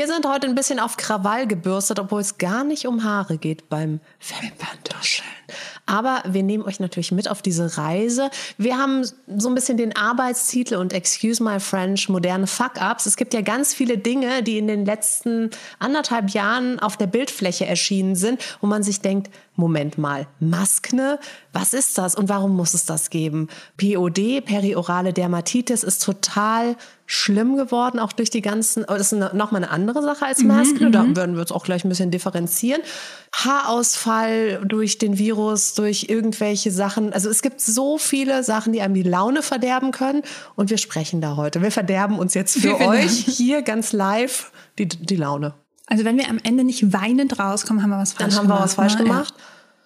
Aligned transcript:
Wir 0.00 0.06
sind 0.06 0.26
heute 0.26 0.46
ein 0.46 0.54
bisschen 0.54 0.80
auf 0.80 0.96
Krawall 0.96 1.46
gebürstet, 1.46 1.98
obwohl 1.98 2.22
es 2.22 2.38
gar 2.38 2.64
nicht 2.64 2.86
um 2.86 3.04
Haare 3.04 3.36
geht 3.36 3.68
beim 3.68 4.00
Wimperntuscheln. 4.40 5.28
Aber 5.84 6.22
wir 6.26 6.42
nehmen 6.42 6.64
euch 6.64 6.80
natürlich 6.80 7.12
mit 7.12 7.28
auf 7.28 7.42
diese 7.42 7.76
Reise. 7.76 8.30
Wir 8.56 8.78
haben 8.78 9.04
so 9.04 9.50
ein 9.50 9.54
bisschen 9.54 9.76
den 9.76 9.94
Arbeitstitel 9.94 10.76
und 10.76 10.94
Excuse 10.94 11.42
my 11.42 11.60
French, 11.60 12.08
moderne 12.08 12.46
Fuck-Ups. 12.46 13.04
Es 13.04 13.16
gibt 13.18 13.34
ja 13.34 13.42
ganz 13.42 13.74
viele 13.74 13.98
Dinge, 13.98 14.42
die 14.42 14.56
in 14.56 14.68
den 14.68 14.86
letzten 14.86 15.50
anderthalb 15.78 16.30
Jahren 16.30 16.78
auf 16.78 16.96
der 16.96 17.06
Bildfläche 17.06 17.66
erschienen 17.66 18.16
sind, 18.16 18.42
wo 18.62 18.68
man 18.68 18.82
sich 18.82 19.02
denkt, 19.02 19.30
Moment 19.54 19.98
mal, 19.98 20.26
Maskne, 20.38 21.18
was 21.52 21.74
ist 21.74 21.98
das 21.98 22.14
und 22.14 22.30
warum 22.30 22.56
muss 22.56 22.72
es 22.72 22.86
das 22.86 23.10
geben? 23.10 23.48
POD, 23.76 24.42
periorale 24.46 25.12
Dermatitis, 25.12 25.84
ist 25.84 26.02
total 26.02 26.76
schlimm 27.12 27.56
geworden, 27.56 27.98
auch 27.98 28.12
durch 28.12 28.30
die 28.30 28.40
ganzen, 28.40 28.84
oh, 28.84 28.94
das 28.96 29.12
ist 29.12 29.18
nochmal 29.34 29.64
eine 29.64 29.70
andere 29.70 30.00
Sache 30.00 30.26
als 30.26 30.44
mhm, 30.44 30.92
da 30.92 31.02
mhm. 31.02 31.16
werden 31.16 31.34
wir 31.34 31.40
uns 31.40 31.50
auch 31.50 31.64
gleich 31.64 31.84
ein 31.84 31.88
bisschen 31.88 32.12
differenzieren. 32.12 32.82
Haarausfall 33.32 34.62
durch 34.64 34.98
den 34.98 35.18
Virus, 35.18 35.74
durch 35.74 36.06
irgendwelche 36.08 36.70
Sachen. 36.70 37.12
Also 37.12 37.28
es 37.28 37.42
gibt 37.42 37.60
so 37.60 37.98
viele 37.98 38.44
Sachen, 38.44 38.72
die 38.72 38.80
einem 38.80 38.94
die 38.94 39.02
Laune 39.02 39.42
verderben 39.42 39.90
können 39.90 40.22
und 40.54 40.70
wir 40.70 40.78
sprechen 40.78 41.20
da 41.20 41.34
heute. 41.34 41.62
Wir 41.62 41.72
verderben 41.72 42.16
uns 42.16 42.34
jetzt 42.34 42.60
für 42.60 42.78
euch 42.78 43.10
hier 43.10 43.62
ganz 43.62 43.92
live 43.92 44.52
die, 44.78 44.86
die 44.86 45.16
Laune. 45.16 45.54
Also 45.86 46.04
wenn 46.04 46.16
wir 46.16 46.28
am 46.28 46.38
Ende 46.40 46.62
nicht 46.62 46.92
weinend 46.92 47.40
rauskommen, 47.40 47.82
haben 47.82 47.90
wir 47.90 47.98
was 47.98 48.12
falsch 48.12 48.18
gemacht. 48.18 48.36
Dann 48.36 48.38
haben 48.38 48.46
gemacht, 48.46 48.60
wir 48.60 48.64
was 48.64 48.74
falsch 48.74 48.94
ne? 48.98 49.02
gemacht. 49.02 49.34
Ja. 49.36 49.44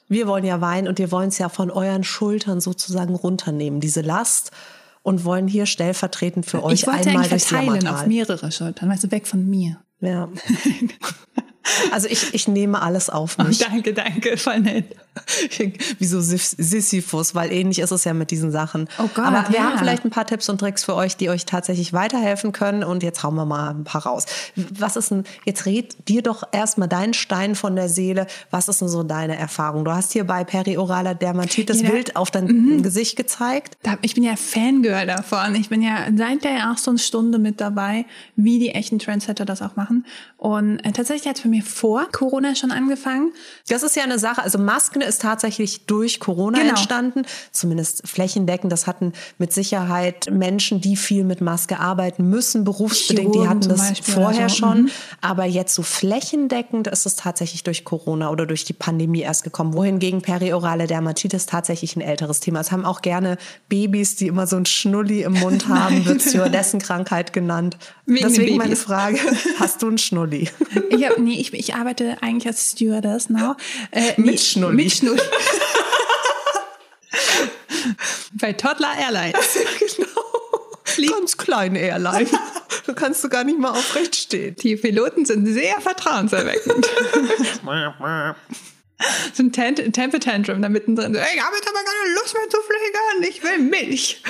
Wir 0.09 0.27
wollen 0.27 0.44
ja 0.44 0.61
weinen 0.61 0.88
und 0.88 0.98
wir 0.98 1.11
wollen 1.11 1.28
es 1.28 1.38
ja 1.38 1.48
von 1.48 1.70
euren 1.70 2.05
Schultern 2.05 2.61
sozusagen 2.61 3.14
runternehmen, 3.14 3.81
diese 3.81 4.03
Last 4.03 4.50
und 5.05 5.24
wollen 5.24 5.47
hier 5.47 5.66
stellvertretend 5.66 6.47
für 6.47 6.64
euch 6.64 6.88
einmal 6.88 7.28
durchs 7.28 7.47
verteilen 7.47 7.86
auf 7.86 8.06
mehrere 8.06 8.50
Schultern, 8.50 8.88
weißt 8.88 9.05
du, 9.05 9.10
weg 9.12 9.28
von 9.28 9.48
mir. 9.48 9.78
Ja. 10.00 10.28
Also 11.92 12.08
ich, 12.08 12.34
ich 12.34 12.47
nehme 12.47 12.83
alles 12.83 13.08
auf 13.08 13.38
mich. 13.38 13.62
Oh, 13.62 13.70
danke, 13.70 13.94
danke, 13.94 14.36
voll 14.36 14.60
nett. 14.60 14.94
Wie 15.98 16.06
so 16.06 16.20
Sisyphus, 16.20 17.34
weil 17.34 17.52
ähnlich 17.52 17.78
ist 17.78 17.90
es 17.90 18.04
ja 18.04 18.14
mit 18.14 18.30
diesen 18.30 18.50
Sachen. 18.50 18.88
Oh 18.98 19.08
Gott, 19.14 19.26
Aber 19.26 19.48
wir 19.48 19.58
ja. 19.58 19.64
haben 19.64 19.78
vielleicht 19.78 20.04
ein 20.04 20.10
paar 20.10 20.26
Tipps 20.26 20.48
und 20.48 20.58
Tricks 20.58 20.84
für 20.84 20.94
euch, 20.94 21.16
die 21.16 21.30
euch 21.30 21.46
tatsächlich 21.46 21.92
weiterhelfen 21.92 22.52
können. 22.52 22.84
Und 22.84 23.02
jetzt 23.02 23.22
hauen 23.22 23.34
wir 23.34 23.44
mal 23.44 23.70
ein 23.70 23.84
paar 23.84 24.06
raus. 24.06 24.26
Was 24.56 24.96
ist 24.96 25.10
denn, 25.10 25.24
jetzt 25.44 25.66
red 25.66 26.08
dir 26.08 26.22
doch 26.22 26.42
erstmal 26.52 26.88
deinen 26.88 27.14
Stein 27.14 27.54
von 27.54 27.76
der 27.76 27.88
Seele. 27.88 28.26
Was 28.50 28.68
ist 28.68 28.80
denn 28.80 28.88
so 28.88 29.02
deine 29.02 29.36
Erfahrung? 29.36 29.84
Du 29.84 29.92
hast 29.92 30.12
hier 30.12 30.24
bei 30.24 30.44
perioraler 30.44 31.14
Dermatitis 31.14 31.82
ja, 31.82 31.92
wild 31.92 32.16
auf 32.16 32.30
dein 32.30 32.46
mhm. 32.46 32.82
Gesicht 32.82 33.16
gezeigt. 33.16 33.76
Ich 34.02 34.14
bin 34.14 34.24
ja 34.24 34.36
Fangirl 34.36 35.06
davon. 35.06 35.54
Ich 35.54 35.68
bin 35.68 35.82
ja 35.82 36.06
seit 36.16 36.44
der 36.44 36.52
ersten 36.52 36.98
Stunde 36.98 37.38
mit 37.38 37.60
dabei, 37.60 38.06
wie 38.36 38.58
die 38.58 38.70
echten 38.70 38.98
Trendsetter 38.98 39.44
das 39.44 39.62
auch 39.62 39.76
machen. 39.76 40.04
Und 40.36 40.80
äh, 40.80 40.92
tatsächlich 40.92 41.28
hat 41.28 41.36
es 41.36 41.42
für 41.42 41.48
mir 41.48 41.62
vor 41.62 42.06
Corona 42.12 42.54
schon 42.54 42.70
angefangen. 42.70 43.32
Das 43.68 43.82
ist 43.82 43.96
ja 43.96 44.02
eine 44.02 44.18
Sache. 44.18 44.42
Also 44.42 44.58
Masken 44.58 45.00
ist 45.05 45.22
tatsächlich 45.22 45.86
durch 45.86 46.20
Corona 46.20 46.58
genau. 46.58 46.70
entstanden, 46.70 47.22
zumindest 47.52 48.06
flächendeckend. 48.06 48.72
Das 48.72 48.86
hatten 48.86 49.12
mit 49.38 49.52
Sicherheit 49.52 50.28
Menschen, 50.30 50.80
die 50.80 50.97
viel 50.97 51.24
mit 51.24 51.41
Maske 51.41 51.78
arbeiten 51.78 52.28
müssen, 52.28 52.64
berufsbedingt. 52.64 53.32
Chirurgen 53.32 53.42
die 53.42 53.48
hatten 53.48 53.69
das 53.69 53.88
Beispiel 53.88 54.14
vorher 54.14 54.48
so. 54.48 54.56
schon. 54.56 54.82
Mhm. 54.82 54.91
Aber 55.20 55.44
jetzt 55.44 55.75
so 55.75 55.82
flächendeckend 55.82 56.88
ist 56.88 57.06
es 57.06 57.16
tatsächlich 57.16 57.62
durch 57.64 57.84
Corona 57.84 58.30
oder 58.30 58.47
durch 58.47 58.64
die 58.64 58.72
Pandemie 58.72 59.20
erst 59.20 59.44
gekommen. 59.44 59.75
Wohingegen 59.75 60.22
periorale 60.22 60.86
Dermatitis 60.86 61.47
tatsächlich 61.47 61.97
ein 61.97 62.00
älteres 62.00 62.41
Thema 62.41 62.60
ist. 62.60 62.72
Haben 62.72 62.84
auch 62.84 63.02
gerne 63.02 63.38
Babys, 63.69 64.16
die 64.16 64.26
immer 64.26 64.47
so 64.47 64.56
ein 64.56 64.66
Schnulli 64.66 65.22
im 65.22 65.34
Mund 65.34 65.69
haben, 65.69 66.04
wird 66.04 66.22
dessen 66.53 66.81
Krankheit 66.81 67.32
genannt. 67.32 67.76
Wegen 68.06 68.28
Deswegen 68.28 68.56
meine 68.56 68.76
Frage, 68.76 69.19
hast 69.59 69.82
du 69.82 69.88
einen 69.88 69.98
Schnulli? 69.98 70.50
Ich 70.91 71.04
hab, 71.04 71.19
nee, 71.19 71.41
ich, 71.41 71.53
ich 71.54 71.75
arbeite 71.75 72.16
eigentlich 72.21 72.47
als 72.47 72.72
Stewardess 72.72 73.31
now. 73.31 73.56
Äh, 73.91 74.12
mit 74.21 74.41
Schnulli. 74.41 74.84
Mit 74.84 74.92
Schnulli. 74.94 75.21
Bei 78.34 78.53
Toddler 78.53 78.93
Airlines. 78.99 79.59
genau. 79.97 81.12
Ganz 81.12 81.37
kleine 81.37 81.81
Airline. 81.81 82.28
Du 82.87 82.94
kannst 82.94 83.25
du 83.25 83.28
gar 83.28 83.44
nicht 83.44 83.59
mal 83.59 83.71
aufrecht 83.71 84.15
stehen. 84.16 84.54
Die 84.56 84.77
Piloten 84.77 85.25
sind 85.25 85.47
sehr 85.47 85.81
vertrauenserweckend. 85.81 86.87
so 89.33 89.43
ein 89.43 89.53
Temper 89.53 90.21
Tantrum 90.21 90.62
da 90.62 90.69
mittendrin. 90.69 91.15
ich 91.15 91.21
habe 91.21 91.56
jetzt 91.56 91.69
aber 91.69 91.78
keine 91.78 92.15
Lust 92.15 92.34
mehr 92.34 92.49
zu 92.50 92.59
fliegen, 92.60 93.28
ich 93.28 93.43
will 93.43 93.59
Milch. 93.59 94.22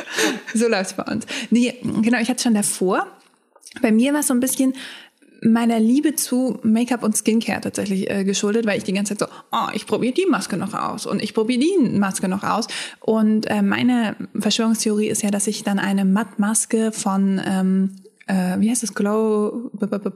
So 0.55 0.69
läuft 0.69 0.91
es 0.91 0.97
bei 0.97 1.03
uns. 1.05 1.27
Nee, 1.51 1.79
genau, 1.83 2.19
ich 2.19 2.29
hatte 2.29 2.43
schon 2.43 2.55
davor. 2.55 3.07
Bei 3.83 3.91
mir 3.91 4.13
war 4.13 4.21
es 4.21 4.29
so 4.29 4.35
ein 4.35 4.41
bisschen, 4.41 4.75
meiner 5.44 5.78
Liebe 5.78 6.16
zu 6.16 6.59
Make-up 6.62 7.03
und 7.03 7.16
Skincare 7.16 7.60
tatsächlich 7.60 8.10
äh, 8.10 8.25
geschuldet, 8.25 8.66
weil 8.66 8.78
ich 8.78 8.84
die 8.84 8.93
ganze 8.93 9.16
Zeit 9.16 9.28
so, 9.28 9.34
oh, 9.53 9.69
ich 9.75 9.87
probiere 9.87 10.15
die 10.15 10.27
Maske 10.27 10.56
noch 10.56 10.75
aus 10.75 11.06
und 11.06 11.22
ich 11.22 11.34
probiere 11.34 11.60
die 11.60 11.99
Maske 11.99 12.28
noch 12.28 12.43
aus. 12.43 12.66
Und 13.00 13.47
äh, 13.47 13.62
meine 13.62 14.16
Verschwörungstheorie 14.38 15.09
ist 15.09 15.22
ja, 15.22 15.31
dass 15.31 15.47
ich 15.47 15.62
dann 15.62 15.78
eine 15.78 16.05
Mattmaske 16.05 16.93
von, 16.93 17.41
ähm, 17.47 17.97
äh, 18.27 18.59
wie 18.59 18.71
heißt 18.71 18.82
das, 18.82 18.94
Glow, 18.94 19.71
Glam 19.78 20.00
Glow. 20.00 20.12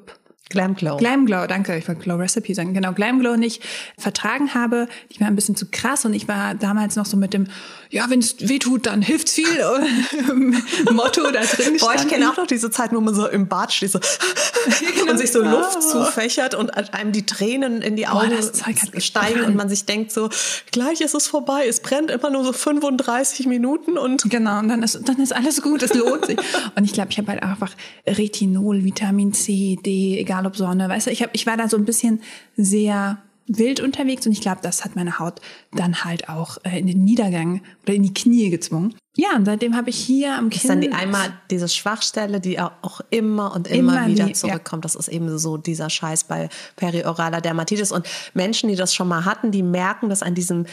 Glam 0.97 1.27
Glow, 1.27 1.47
danke. 1.47 1.77
Ich 1.77 1.87
wollte 1.89 2.01
Glow 2.01 2.17
Recipe 2.17 2.55
sagen. 2.55 2.73
Genau, 2.73 2.93
Glam 2.93 3.21
Glow 3.21 3.37
nicht 3.37 3.63
vertragen 3.99 4.55
habe. 4.55 4.89
Die 5.13 5.21
war 5.21 5.27
ein 5.27 5.35
bisschen 5.35 5.57
zu 5.57 5.67
krass 5.67 6.07
und 6.07 6.15
ich 6.15 6.27
war 6.27 6.55
damals 6.55 6.97
noch 6.97 7.05
so 7.05 7.19
mit 7.19 7.35
dem, 7.35 7.49
ja, 7.91 8.09
wenn 8.09 8.21
es 8.21 8.37
weh 8.49 8.59
tut, 8.59 8.87
dann 8.87 9.03
hilft's 9.03 9.33
viel. 9.33 9.47
Motto 10.93 11.31
da 11.31 11.41
drin 11.41 11.77
Boah, 11.79 11.95
ich 11.95 12.09
kenne 12.09 12.31
auch 12.31 12.37
noch 12.37 12.47
diese 12.47 12.71
Zeit, 12.71 12.93
wo 12.93 13.01
man 13.01 13.15
so 13.15 13.27
im 13.29 13.49
Bad 13.49 13.73
steht 13.73 13.93
so 13.93 13.99
genau. 13.99 15.11
und 15.13 15.19
sich 15.19 15.33
so 15.33 15.43
Luft 15.43 15.83
zufächert 15.83 16.55
und 16.55 16.71
einem 16.95 17.13
die 17.13 17.27
Tränen 17.27 17.83
in 17.83 17.97
die 17.97 18.07
Augen 18.07 18.31
Boah, 18.31 19.01
steigen 19.01 19.45
und 19.45 19.55
man 19.55 19.69
sich 19.69 19.85
denkt 19.85 20.13
so, 20.13 20.31
gleich 20.73 21.03
ist 21.03 21.15
es 21.15 21.29
vorbei. 21.29 21.67
Es 21.67 21.81
brennt 21.81 22.11
immer 22.11 22.31
nur 22.31 22.45
so 22.45 22.55
35 22.55 23.47
Minuten 23.47 23.99
und 23.99 24.31
genau 24.31 24.61
und 24.61 24.69
dann 24.69 24.83
ist 24.83 25.01
dann 25.05 25.19
ist 25.21 25.35
alles 25.35 25.61
gut. 25.61 25.83
Es 25.83 25.93
lohnt 25.93 26.25
sich. 26.25 26.39
und 26.75 26.85
ich 26.85 26.95
glaube, 26.95 27.11
ich 27.11 27.19
habe 27.19 27.33
halt 27.33 27.43
einfach 27.43 27.73
Retinol, 28.07 28.85
Vitamin 28.85 29.35
C, 29.35 29.79
D, 29.85 30.19
egal 30.19 30.38
ob 30.47 30.57
Sonne. 30.57 30.89
Weißt 30.89 31.07
du, 31.07 31.11
ich 31.11 31.23
habe 31.23 31.31
ich 31.35 31.47
war 31.47 31.57
da 31.57 31.69
so 31.69 31.77
ein 31.77 31.85
bisschen 31.85 32.23
sehr 32.57 33.19
wild 33.49 33.81
unterwegs 33.81 34.27
und 34.27 34.33
ich 34.33 34.41
glaube, 34.41 34.61
das 34.63 34.85
hat 34.85 34.95
meine 34.95 35.19
Haut 35.19 35.41
dann 35.73 36.05
halt 36.05 36.29
auch 36.29 36.59
äh, 36.65 36.79
in 36.79 36.87
den 36.87 37.05
Niedergang 37.05 37.63
oder 37.83 37.95
in 37.95 38.03
die 38.03 38.15
Knie 38.15 38.51
gezwungen. 38.51 38.95
Ja, 39.17 39.35
und 39.35 39.47
seitdem 39.47 39.75
habe 39.75 39.91
ich 39.91 39.99
hier 39.99 40.35
am 40.35 40.49
Kinn... 40.49 40.51
Das 40.51 40.65
ist 40.65 40.69
dann 40.69 40.81
die 40.81 40.93
einmal 40.93 41.33
diese 41.51 41.69
Schwachstelle, 41.69 42.41
die 42.41 42.61
auch 42.61 43.01
immer 43.11 43.53
und 43.53 43.67
immer, 43.67 43.95
immer 43.95 44.07
wieder 44.07 44.27
die, 44.27 44.35
zurückkommt. 44.35 44.85
Ja. 44.85 44.89
Das 44.89 44.95
ist 44.95 45.09
eben 45.09 45.37
so 45.39 45.57
dieser 45.57 45.91
Scheiß 45.91 46.25
bei 46.25 46.49
perioraler 46.77 47.41
Dermatitis. 47.41 47.91
Und 47.91 48.07
Menschen, 48.35 48.69
die 48.69 48.77
das 48.77 48.95
schon 48.95 49.09
mal 49.09 49.25
hatten, 49.25 49.51
die 49.51 49.65
merken 49.65 50.09
das 50.09 50.23
an 50.23 50.37
diesem 50.37 50.67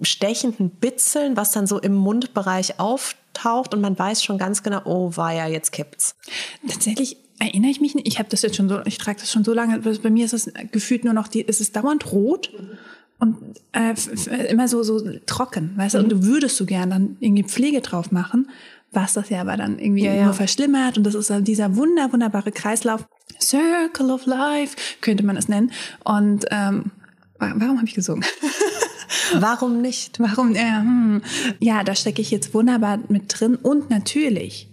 stechenden 0.00 0.70
Bitzeln, 0.70 1.36
was 1.36 1.52
dann 1.52 1.68
so 1.68 1.78
im 1.78 1.94
Mundbereich 1.94 2.80
auftaucht 2.80 3.74
und 3.74 3.80
man 3.80 3.96
weiß 3.96 4.24
schon 4.24 4.38
ganz 4.38 4.64
genau, 4.64 4.80
oh, 4.84 5.12
war 5.14 5.32
ja, 5.32 5.46
jetzt 5.46 5.70
kippt's. 5.70 6.16
Tatsächlich 6.66 7.18
erinnere 7.38 7.70
ich 7.70 7.80
mich 7.80 7.94
nicht. 7.94 8.06
Ich 8.06 8.18
habe 8.18 8.28
das 8.28 8.42
jetzt 8.42 8.56
schon 8.56 8.68
so, 8.68 8.80
ich 8.84 8.98
trage 8.98 9.20
das 9.20 9.30
schon 9.30 9.44
so 9.44 9.52
lange. 9.52 9.78
Bei 9.78 10.10
mir 10.10 10.24
ist 10.24 10.32
es 10.32 10.50
gefühlt 10.72 11.04
nur 11.04 11.14
noch 11.14 11.28
die, 11.28 11.40
ist 11.40 11.60
es 11.60 11.72
dauernd 11.72 12.12
rot 12.12 12.52
und 13.18 13.36
äh, 13.72 13.94
immer 14.48 14.68
so 14.68 14.82
so 14.82 15.00
trocken, 15.26 15.72
weißt 15.76 15.94
du. 15.94 15.98
Und 15.98 16.10
du 16.10 16.24
würdest 16.24 16.56
so 16.56 16.66
gern 16.66 16.90
dann 16.90 17.16
irgendwie 17.20 17.44
Pflege 17.44 17.80
drauf 17.80 18.12
machen, 18.12 18.50
was 18.92 19.14
das 19.14 19.28
ja 19.30 19.40
aber 19.40 19.56
dann 19.56 19.78
irgendwie 19.78 20.04
ja, 20.04 20.14
ja. 20.14 20.24
nur 20.24 20.34
verschlimmert. 20.34 20.98
Und 20.98 21.04
das 21.04 21.14
ist 21.14 21.30
dann 21.30 21.44
dieser 21.44 21.76
wunder 21.76 22.12
wunderbare 22.12 22.52
Kreislauf, 22.52 23.06
Circle 23.40 24.10
of 24.10 24.26
Life 24.26 24.76
könnte 25.00 25.24
man 25.24 25.36
es 25.36 25.48
nennen. 25.48 25.72
Und 26.04 26.46
ähm, 26.50 26.90
warum 27.38 27.78
habe 27.78 27.86
ich 27.86 27.94
gesungen? 27.94 28.24
Warum 29.34 29.80
nicht? 29.80 30.20
Warum? 30.20 30.54
Ja, 30.54 30.80
hm. 30.80 31.22
ja, 31.60 31.82
da 31.84 31.94
stecke 31.94 32.20
ich 32.20 32.30
jetzt 32.30 32.54
wunderbar 32.54 32.98
mit 33.08 33.24
drin. 33.28 33.56
Und 33.56 33.90
natürlich 33.90 34.68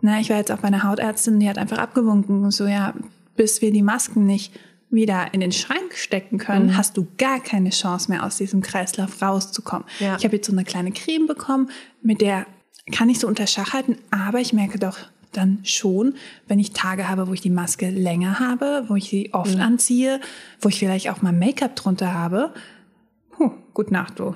na, 0.00 0.20
ich 0.20 0.30
war 0.30 0.36
jetzt 0.36 0.52
auch 0.52 0.58
bei 0.58 0.68
einer 0.68 0.84
Hautärztin, 0.84 1.40
die 1.40 1.48
hat 1.48 1.58
einfach 1.58 1.78
abgewunken 1.78 2.50
so, 2.50 2.66
ja, 2.66 2.94
bis 3.36 3.62
wir 3.62 3.72
die 3.72 3.82
Masken 3.82 4.26
nicht 4.26 4.52
wieder 4.90 5.34
in 5.34 5.40
den 5.40 5.52
Schrank 5.52 5.94
stecken 5.94 6.38
können, 6.38 6.66
mhm. 6.66 6.76
hast 6.76 6.96
du 6.96 7.06
gar 7.18 7.40
keine 7.40 7.70
Chance 7.70 8.10
mehr 8.10 8.24
aus 8.24 8.36
diesem 8.36 8.62
Kreislauf 8.62 9.20
rauszukommen. 9.20 9.86
Ja. 9.98 10.16
Ich 10.16 10.24
habe 10.24 10.36
jetzt 10.36 10.46
so 10.46 10.52
eine 10.52 10.64
kleine 10.64 10.92
Creme 10.92 11.26
bekommen, 11.26 11.70
mit 12.02 12.20
der 12.20 12.46
kann 12.92 13.10
ich 13.10 13.18
so 13.18 13.26
unter 13.26 13.46
Schach 13.46 13.74
halten, 13.74 13.98
aber 14.10 14.40
ich 14.40 14.52
merke 14.52 14.78
doch 14.78 14.96
dann 15.32 15.58
schon, 15.62 16.14
wenn 16.46 16.58
ich 16.58 16.72
Tage 16.72 17.06
habe, 17.06 17.28
wo 17.28 17.34
ich 17.34 17.42
die 17.42 17.50
Maske 17.50 17.90
länger 17.90 18.40
habe, 18.40 18.84
wo 18.88 18.96
ich 18.96 19.10
sie 19.10 19.34
oft 19.34 19.56
mhm. 19.56 19.62
anziehe, 19.62 20.20
wo 20.60 20.70
ich 20.70 20.78
vielleicht 20.78 21.10
auch 21.10 21.20
mal 21.20 21.32
Make-up 21.32 21.76
drunter 21.76 22.14
habe. 22.14 22.54
Puh, 23.30 23.50
gut 23.74 23.90
Nacht, 23.90 24.18
du. 24.18 24.34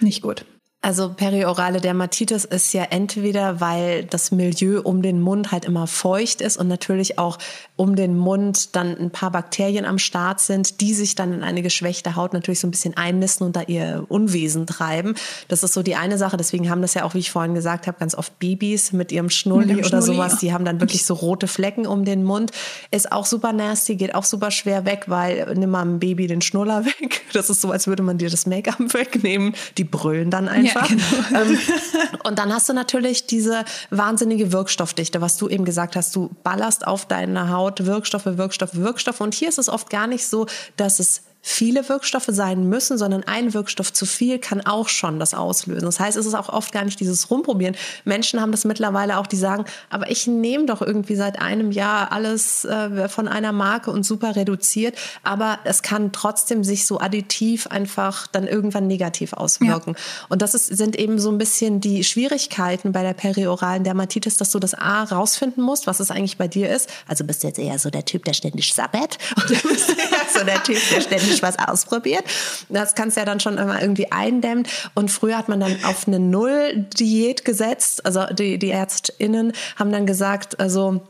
Nicht 0.00 0.22
gut. 0.22 0.44
Also 0.84 1.10
periorale 1.14 1.80
Dermatitis 1.80 2.44
ist 2.44 2.72
ja 2.72 2.82
entweder, 2.82 3.60
weil 3.60 4.02
das 4.02 4.32
Milieu 4.32 4.80
um 4.82 5.00
den 5.00 5.20
Mund 5.20 5.52
halt 5.52 5.64
immer 5.64 5.86
feucht 5.86 6.40
ist 6.40 6.56
und 6.56 6.66
natürlich 6.66 7.20
auch 7.20 7.38
um 7.76 7.94
den 7.94 8.16
Mund 8.16 8.74
dann 8.74 8.98
ein 8.98 9.12
paar 9.12 9.30
Bakterien 9.30 9.84
am 9.84 9.98
Start 9.98 10.40
sind, 10.40 10.80
die 10.80 10.92
sich 10.92 11.14
dann 11.14 11.32
in 11.32 11.44
eine 11.44 11.62
geschwächte 11.62 12.16
Haut 12.16 12.32
natürlich 12.32 12.58
so 12.58 12.66
ein 12.66 12.72
bisschen 12.72 12.96
einnisten 12.96 13.46
und 13.46 13.54
da 13.54 13.62
ihr 13.62 14.06
Unwesen 14.08 14.66
treiben. 14.66 15.14
Das 15.46 15.62
ist 15.62 15.72
so 15.72 15.84
die 15.84 15.94
eine 15.94 16.18
Sache. 16.18 16.36
Deswegen 16.36 16.68
haben 16.68 16.82
das 16.82 16.94
ja 16.94 17.04
auch, 17.04 17.14
wie 17.14 17.20
ich 17.20 17.30
vorhin 17.30 17.54
gesagt 17.54 17.86
habe, 17.86 17.96
ganz 18.00 18.16
oft 18.16 18.40
Babys 18.40 18.92
mit 18.92 19.12
ihrem 19.12 19.30
Schnulli, 19.30 19.74
mit 19.74 19.86
oder 19.86 20.02
Schnulli, 20.02 20.16
sowas. 20.16 20.40
Die 20.40 20.52
haben 20.52 20.64
dann 20.64 20.80
wirklich 20.80 21.06
so 21.06 21.14
rote 21.14 21.46
Flecken 21.46 21.86
um 21.86 22.04
den 22.04 22.24
Mund. 22.24 22.50
Ist 22.90 23.12
auch 23.12 23.26
super 23.26 23.52
nasty, 23.52 23.94
geht 23.94 24.16
auch 24.16 24.24
super 24.24 24.50
schwer 24.50 24.84
weg, 24.84 25.04
weil 25.06 25.54
nimm 25.54 25.70
mal 25.70 25.82
ein 25.82 26.00
Baby 26.00 26.26
den 26.26 26.40
Schnuller 26.40 26.84
weg. 26.84 27.22
Das 27.32 27.50
ist 27.50 27.60
so, 27.60 27.70
als 27.70 27.86
würde 27.86 28.02
man 28.02 28.18
dir 28.18 28.30
das 28.30 28.46
Make-up 28.46 28.92
wegnehmen. 28.94 29.54
Die 29.78 29.84
brüllen 29.84 30.30
dann 30.30 30.48
einfach 30.48 30.71
einfach. 30.76 30.90
Ja, 30.90 30.96
genau. 30.96 31.50
ähm, 31.50 31.58
und 32.24 32.38
dann 32.38 32.52
hast 32.52 32.68
du 32.68 32.72
natürlich 32.72 33.26
diese 33.26 33.64
wahnsinnige 33.90 34.52
Wirkstoffdichte, 34.52 35.20
was 35.20 35.36
du 35.36 35.48
eben 35.48 35.64
gesagt 35.64 35.96
hast. 35.96 36.14
Du 36.16 36.30
ballerst 36.42 36.86
auf 36.86 37.06
deine 37.06 37.50
Haut 37.50 37.86
Wirkstoffe, 37.86 38.26
Wirkstoffe, 38.26 38.74
Wirkstoffe. 38.74 39.20
Und 39.20 39.34
hier 39.34 39.48
ist 39.48 39.58
es 39.58 39.68
oft 39.68 39.90
gar 39.90 40.06
nicht 40.06 40.26
so, 40.26 40.46
dass 40.76 40.98
es 40.98 41.22
viele 41.44 41.88
Wirkstoffe 41.88 42.28
sein 42.28 42.68
müssen, 42.68 42.96
sondern 42.96 43.24
ein 43.24 43.52
Wirkstoff 43.52 43.92
zu 43.92 44.06
viel 44.06 44.38
kann 44.38 44.60
auch 44.60 44.88
schon 44.88 45.18
das 45.18 45.34
auslösen. 45.34 45.84
Das 45.84 45.98
heißt, 45.98 46.16
es 46.16 46.24
ist 46.24 46.34
auch 46.34 46.48
oft 46.48 46.70
gar 46.70 46.84
nicht 46.84 47.00
dieses 47.00 47.30
Rumprobieren. 47.30 47.76
Menschen 48.04 48.40
haben 48.40 48.52
das 48.52 48.64
mittlerweile 48.64 49.18
auch, 49.18 49.26
die 49.26 49.36
sagen, 49.36 49.64
aber 49.90 50.08
ich 50.08 50.28
nehme 50.28 50.66
doch 50.66 50.80
irgendwie 50.80 51.16
seit 51.16 51.40
einem 51.40 51.72
Jahr 51.72 52.12
alles 52.12 52.64
äh, 52.64 53.08
von 53.08 53.26
einer 53.26 53.50
Marke 53.50 53.90
und 53.90 54.04
super 54.04 54.36
reduziert, 54.36 54.96
aber 55.24 55.58
es 55.64 55.82
kann 55.82 56.12
trotzdem 56.12 56.62
sich 56.62 56.86
so 56.86 57.00
additiv 57.00 57.66
einfach 57.66 58.28
dann 58.28 58.46
irgendwann 58.46 58.86
negativ 58.86 59.32
auswirken. 59.32 59.94
Ja. 59.96 60.26
Und 60.28 60.42
das 60.42 60.54
ist, 60.54 60.66
sind 60.66 60.96
eben 60.96 61.18
so 61.18 61.30
ein 61.32 61.38
bisschen 61.38 61.80
die 61.80 62.04
Schwierigkeiten 62.04 62.92
bei 62.92 63.02
der 63.02 63.14
perioralen 63.14 63.82
Dermatitis, 63.82 64.36
dass 64.36 64.52
du 64.52 64.60
das 64.60 64.74
A 64.74 65.02
rausfinden 65.02 65.64
musst, 65.64 65.88
was 65.88 65.98
es 65.98 66.12
eigentlich 66.12 66.38
bei 66.38 66.46
dir 66.46 66.70
ist. 66.70 66.88
Also 67.08 67.24
bist 67.24 67.42
du 67.42 67.48
jetzt 67.48 67.58
eher 67.58 67.80
so 67.80 67.90
der 67.90 68.04
Typ, 68.04 68.24
der 68.24 68.32
ständig 68.32 68.72
sabbert 68.72 69.18
oder 69.36 69.58
bist 69.68 69.88
du 69.88 69.92
eher 69.94 70.38
so 70.38 70.44
der 70.44 70.62
Typ, 70.62 70.78
der 70.92 71.00
ständig 71.00 71.31
nicht 71.32 71.42
was 71.42 71.58
ausprobiert. 71.58 72.24
Das 72.68 72.94
kannst 72.94 73.16
ja 73.16 73.24
dann 73.24 73.40
schon 73.40 73.58
immer 73.58 73.80
irgendwie 73.80 74.12
eindämmen. 74.12 74.66
Und 74.94 75.10
früher 75.10 75.36
hat 75.36 75.48
man 75.48 75.60
dann 75.60 75.76
auf 75.84 76.06
eine 76.06 76.18
Null-Diät 76.20 77.44
gesetzt. 77.44 78.06
Also 78.06 78.26
die, 78.26 78.58
die 78.58 78.70
ÄrztInnen 78.70 79.52
haben 79.76 79.92
dann 79.92 80.06
gesagt, 80.06 80.60
also 80.60 81.02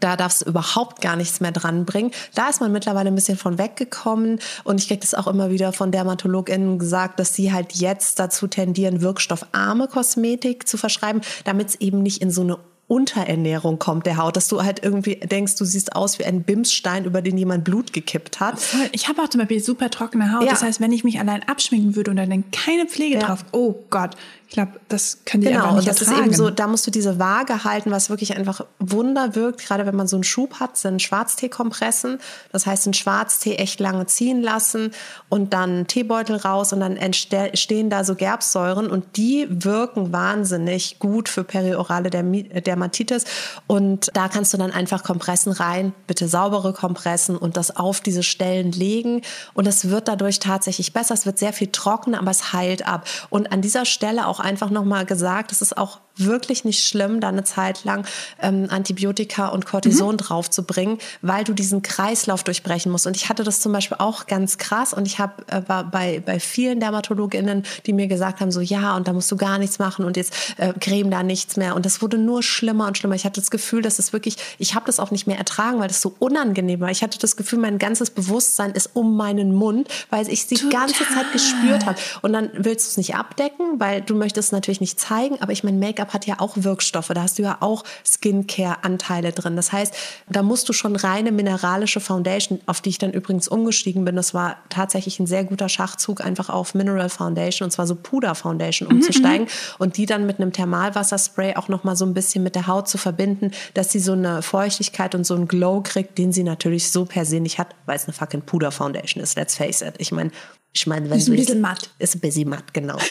da 0.00 0.16
darfst 0.16 0.42
du 0.42 0.50
überhaupt 0.50 1.00
gar 1.00 1.16
nichts 1.16 1.40
mehr 1.40 1.52
dran 1.52 1.84
bringen. 1.84 2.10
Da 2.34 2.48
ist 2.48 2.60
man 2.60 2.72
mittlerweile 2.72 3.08
ein 3.08 3.14
bisschen 3.14 3.38
von 3.38 3.58
weggekommen 3.58 4.40
und 4.64 4.80
ich 4.80 4.88
kriege 4.88 5.00
das 5.00 5.14
auch 5.14 5.26
immer 5.26 5.50
wieder 5.50 5.72
von 5.72 5.90
DermatologInnen 5.90 6.78
gesagt, 6.78 7.18
dass 7.20 7.34
sie 7.34 7.52
halt 7.52 7.72
jetzt 7.72 8.18
dazu 8.18 8.46
tendieren, 8.46 9.00
wirkstoffarme 9.00 9.88
Kosmetik 9.88 10.68
zu 10.68 10.76
verschreiben, 10.76 11.22
damit 11.44 11.68
es 11.68 11.74
eben 11.76 12.02
nicht 12.02 12.20
in 12.20 12.30
so 12.30 12.42
eine 12.42 12.58
Unterernährung 12.88 13.80
kommt 13.80 14.06
der 14.06 14.16
Haut, 14.16 14.36
dass 14.36 14.46
du 14.46 14.62
halt 14.62 14.84
irgendwie 14.84 15.16
denkst, 15.16 15.56
du 15.56 15.64
siehst 15.64 15.96
aus 15.96 16.20
wie 16.20 16.24
ein 16.24 16.44
Bimsstein, 16.44 17.04
über 17.04 17.20
den 17.20 17.36
jemand 17.36 17.64
Blut 17.64 17.92
gekippt 17.92 18.38
hat. 18.38 18.60
Ich 18.92 19.08
habe 19.08 19.22
auch 19.22 19.28
zum 19.28 19.40
Beispiel 19.40 19.60
super 19.60 19.90
trockene 19.90 20.32
Haut. 20.32 20.44
Ja. 20.44 20.50
Das 20.50 20.62
heißt, 20.62 20.80
wenn 20.80 20.92
ich 20.92 21.02
mich 21.02 21.18
allein 21.18 21.42
abschminken 21.42 21.96
würde 21.96 22.12
und 22.12 22.16
dann 22.16 22.44
keine 22.52 22.86
Pflege 22.86 23.16
ja. 23.16 23.20
drauf, 23.20 23.44
oh 23.50 23.74
Gott, 23.90 24.16
ich 24.48 24.54
glaube, 24.54 24.72
das 24.88 25.18
können 25.24 25.42
die 25.42 25.48
genau, 25.48 25.64
einfach 25.64 25.76
nicht 25.76 25.88
und 25.88 25.88
das 25.88 26.00
ertragen. 26.02 26.20
ist 26.20 26.26
eben 26.26 26.36
so, 26.36 26.50
da 26.50 26.68
musst 26.68 26.86
du 26.86 26.92
diese 26.92 27.18
Waage 27.18 27.64
halten, 27.64 27.90
was 27.90 28.10
wirklich 28.10 28.36
einfach 28.36 28.64
Wunder 28.78 29.34
wirkt, 29.34 29.66
gerade 29.66 29.86
wenn 29.86 29.96
man 29.96 30.06
so 30.06 30.16
einen 30.16 30.24
Schub 30.24 30.60
hat, 30.60 30.76
sind 30.76 31.02
Schwarztee-Kompressen. 31.02 32.18
Das 32.52 32.64
heißt, 32.64 32.86
den 32.86 32.94
Schwarztee 32.94 33.56
echt 33.56 33.80
lange 33.80 34.06
ziehen 34.06 34.42
lassen 34.42 34.92
und 35.28 35.52
dann 35.52 35.88
Teebeutel 35.88 36.36
raus 36.36 36.72
und 36.72 36.78
dann 36.78 36.96
entstehen 36.96 37.90
da 37.90 38.04
so 38.04 38.14
Gerbsäuren 38.14 38.88
und 38.88 39.16
die 39.16 39.46
wirken 39.50 40.12
wahnsinnig 40.12 41.00
gut 41.00 41.28
für 41.28 41.42
periorale 41.42 42.10
Dermatitis 42.10 43.24
und 43.66 44.10
da 44.14 44.28
kannst 44.28 44.54
du 44.54 44.58
dann 44.58 44.70
einfach 44.70 45.02
Kompressen 45.02 45.50
rein, 45.52 45.92
bitte 46.06 46.28
saubere 46.28 46.72
Kompressen 46.72 47.36
und 47.36 47.56
das 47.56 47.76
auf 47.76 48.00
diese 48.00 48.22
Stellen 48.22 48.70
legen 48.70 49.22
und 49.54 49.66
es 49.66 49.90
wird 49.90 50.06
dadurch 50.06 50.38
tatsächlich 50.38 50.92
besser. 50.92 51.14
Es 51.14 51.26
wird 51.26 51.38
sehr 51.38 51.52
viel 51.52 51.68
trockener, 51.68 52.20
aber 52.20 52.30
es 52.30 52.52
heilt 52.52 52.86
ab. 52.86 53.08
Und 53.28 53.50
an 53.52 53.60
dieser 53.60 53.84
Stelle 53.84 54.26
auch 54.26 54.35
auch 54.36 54.40
einfach 54.40 54.70
nochmal 54.70 55.06
gesagt, 55.06 55.52
es 55.52 55.62
ist 55.62 55.76
auch 55.76 56.00
wirklich 56.16 56.64
nicht 56.64 56.86
schlimm, 56.86 57.20
da 57.20 57.28
eine 57.28 57.44
Zeit 57.44 57.84
lang 57.84 58.06
ähm, 58.40 58.66
Antibiotika 58.70 59.48
und 59.48 59.66
Cortison 59.66 60.12
mhm. 60.12 60.18
draufzubringen, 60.18 60.98
weil 61.22 61.44
du 61.44 61.52
diesen 61.52 61.82
Kreislauf 61.82 62.44
durchbrechen 62.44 62.90
musst. 62.90 63.06
Und 63.06 63.16
ich 63.16 63.28
hatte 63.28 63.44
das 63.44 63.60
zum 63.60 63.72
Beispiel 63.72 63.98
auch 64.00 64.26
ganz 64.26 64.58
krass 64.58 64.92
und 64.92 65.06
ich 65.06 65.18
habe 65.18 65.44
äh, 65.48 65.60
bei, 65.60 66.22
bei 66.24 66.40
vielen 66.40 66.80
Dermatologinnen, 66.80 67.64
die 67.86 67.92
mir 67.92 68.06
gesagt 68.06 68.40
haben, 68.40 68.50
so 68.50 68.60
ja, 68.60 68.96
und 68.96 69.08
da 69.08 69.12
musst 69.12 69.30
du 69.30 69.36
gar 69.36 69.58
nichts 69.58 69.78
machen 69.78 70.04
und 70.04 70.16
jetzt 70.16 70.32
äh, 70.56 70.72
creme 70.80 71.10
da 71.10 71.22
nichts 71.22 71.56
mehr. 71.56 71.76
Und 71.76 71.86
das 71.86 72.02
wurde 72.02 72.18
nur 72.18 72.42
schlimmer 72.42 72.86
und 72.86 72.96
schlimmer. 72.96 73.14
Ich 73.14 73.24
hatte 73.24 73.40
das 73.40 73.50
Gefühl, 73.50 73.82
dass 73.82 73.98
es 73.98 74.12
wirklich, 74.12 74.36
ich 74.58 74.74
habe 74.74 74.86
das 74.86 75.00
auch 75.00 75.10
nicht 75.10 75.26
mehr 75.26 75.38
ertragen, 75.38 75.80
weil 75.80 75.88
das 75.88 76.00
so 76.00 76.14
unangenehm 76.18 76.80
war. 76.80 76.90
Ich 76.90 77.02
hatte 77.02 77.18
das 77.18 77.36
Gefühl, 77.36 77.58
mein 77.58 77.78
ganzes 77.78 78.10
Bewusstsein 78.10 78.72
ist 78.72 78.90
um 78.94 79.16
meinen 79.16 79.54
Mund, 79.54 79.88
weil 80.10 80.28
ich 80.28 80.46
die 80.46 80.54
Total. 80.54 80.86
ganze 80.86 81.04
Zeit 81.04 81.32
gespürt 81.32 81.86
habe. 81.86 81.98
Und 82.22 82.32
dann 82.32 82.50
willst 82.54 82.86
du 82.86 82.90
es 82.90 82.96
nicht 82.96 83.14
abdecken, 83.14 83.78
weil 83.78 84.00
du 84.00 84.14
möchtest 84.14 84.48
es 84.48 84.52
natürlich 84.52 84.80
nicht 84.80 84.98
zeigen, 84.98 85.40
aber 85.40 85.52
ich 85.52 85.64
mein 85.64 85.78
Make-up 85.78 86.05
Make-up 86.06 86.14
hat 86.14 86.26
ja 86.26 86.40
auch 86.40 86.52
Wirkstoffe, 86.56 87.08
da 87.08 87.22
hast 87.22 87.38
du 87.38 87.42
ja 87.42 87.58
auch 87.60 87.84
Skincare-Anteile 88.04 89.32
drin. 89.32 89.56
Das 89.56 89.72
heißt, 89.72 89.94
da 90.28 90.42
musst 90.42 90.68
du 90.68 90.72
schon 90.72 90.96
reine 90.96 91.32
mineralische 91.32 92.00
Foundation, 92.00 92.60
auf 92.66 92.80
die 92.80 92.90
ich 92.90 92.98
dann 92.98 93.12
übrigens 93.12 93.48
umgestiegen 93.48 94.04
bin, 94.04 94.16
das 94.16 94.34
war 94.34 94.56
tatsächlich 94.68 95.18
ein 95.20 95.26
sehr 95.26 95.44
guter 95.44 95.68
Schachzug, 95.68 96.24
einfach 96.24 96.48
auf 96.48 96.74
Mineral 96.74 97.08
Foundation 97.08 97.66
und 97.66 97.70
zwar 97.70 97.86
so 97.86 97.94
Puder 97.94 98.34
Foundation 98.34 98.88
mhm, 98.88 98.96
umzusteigen 98.96 99.46
mhm. 99.46 99.76
und 99.78 99.96
die 99.96 100.06
dann 100.06 100.26
mit 100.26 100.38
einem 100.38 100.52
Thermalwasserspray 100.52 101.56
auch 101.56 101.68
nochmal 101.68 101.96
so 101.96 102.04
ein 102.04 102.14
bisschen 102.14 102.42
mit 102.42 102.54
der 102.54 102.66
Haut 102.66 102.88
zu 102.88 102.98
verbinden, 102.98 103.50
dass 103.74 103.90
sie 103.90 104.00
so 104.00 104.12
eine 104.12 104.42
Feuchtigkeit 104.42 105.14
und 105.14 105.24
so 105.24 105.34
einen 105.34 105.48
Glow 105.48 105.82
kriegt, 105.82 106.18
den 106.18 106.32
sie 106.32 106.42
natürlich 106.42 106.90
so 106.90 107.04
per 107.04 107.24
se 107.24 107.40
nicht 107.40 107.58
hat, 107.58 107.68
weil 107.86 107.96
es 107.96 108.04
eine 108.04 108.12
fucking 108.12 108.42
Puder 108.42 108.70
Foundation 108.70 109.22
ist, 109.22 109.36
let's 109.36 109.56
face 109.56 109.82
it. 109.82 109.94
Ich 109.98 110.12
meine, 110.12 110.30
ich 110.72 110.86
meine, 110.86 111.08
wenn 111.08 111.18
ist 111.18 111.28
ein 111.28 111.36
bisschen 111.36 111.60
matt. 111.60 111.90
Ist 111.98 112.16
ein 112.16 112.20
bisschen 112.20 112.48
matt, 112.48 112.74
genau. 112.74 112.98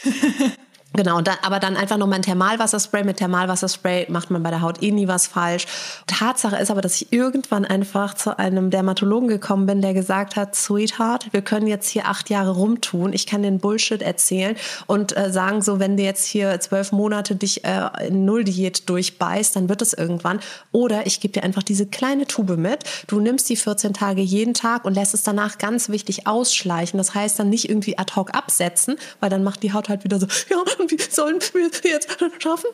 Genau, 0.96 1.22
da, 1.22 1.34
aber 1.42 1.60
dann 1.60 1.76
einfach 1.76 1.98
nochmal 1.98 2.20
ein 2.20 2.22
Thermalwasserspray. 2.22 3.04
Mit 3.04 3.18
Thermalwasserspray 3.18 4.08
macht 4.10 4.32
man 4.32 4.44
bei 4.44 4.50
der 4.50 4.62
Haut 4.62 4.82
eh 4.82 4.92
nie 4.92 5.08
was 5.08 5.28
falsch. 5.28 5.66
Tatsache 6.08 6.56
ist 6.58 6.72
aber, 6.72 6.82
dass 6.82 7.02
ich 7.02 7.12
irgendwann 7.12 7.66
einfach 7.66 8.14
zu 8.14 8.38
einem 8.38 8.70
Dermatologen 8.70 9.28
gekommen 9.28 9.66
bin, 9.66 9.82
der 9.82 9.94
gesagt 9.94 10.36
hat, 10.36 10.56
Sweetheart, 10.56 11.34
wir 11.34 11.42
können 11.42 11.68
jetzt 11.68 11.90
hier 11.90 12.08
acht 12.08 12.30
Jahre 12.30 12.52
rumtun. 12.52 13.14
Ich 13.14 13.26
kann 13.28 13.42
den 13.42 13.60
Bullshit 13.60 14.02
erzählen 14.02 14.56
und 14.88 15.16
äh, 15.18 15.32
sagen 15.32 15.62
so, 15.62 15.80
wenn 15.80 15.98
du 15.98 16.04
jetzt 16.04 16.26
hier 16.26 16.60
zwölf 16.60 16.92
Monate 16.92 17.36
dich 17.36 17.66
äh, 17.66 18.08
in 18.08 18.26
Nulldiät 18.26 18.90
durchbeißt, 18.90 19.56
dann 19.56 19.70
wird 19.70 19.82
es 19.82 19.94
irgendwann. 19.94 20.40
Oder 20.72 21.06
ich 21.06 21.20
gebe 21.20 21.34
dir 21.34 21.44
einfach 21.44 21.64
diese 21.64 21.86
kleine 21.86 22.26
Tube 22.26 22.58
mit. 22.58 22.84
Du 23.08 23.20
nimmst 23.20 23.50
die 23.50 23.56
14 23.56 23.94
Tage 23.94 24.22
jeden 24.22 24.54
Tag 24.54 24.86
und 24.86 24.94
lässt 24.94 25.14
es 25.14 25.24
danach 25.24 25.58
ganz 25.58 25.90
wichtig 25.90 26.28
ausschleichen. 26.28 26.98
Das 26.98 27.14
heißt 27.14 27.40
dann 27.40 27.50
nicht 27.50 27.70
irgendwie 27.70 27.98
ad 27.98 28.14
hoc 28.16 28.34
absetzen, 28.34 28.98
weil 29.20 29.30
dann 29.30 29.44
macht 29.44 29.64
die 29.64 29.74
Haut 29.74 29.90
halt 29.90 30.04
wieder 30.04 30.20
so, 30.20 30.28
ja, 30.50 30.58
wie 30.90 31.00
sollen 31.02 31.40
wir 31.54 31.70
jetzt 31.84 32.18
schaffen? 32.40 32.70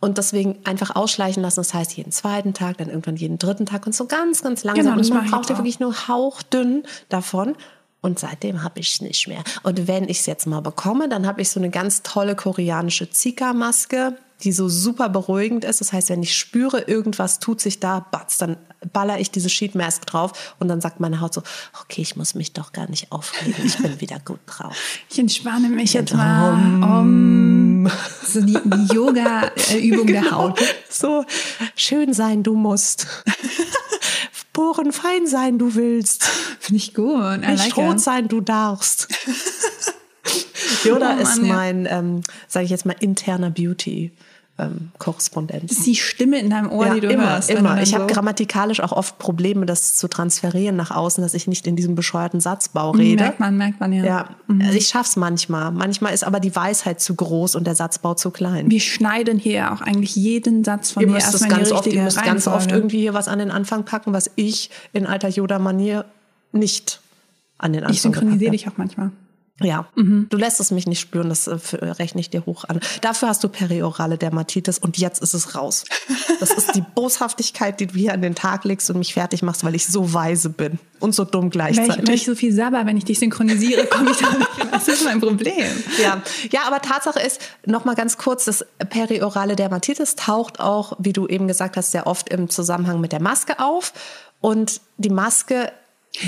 Und 0.00 0.18
deswegen 0.18 0.58
einfach 0.64 0.94
ausschleichen 0.94 1.42
lassen. 1.42 1.60
Das 1.60 1.72
heißt, 1.72 1.96
jeden 1.96 2.12
zweiten 2.12 2.52
Tag, 2.52 2.76
dann 2.78 2.88
irgendwann 2.88 3.16
jeden 3.16 3.38
dritten 3.38 3.64
Tag 3.64 3.86
und 3.86 3.94
so 3.94 4.06
ganz, 4.06 4.42
ganz 4.42 4.62
langsam. 4.62 4.84
Genau, 4.84 4.98
und 4.98 5.08
man 5.08 5.30
braucht 5.30 5.48
ja 5.48 5.56
wirklich 5.56 5.80
nur 5.80 6.08
hauchdünn 6.08 6.82
davon. 7.08 7.56
Und 8.02 8.18
seitdem 8.18 8.62
habe 8.62 8.80
ich 8.80 8.92
es 8.92 9.00
nicht 9.00 9.28
mehr. 9.28 9.42
Und 9.62 9.88
wenn 9.88 10.04
ich 10.04 10.20
es 10.20 10.26
jetzt 10.26 10.46
mal 10.46 10.60
bekomme, 10.60 11.08
dann 11.08 11.26
habe 11.26 11.40
ich 11.40 11.48
so 11.48 11.58
eine 11.58 11.70
ganz 11.70 12.02
tolle 12.02 12.36
koreanische 12.36 13.08
Zika-Maske 13.08 14.18
die 14.42 14.52
so 14.52 14.68
super 14.68 15.08
beruhigend 15.08 15.64
ist. 15.64 15.80
Das 15.80 15.92
heißt, 15.92 16.10
wenn 16.10 16.22
ich 16.22 16.36
spüre, 16.36 16.82
irgendwas 16.82 17.38
tut 17.38 17.60
sich 17.60 17.80
da, 17.80 18.00
batz, 18.00 18.38
dann 18.38 18.56
baller 18.92 19.18
ich 19.20 19.30
diese 19.30 19.48
Sheet 19.48 19.74
Mask 19.74 20.04
drauf 20.06 20.54
und 20.58 20.68
dann 20.68 20.80
sagt 20.80 21.00
meine 21.00 21.20
Haut 21.20 21.34
so, 21.34 21.42
okay, 21.80 22.02
ich 22.02 22.16
muss 22.16 22.34
mich 22.34 22.52
doch 22.52 22.72
gar 22.72 22.88
nicht 22.90 23.12
aufregen, 23.12 23.64
ich 23.64 23.78
bin 23.78 24.00
wieder 24.00 24.18
gut 24.18 24.40
drauf. 24.46 24.76
Ich 25.08 25.18
entspanne 25.18 25.68
mich 25.68 25.94
jetzt 25.94 26.14
mal. 26.14 26.52
Um, 26.82 27.88
so 28.26 28.40
die, 28.40 28.58
die 28.64 28.94
Yoga-Übung 28.94 30.06
genau. 30.06 30.22
der 30.22 30.30
Haut. 30.30 30.60
So 30.90 31.24
schön 31.76 32.12
sein, 32.12 32.42
du 32.42 32.54
musst. 32.54 33.06
Poren 34.52 34.92
fein 34.92 35.26
sein, 35.26 35.58
du 35.58 35.74
willst. 35.74 36.24
Finde 36.60 36.76
ich 36.76 36.94
gut. 36.94 37.40
Nicht 37.40 37.58
like 37.58 37.76
rot 37.76 38.00
sein, 38.00 38.28
du 38.28 38.40
darfst. 38.40 39.08
Yoda 40.82 41.16
oh 41.18 41.22
ist 41.22 41.42
mein, 41.42 41.86
ähm, 41.90 42.22
sage 42.48 42.64
ich 42.64 42.70
jetzt 42.70 42.86
mal, 42.86 42.96
interner 42.98 43.50
Beauty. 43.50 44.12
Ähm, 44.56 44.92
Korrespondenz. 44.98 45.68
Das 45.68 45.78
ist 45.78 45.86
die 45.86 45.96
Stimme 45.96 46.38
in 46.38 46.48
deinem 46.48 46.70
Ohr, 46.70 46.86
ja, 46.86 46.94
die 46.94 47.00
du 47.00 47.08
immer, 47.08 47.30
hörst. 47.30 47.50
Immer. 47.50 47.82
Ich 47.82 47.90
so 47.90 47.96
habe 47.96 48.06
grammatikalisch 48.06 48.78
auch 48.78 48.92
oft 48.92 49.18
Probleme, 49.18 49.66
das 49.66 49.96
zu 49.96 50.06
transferieren 50.06 50.76
nach 50.76 50.92
außen, 50.92 51.24
dass 51.24 51.34
ich 51.34 51.48
nicht 51.48 51.66
in 51.66 51.74
diesem 51.74 51.96
bescheuerten 51.96 52.38
Satzbau 52.38 52.92
rede. 52.92 53.24
Merkt 53.24 53.40
man, 53.40 53.56
merkt 53.56 53.80
man 53.80 53.92
ja. 53.92 54.04
Ja, 54.04 54.28
mhm. 54.46 54.60
also 54.60 54.74
ich 54.74 54.86
schaff's 54.86 55.16
manchmal. 55.16 55.72
Manchmal 55.72 56.14
ist 56.14 56.22
aber 56.22 56.38
die 56.38 56.54
Weisheit 56.54 57.00
zu 57.00 57.16
groß 57.16 57.56
und 57.56 57.66
der 57.66 57.74
Satzbau 57.74 58.14
zu 58.14 58.30
klein. 58.30 58.70
Wir 58.70 58.78
schneiden 58.78 59.40
hier 59.40 59.72
auch 59.72 59.80
eigentlich 59.80 60.14
jeden 60.14 60.62
Satz 60.62 60.92
von 60.92 61.02
ihr 61.02 61.08
dir 61.08 61.14
erstmal 61.16 61.58
richtige 61.58 61.74
oft, 61.74 61.86
Ihr 61.88 62.02
müsst 62.04 62.22
ganz 62.22 62.46
oft 62.46 62.70
irgendwie 62.70 63.00
hier 63.00 63.12
was 63.12 63.26
an 63.26 63.40
den 63.40 63.50
Anfang 63.50 63.84
packen, 63.84 64.12
was 64.12 64.30
ich 64.36 64.70
in 64.92 65.08
alter 65.08 65.30
Yoda-Manier 65.30 66.04
nicht 66.52 67.00
an 67.58 67.72
den 67.72 67.82
Anfang 67.82 67.92
Ich 67.92 68.02
synchronisiere 68.02 68.52
dich 68.52 68.68
auch 68.68 68.76
manchmal. 68.76 69.10
Ja, 69.60 69.86
mhm. 69.94 70.26
du 70.30 70.36
lässt 70.36 70.58
es 70.58 70.72
mich 70.72 70.88
nicht 70.88 70.98
spüren, 70.98 71.28
das 71.28 71.46
äh, 71.46 71.56
rechne 71.80 72.20
ich 72.20 72.28
dir 72.28 72.44
hoch 72.44 72.64
an. 72.64 72.80
Dafür 73.02 73.28
hast 73.28 73.44
du 73.44 73.48
periorale 73.48 74.18
Dermatitis 74.18 74.78
und 74.78 74.98
jetzt 74.98 75.22
ist 75.22 75.34
es 75.34 75.54
raus. 75.54 75.84
Das 76.40 76.50
ist 76.50 76.74
die 76.74 76.82
Boshaftigkeit, 76.82 77.78
die 77.78 77.86
du 77.86 77.94
hier 77.94 78.12
an 78.12 78.20
den 78.20 78.34
Tag 78.34 78.64
legst 78.64 78.90
und 78.90 78.98
mich 78.98 79.14
fertig 79.14 79.42
machst, 79.42 79.64
weil 79.64 79.74
ich 79.74 79.86
so 79.86 80.12
weise 80.12 80.50
bin 80.50 80.78
und 80.98 81.14
so 81.14 81.24
dumm 81.24 81.48
gleichzeitig. 81.48 81.90
Weil 81.90 82.00
ich, 82.00 82.08
weil 82.08 82.14
ich 82.16 82.24
so 82.24 82.34
viel 82.34 82.52
sabber, 82.52 82.84
wenn 82.84 82.96
ich 82.96 83.04
dich 83.04 83.20
synchronisiere, 83.20 83.86
komme 83.86 84.10
ich 84.10 84.16
da 84.18 84.36
nicht 84.36 84.50
Das 84.72 84.88
ist 84.88 85.04
mein 85.04 85.20
Problem. 85.20 85.70
Ja, 86.02 86.20
ja 86.50 86.62
aber 86.66 86.82
Tatsache 86.82 87.20
ist, 87.20 87.40
noch 87.64 87.84
mal 87.84 87.94
ganz 87.94 88.18
kurz, 88.18 88.44
das 88.46 88.66
periorale 88.90 89.54
Dermatitis 89.54 90.16
taucht 90.16 90.60
auch, 90.60 90.94
wie 90.98 91.12
du 91.12 91.28
eben 91.28 91.46
gesagt 91.46 91.76
hast, 91.76 91.92
sehr 91.92 92.06
oft 92.08 92.28
im 92.28 92.50
Zusammenhang 92.50 93.00
mit 93.00 93.12
der 93.12 93.22
Maske 93.22 93.60
auf. 93.60 93.92
Und 94.40 94.80
die 94.98 95.10
Maske 95.10 95.72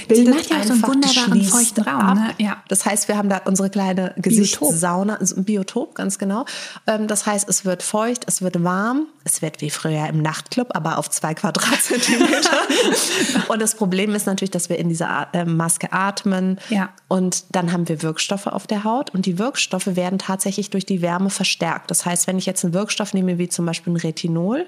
bildet 0.08 0.26
die 0.26 0.30
macht 0.30 0.50
ja 0.50 0.58
auch 0.58 0.64
so 0.64 0.72
einen 0.72 0.82
wunderbaren 0.82 1.42
feuchten 1.42 1.84
Raum. 1.84 2.14
Ne? 2.14 2.34
Ja. 2.38 2.62
Das 2.68 2.84
heißt, 2.84 3.08
wir 3.08 3.16
haben 3.16 3.28
da 3.28 3.42
unsere 3.44 3.70
kleine 3.70 4.14
Gesichtssauna, 4.16 5.18
ein 5.20 5.44
Biotop, 5.44 5.94
ganz 5.94 6.18
genau. 6.18 6.44
Ähm, 6.86 7.06
das 7.06 7.26
heißt, 7.26 7.48
es 7.48 7.64
wird 7.64 7.82
feucht, 7.82 8.24
es 8.26 8.42
wird 8.42 8.62
warm, 8.64 9.06
es 9.24 9.42
wird 9.42 9.60
wie 9.60 9.70
früher 9.70 10.06
im 10.08 10.22
Nachtclub, 10.22 10.68
aber 10.74 10.98
auf 10.98 11.10
zwei 11.10 11.34
Quadratzentimeter. 11.34 12.50
und 13.48 13.62
das 13.62 13.74
Problem 13.74 14.14
ist 14.14 14.26
natürlich, 14.26 14.50
dass 14.50 14.68
wir 14.68 14.78
in 14.78 14.88
dieser 14.88 15.28
ähm, 15.32 15.56
Maske 15.56 15.92
atmen. 15.92 16.58
Ja. 16.68 16.90
Und 17.08 17.44
dann 17.50 17.72
haben 17.72 17.88
wir 17.88 18.02
Wirkstoffe 18.02 18.46
auf 18.46 18.66
der 18.66 18.84
Haut 18.84 19.10
und 19.10 19.26
die 19.26 19.38
Wirkstoffe 19.38 19.94
werden 19.94 20.18
tatsächlich 20.18 20.70
durch 20.70 20.86
die 20.86 21.00
Wärme 21.02 21.30
verstärkt. 21.30 21.90
Das 21.90 22.04
heißt, 22.04 22.26
wenn 22.26 22.38
ich 22.38 22.46
jetzt 22.46 22.64
einen 22.64 22.74
Wirkstoff 22.74 23.14
nehme, 23.14 23.38
wie 23.38 23.48
zum 23.48 23.66
Beispiel 23.66 23.92
ein 23.92 23.96
Retinol, 23.96 24.66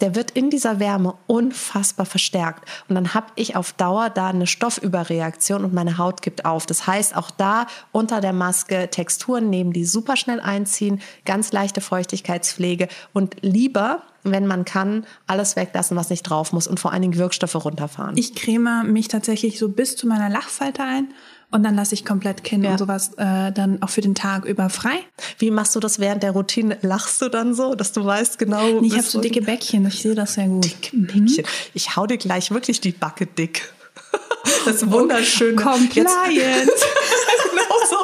der 0.00 0.14
wird 0.14 0.30
in 0.30 0.50
dieser 0.50 0.80
Wärme 0.80 1.14
unfassbar 1.26 2.06
verstärkt. 2.06 2.68
Und 2.88 2.94
dann 2.94 3.14
habe 3.14 3.26
ich 3.34 3.56
auf 3.56 3.72
Dauer 3.72 4.10
da 4.10 4.28
eine 4.28 4.46
Stoffüberreaktion 4.46 5.64
und 5.64 5.74
meine 5.74 5.98
Haut 5.98 6.22
gibt 6.22 6.44
auf. 6.44 6.66
Das 6.66 6.86
heißt, 6.86 7.16
auch 7.16 7.30
da 7.30 7.66
unter 7.92 8.20
der 8.20 8.32
Maske 8.32 8.88
Texturen 8.90 9.50
nehmen, 9.50 9.72
die 9.72 9.84
super 9.84 10.16
schnell 10.16 10.40
einziehen, 10.40 11.00
ganz 11.24 11.52
leichte 11.52 11.80
Feuchtigkeitspflege 11.80 12.88
und 13.12 13.36
lieber 13.40 14.02
wenn 14.24 14.46
man 14.46 14.64
kann, 14.64 15.06
alles 15.26 15.56
weglassen, 15.56 15.96
was 15.96 16.10
nicht 16.10 16.24
drauf 16.24 16.52
muss 16.52 16.66
und 16.66 16.80
vor 16.80 16.92
allen 16.92 17.02
Dingen 17.02 17.16
Wirkstoffe 17.16 17.54
runterfahren. 17.54 18.16
Ich 18.16 18.34
creme 18.34 18.84
mich 18.84 19.08
tatsächlich 19.08 19.58
so 19.58 19.68
bis 19.68 19.96
zu 19.96 20.06
meiner 20.06 20.28
Lachfalte 20.28 20.82
ein 20.82 21.08
und 21.50 21.62
dann 21.62 21.74
lasse 21.74 21.94
ich 21.94 22.04
komplett 22.04 22.44
Kinn 22.44 22.62
ja. 22.62 22.72
und 22.72 22.78
sowas 22.78 23.12
äh, 23.16 23.52
dann 23.52 23.80
auch 23.82 23.88
für 23.88 24.02
den 24.02 24.14
Tag 24.14 24.44
über 24.44 24.68
frei. 24.68 24.98
Wie 25.38 25.50
machst 25.50 25.74
du 25.74 25.80
das 25.80 25.98
während 25.98 26.22
der 26.22 26.32
Routine? 26.32 26.76
Lachst 26.82 27.22
du 27.22 27.28
dann 27.28 27.54
so, 27.54 27.74
dass 27.74 27.92
du 27.92 28.04
weißt 28.04 28.38
genau? 28.38 28.82
Ich 28.82 28.92
habe 28.92 29.02
so 29.02 29.20
dicke 29.20 29.40
Bäckchen, 29.40 29.86
ich 29.86 30.02
sehe 30.02 30.14
das 30.14 30.34
sehr 30.34 30.46
gut. 30.46 30.64
Dicke 30.64 30.96
Bäckchen. 30.96 31.44
Mhm. 31.44 31.70
Ich 31.72 31.96
hau 31.96 32.06
dir 32.06 32.18
gleich 32.18 32.50
wirklich 32.50 32.80
die 32.80 32.92
Backe 32.92 33.26
dick. 33.26 33.72
Das 34.64 34.76
ist 34.76 34.90
wunderschön. 34.90 35.56
Compliance. 35.56 36.06
genau 37.50 37.74
so. 37.90 37.96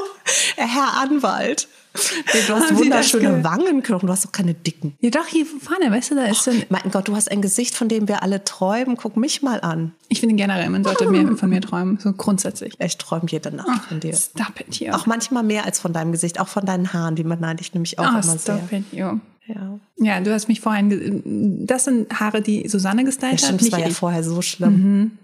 Herr 0.56 1.00
Anwalt. 1.00 1.68
Du 1.94 2.00
hast 2.54 2.74
wunderschöne 2.74 3.44
Wangenknochen, 3.44 4.08
du 4.08 4.12
hast 4.12 4.24
doch 4.24 4.32
keine 4.32 4.52
dicken. 4.52 4.96
Ja 5.00 5.10
doch, 5.10 5.26
hier 5.26 5.46
vorne, 5.46 5.92
weißt 5.92 6.10
du, 6.10 6.14
da 6.16 6.24
ist 6.24 6.48
ein... 6.48 6.64
Mein 6.68 6.90
Gott, 6.90 7.06
du 7.06 7.14
hast 7.14 7.30
ein 7.30 7.40
Gesicht, 7.40 7.76
von 7.76 7.88
dem 7.88 8.08
wir 8.08 8.24
alle 8.24 8.42
träumen. 8.42 8.96
Guck 8.96 9.16
mich 9.16 9.42
mal 9.42 9.60
an. 9.60 9.92
Ich 10.08 10.18
finde 10.18 10.34
generell, 10.34 10.68
man 10.70 10.82
sollte 10.82 11.08
mehr 11.08 11.24
von 11.36 11.48
mir 11.48 11.60
träumen, 11.60 11.98
so 12.00 12.12
grundsätzlich. 12.12 12.74
Ich 12.80 12.98
träume 12.98 13.26
jede 13.28 13.54
Nacht 13.54 13.68
oh, 13.68 13.88
von 13.88 14.00
dir. 14.00 14.14
Stop 14.14 14.60
it, 14.60 14.80
you. 14.80 14.92
Auch 14.92 15.06
manchmal 15.06 15.44
mehr 15.44 15.64
als 15.64 15.78
von 15.78 15.92
deinem 15.92 16.10
Gesicht, 16.10 16.40
auch 16.40 16.48
von 16.48 16.66
deinen 16.66 16.92
Haaren, 16.92 17.14
die 17.14 17.22
beneide 17.22 17.60
ich 17.60 17.72
nämlich 17.74 17.98
auch 18.00 18.06
oh, 18.06 18.18
immer 18.18 18.22
stop 18.22 18.40
sehr. 18.70 18.78
It, 18.78 18.84
you. 18.92 19.20
Ja. 19.46 19.78
ja, 19.98 20.20
du 20.20 20.32
hast 20.32 20.48
mich 20.48 20.62
vorhin, 20.62 21.66
das 21.66 21.84
sind 21.84 22.18
Haare, 22.18 22.40
die 22.40 22.66
Susanne 22.66 23.04
gestylt 23.04 23.42
ja, 23.42 23.48
hat. 23.48 23.60
Das 23.60 23.72
war 23.72 23.78
ja 23.78 23.90
vorher 23.90 24.24
so 24.24 24.40
schlimm. 24.40 24.72
Mhm. 24.72 25.18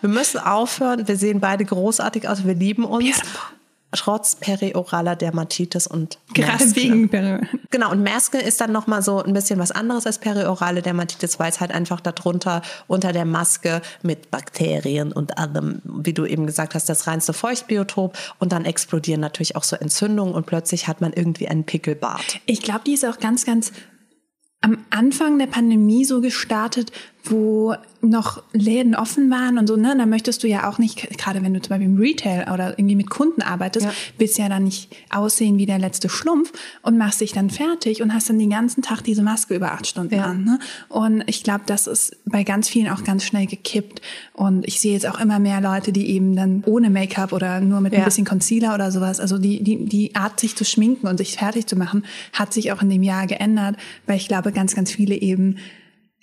wir 0.00 0.08
müssen 0.08 0.38
aufhören. 0.38 1.08
Wir 1.08 1.16
sehen 1.16 1.40
beide 1.40 1.64
großartig 1.64 2.28
aus. 2.28 2.46
Wir 2.46 2.54
lieben 2.54 2.84
uns. 2.84 3.04
Ja 3.04 3.14
trotz 3.92 4.36
perioraler 4.36 5.16
Dermatitis 5.16 5.86
und 5.86 6.18
Gerade 6.34 6.64
Maske. 6.64 6.76
wegen 6.76 7.08
Peri 7.08 7.46
Genau, 7.70 7.90
und 7.90 8.02
Maske 8.02 8.38
ist 8.38 8.60
dann 8.60 8.72
nochmal 8.72 9.02
so 9.02 9.22
ein 9.22 9.32
bisschen 9.32 9.58
was 9.58 9.70
anderes 9.70 10.06
als 10.06 10.18
periorale 10.18 10.82
Dermatitis, 10.82 11.38
weil 11.38 11.50
es 11.50 11.60
halt 11.60 11.72
einfach 11.72 12.00
darunter, 12.00 12.62
unter 12.86 13.12
der 13.12 13.24
Maske 13.24 13.80
mit 14.02 14.30
Bakterien 14.30 15.12
und 15.12 15.38
allem, 15.38 15.80
wie 15.84 16.12
du 16.12 16.26
eben 16.26 16.46
gesagt 16.46 16.74
hast, 16.74 16.88
das 16.88 17.06
reinste 17.06 17.32
Feuchtbiotop 17.32 18.16
und 18.38 18.52
dann 18.52 18.64
explodieren 18.64 19.20
natürlich 19.20 19.56
auch 19.56 19.64
so 19.64 19.76
Entzündungen 19.76 20.34
und 20.34 20.46
plötzlich 20.46 20.86
hat 20.86 21.00
man 21.00 21.12
irgendwie 21.12 21.48
einen 21.48 21.64
Pickelbart. 21.64 22.40
Ich 22.46 22.62
glaube, 22.62 22.80
die 22.86 22.94
ist 22.94 23.06
auch 23.06 23.18
ganz, 23.18 23.46
ganz 23.46 23.72
am 24.60 24.84
Anfang 24.90 25.38
der 25.38 25.46
Pandemie 25.46 26.04
so 26.04 26.20
gestartet, 26.20 26.90
wo 27.30 27.74
noch 28.00 28.42
Läden 28.52 28.94
offen 28.94 29.30
waren 29.30 29.58
und 29.58 29.66
so, 29.66 29.76
ne, 29.76 29.94
da 29.96 30.06
möchtest 30.06 30.42
du 30.42 30.48
ja 30.48 30.68
auch 30.68 30.78
nicht, 30.78 31.18
gerade 31.18 31.42
wenn 31.42 31.52
du 31.52 31.60
zum 31.60 31.70
Beispiel 31.70 31.86
im 31.86 31.98
Retail 31.98 32.52
oder 32.52 32.78
irgendwie 32.78 32.94
mit 32.94 33.10
Kunden 33.10 33.42
arbeitest, 33.42 33.86
ja. 33.86 33.92
willst 34.18 34.38
ja 34.38 34.48
dann 34.48 34.64
nicht 34.64 34.94
aussehen 35.10 35.58
wie 35.58 35.66
der 35.66 35.78
letzte 35.78 36.08
Schlumpf 36.08 36.52
und 36.82 36.96
machst 36.96 37.20
dich 37.20 37.32
dann 37.32 37.50
fertig 37.50 38.02
und 38.02 38.14
hast 38.14 38.28
dann 38.28 38.38
den 38.38 38.50
ganzen 38.50 38.82
Tag 38.82 39.02
diese 39.02 39.22
Maske 39.22 39.54
über 39.54 39.72
acht 39.72 39.86
Stunden 39.86 40.14
ja. 40.14 40.24
an. 40.24 40.44
Ne? 40.44 40.58
Und 40.88 41.24
ich 41.26 41.42
glaube, 41.42 41.62
das 41.66 41.86
ist 41.86 42.16
bei 42.24 42.44
ganz 42.44 42.68
vielen 42.68 42.88
auch 42.88 43.02
ganz 43.02 43.24
schnell 43.24 43.46
gekippt. 43.46 44.00
Und 44.32 44.66
ich 44.66 44.80
sehe 44.80 44.92
jetzt 44.92 45.06
auch 45.06 45.18
immer 45.18 45.38
mehr 45.38 45.60
Leute, 45.60 45.92
die 45.92 46.10
eben 46.10 46.36
dann 46.36 46.62
ohne 46.66 46.90
Make-up 46.90 47.32
oder 47.32 47.60
nur 47.60 47.80
mit 47.80 47.92
ja. 47.92 48.00
ein 48.00 48.04
bisschen 48.04 48.24
Concealer 48.24 48.74
oder 48.74 48.92
sowas, 48.92 49.18
also 49.18 49.38
die, 49.38 49.62
die, 49.62 49.84
die 49.86 50.14
Art, 50.14 50.38
sich 50.38 50.54
zu 50.54 50.64
schminken 50.64 51.08
und 51.08 51.16
sich 51.16 51.36
fertig 51.36 51.66
zu 51.66 51.74
machen, 51.74 52.04
hat 52.32 52.52
sich 52.52 52.70
auch 52.70 52.80
in 52.80 52.90
dem 52.90 53.02
Jahr 53.02 53.26
geändert, 53.26 53.76
weil 54.06 54.16
ich 54.16 54.28
glaube, 54.28 54.52
ganz, 54.52 54.76
ganz 54.76 54.92
viele 54.92 55.16
eben 55.16 55.56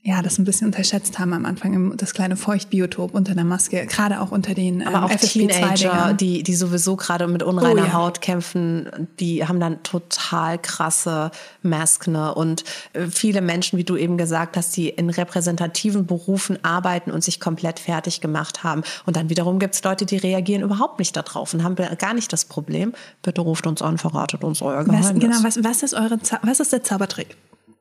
ja, 0.08 0.22
das 0.22 0.38
ein 0.38 0.46
bisschen 0.46 0.68
unterschätzt 0.68 1.18
haben 1.18 1.34
am 1.34 1.46
Anfang, 1.46 1.98
das 1.98 2.14
kleine 2.14 2.36
Feuchtbiotop 2.36 3.16
unter 3.16 3.34
der 3.34 3.44
Maske, 3.44 3.88
gerade 3.88 4.22
auch 4.22 4.32
unter 4.32 4.54
den 4.54 4.82
ähm, 4.82 4.88
Aber 4.88 5.08
auch 5.08 5.16
Teenager, 5.16 6.14
die, 6.14 6.44
die 6.44 6.54
sowieso 6.54 6.96
gerade 6.96 7.26
mit 7.26 7.42
unreiner 7.42 7.82
oh, 7.82 7.86
ja. 7.86 7.94
Haut 7.94 8.22
kämpfen, 8.22 8.88
die 9.20 9.48
haben 9.48 9.60
dann 9.60 9.82
total 9.82 10.60
krasse 10.60 11.32
Masken. 11.64 12.16
Und 12.16 12.66
äh, 12.94 13.08
viele 13.08 13.42
Menschen, 13.42 13.80
wie 13.80 13.84
du 13.84 13.98
eben 13.98 14.16
gesagt 14.16 14.58
hast, 14.58 14.78
die 14.78 14.90
in 14.90 15.10
repräsentativen 15.10 16.06
Berufen 16.06 16.64
arbeiten 16.64 17.10
und 17.10 17.24
sich 17.24 17.40
komplett 17.40 17.80
fertig 17.80 18.22
gemacht 18.22 18.64
haben. 18.64 18.84
Und 19.08 19.18
dann 19.18 19.32
wiederum 19.32 19.58
gibt 19.58 19.74
es 19.74 19.84
Leute, 19.84 20.06
die 20.06 20.18
reagieren 20.18 20.62
überhaupt 20.62 21.00
nicht 21.00 21.18
darauf 21.18 21.52
und 21.56 21.64
haben 21.64 21.76
gar 21.98 22.14
nicht 22.14 22.32
das 22.32 22.46
Problem. 22.46 22.94
Bitte 23.24 23.42
ruft 23.42 23.66
uns 23.66 23.82
an, 23.82 23.98
verratet 23.98 24.44
uns 24.44 24.62
euer 24.62 24.84
Geheimnis. 24.84 25.16
Was, 25.16 25.20
genau, 25.20 25.38
was, 25.42 25.64
was, 25.64 25.82
ist 25.82 25.96
eure, 25.96 26.20
was 26.44 26.60
ist 26.60 26.74
der 26.74 26.84
Zaubertrick? 26.84 27.36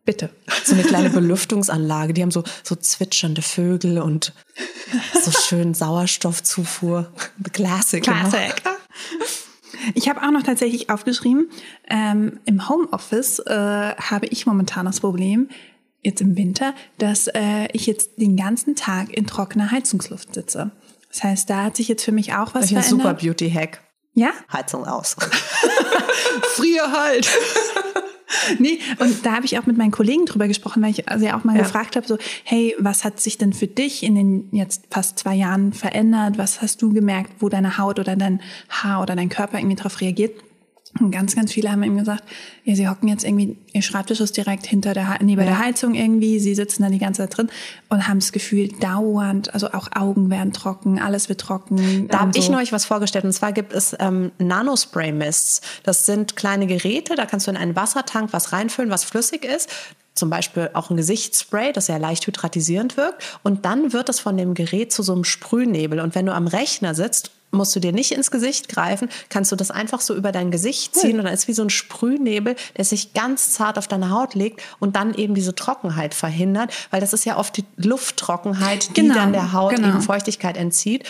Bitte. 0.04 0.30
So 0.64 0.75
eine 0.75 0.82
kleine 0.82 1.11
Belüftungsanlage. 1.11 2.12
Die 2.12 2.23
haben 2.23 2.30
so, 2.30 2.44
so 2.62 2.76
zwitschernde 2.76 3.40
Vögel 3.40 3.99
und 3.99 4.34
so 5.23 5.30
schön 5.30 5.73
Sauerstoffzufuhr. 5.73 7.11
Classic. 7.52 8.02
Classic. 8.02 8.62
Ich 9.94 10.08
habe 10.08 10.23
auch 10.23 10.30
noch 10.30 10.42
tatsächlich 10.42 10.90
aufgeschrieben, 10.90 11.50
ähm, 11.88 12.40
im 12.44 12.68
Homeoffice 12.68 13.40
äh, 13.40 13.94
habe 13.96 14.26
ich 14.26 14.46
momentan 14.46 14.87
das 14.87 15.00
Problem, 15.00 15.49
jetzt 16.02 16.20
im 16.20 16.37
Winter, 16.37 16.75
dass 16.99 17.28
äh, 17.28 17.68
ich 17.73 17.87
jetzt 17.87 18.18
den 18.18 18.37
ganzen 18.37 18.76
Tag 18.76 19.11
in 19.11 19.26
trockener 19.26 19.70
Heizungsluft 19.70 20.34
sitze. 20.34 20.70
Das 21.08 21.23
heißt, 21.23 21.50
da 21.50 21.64
hat 21.64 21.76
sich 21.76 21.88
jetzt 21.88 22.04
für 22.04 22.12
mich 22.12 22.34
auch 22.34 22.54
was 22.54 22.62
das 22.62 22.62
ist 22.64 22.68
verändert. 22.70 22.92
Ein 22.92 22.99
super 22.99 23.14
Beauty-Hack. 23.14 23.80
Ja? 24.14 24.30
Heizung 24.52 24.87
aus. 24.87 25.16
Frier 26.54 26.90
halt. 26.92 27.28
nee, 28.59 28.78
und 28.99 29.25
da 29.25 29.33
habe 29.33 29.47
ich 29.47 29.59
auch 29.59 29.66
mit 29.66 29.76
meinen 29.76 29.90
Kollegen 29.90 30.25
drüber 30.26 30.49
gesprochen, 30.49 30.83
weil 30.83 30.90
ich 30.90 31.09
also 31.09 31.26
ja 31.26 31.38
auch 31.38 31.45
mal 31.45 31.57
ja. 31.57 31.62
gefragt 31.62 31.97
habe, 31.97 32.07
so, 32.07 32.19
hey, 32.45 32.75
was 32.78 33.04
hat 33.04 33.21
sich 33.21 33.38
denn 33.38 33.52
für 33.52 33.66
dich 33.66 34.02
in 34.02 34.14
den 34.14 34.49
jetzt 34.52 34.85
fast 34.90 35.19
zwei 35.19 35.35
Jahren 35.35 35.73
verändert? 35.73 36.38
Was 36.38 36.62
hast 36.62 36.83
du 36.83 36.93
gemerkt, 36.93 37.33
wo 37.40 37.49
deine 37.49 37.78
Haut 37.78 37.99
oder 37.99 38.16
dein 38.16 38.40
Haar 38.69 39.02
oder 39.02 39.16
dein 39.16 39.28
Körper 39.28 39.59
irgendwie 39.59 39.76
darauf 39.76 40.00
reagiert? 40.00 40.33
Und 41.00 41.10
ganz, 41.10 41.34
ganz 41.34 41.52
viele 41.52 41.72
haben 41.72 41.82
ihm 41.82 41.98
gesagt, 41.98 42.22
ja, 42.64 42.76
sie 42.76 42.88
hocken 42.88 43.08
jetzt 43.08 43.24
irgendwie, 43.24 43.56
ihr 43.72 43.82
Schreibtisch 43.82 44.20
ist 44.20 44.36
direkt 44.36 44.64
hinter 44.64 44.94
der, 44.94 45.18
neben 45.20 45.40
ja. 45.40 45.46
der 45.46 45.58
Heizung 45.58 45.94
irgendwie, 45.94 46.38
sie 46.38 46.54
sitzen 46.54 46.84
da 46.84 46.88
die 46.88 46.98
ganze 46.98 47.22
Zeit 47.22 47.36
drin 47.36 47.50
und 47.88 48.06
haben 48.06 48.20
das 48.20 48.30
Gefühl, 48.30 48.68
dauernd, 48.80 49.52
also 49.52 49.72
auch 49.72 49.88
Augen 49.94 50.30
werden 50.30 50.52
trocken, 50.52 51.00
alles 51.00 51.28
wird 51.28 51.40
trocken. 51.40 52.06
Da 52.08 52.20
habe 52.20 52.32
so. 52.32 52.38
ich 52.38 52.48
neulich 52.48 52.72
was 52.72 52.84
vorgestellt 52.84 53.24
und 53.24 53.32
zwar 53.32 53.52
gibt 53.52 53.72
es 53.72 53.96
ähm, 53.98 54.30
Nanospray-Mists. 54.38 55.62
Das 55.82 56.06
sind 56.06 56.36
kleine 56.36 56.66
Geräte, 56.68 57.16
da 57.16 57.26
kannst 57.26 57.48
du 57.48 57.50
in 57.50 57.56
einen 57.56 57.74
Wassertank 57.74 58.32
was 58.32 58.52
reinfüllen, 58.52 58.90
was 58.90 59.04
flüssig 59.04 59.44
ist 59.44 59.68
zum 60.14 60.30
Beispiel 60.30 60.70
auch 60.74 60.90
ein 60.90 60.96
Gesichtsspray, 60.96 61.72
das 61.72 61.88
ja 61.88 61.96
leicht 61.96 62.26
hydratisierend 62.26 62.96
wirkt. 62.96 63.38
Und 63.42 63.64
dann 63.64 63.92
wird 63.92 64.08
es 64.08 64.20
von 64.20 64.36
dem 64.36 64.54
Gerät 64.54 64.92
zu 64.92 65.02
so 65.02 65.12
einem 65.12 65.24
Sprühnebel. 65.24 65.98
Und 65.98 66.14
wenn 66.14 66.26
du 66.26 66.32
am 66.32 66.46
Rechner 66.46 66.94
sitzt 66.94 67.32
musst 67.54 67.75
du 67.75 67.80
dir 67.80 67.92
nicht 67.92 68.12
ins 68.12 68.30
Gesicht 68.30 68.68
greifen, 68.68 69.08
kannst 69.28 69.52
du 69.52 69.56
das 69.56 69.70
einfach 69.70 70.00
so 70.00 70.14
über 70.14 70.32
dein 70.32 70.50
Gesicht 70.50 70.94
ziehen 70.94 71.18
und 71.18 71.25
dann 71.25 71.34
ist 71.34 71.49
wie 71.49 71.52
so 71.52 71.62
ein 71.62 71.70
Sprühnebel, 71.70 72.56
der 72.76 72.84
sich 72.84 73.14
ganz 73.14 73.52
zart 73.52 73.78
auf 73.78 73.88
deine 73.88 74.11
Haut 74.11 74.34
legt 74.34 74.62
und 74.80 74.96
dann 74.96 75.14
eben 75.14 75.34
diese 75.34 75.54
Trockenheit 75.54 76.14
verhindert, 76.14 76.73
weil 76.90 77.00
das 77.00 77.12
ist 77.12 77.25
ja 77.25 77.37
oft 77.38 77.56
die 77.56 77.64
Lufttrockenheit, 77.76 78.90
die 78.90 79.02
genau, 79.02 79.14
dann 79.14 79.32
der 79.32 79.52
Haut 79.52 79.75
genau. 79.75 79.88
eben 79.88 80.02
Feuchtigkeit 80.02 80.56
entzieht. 80.56 81.04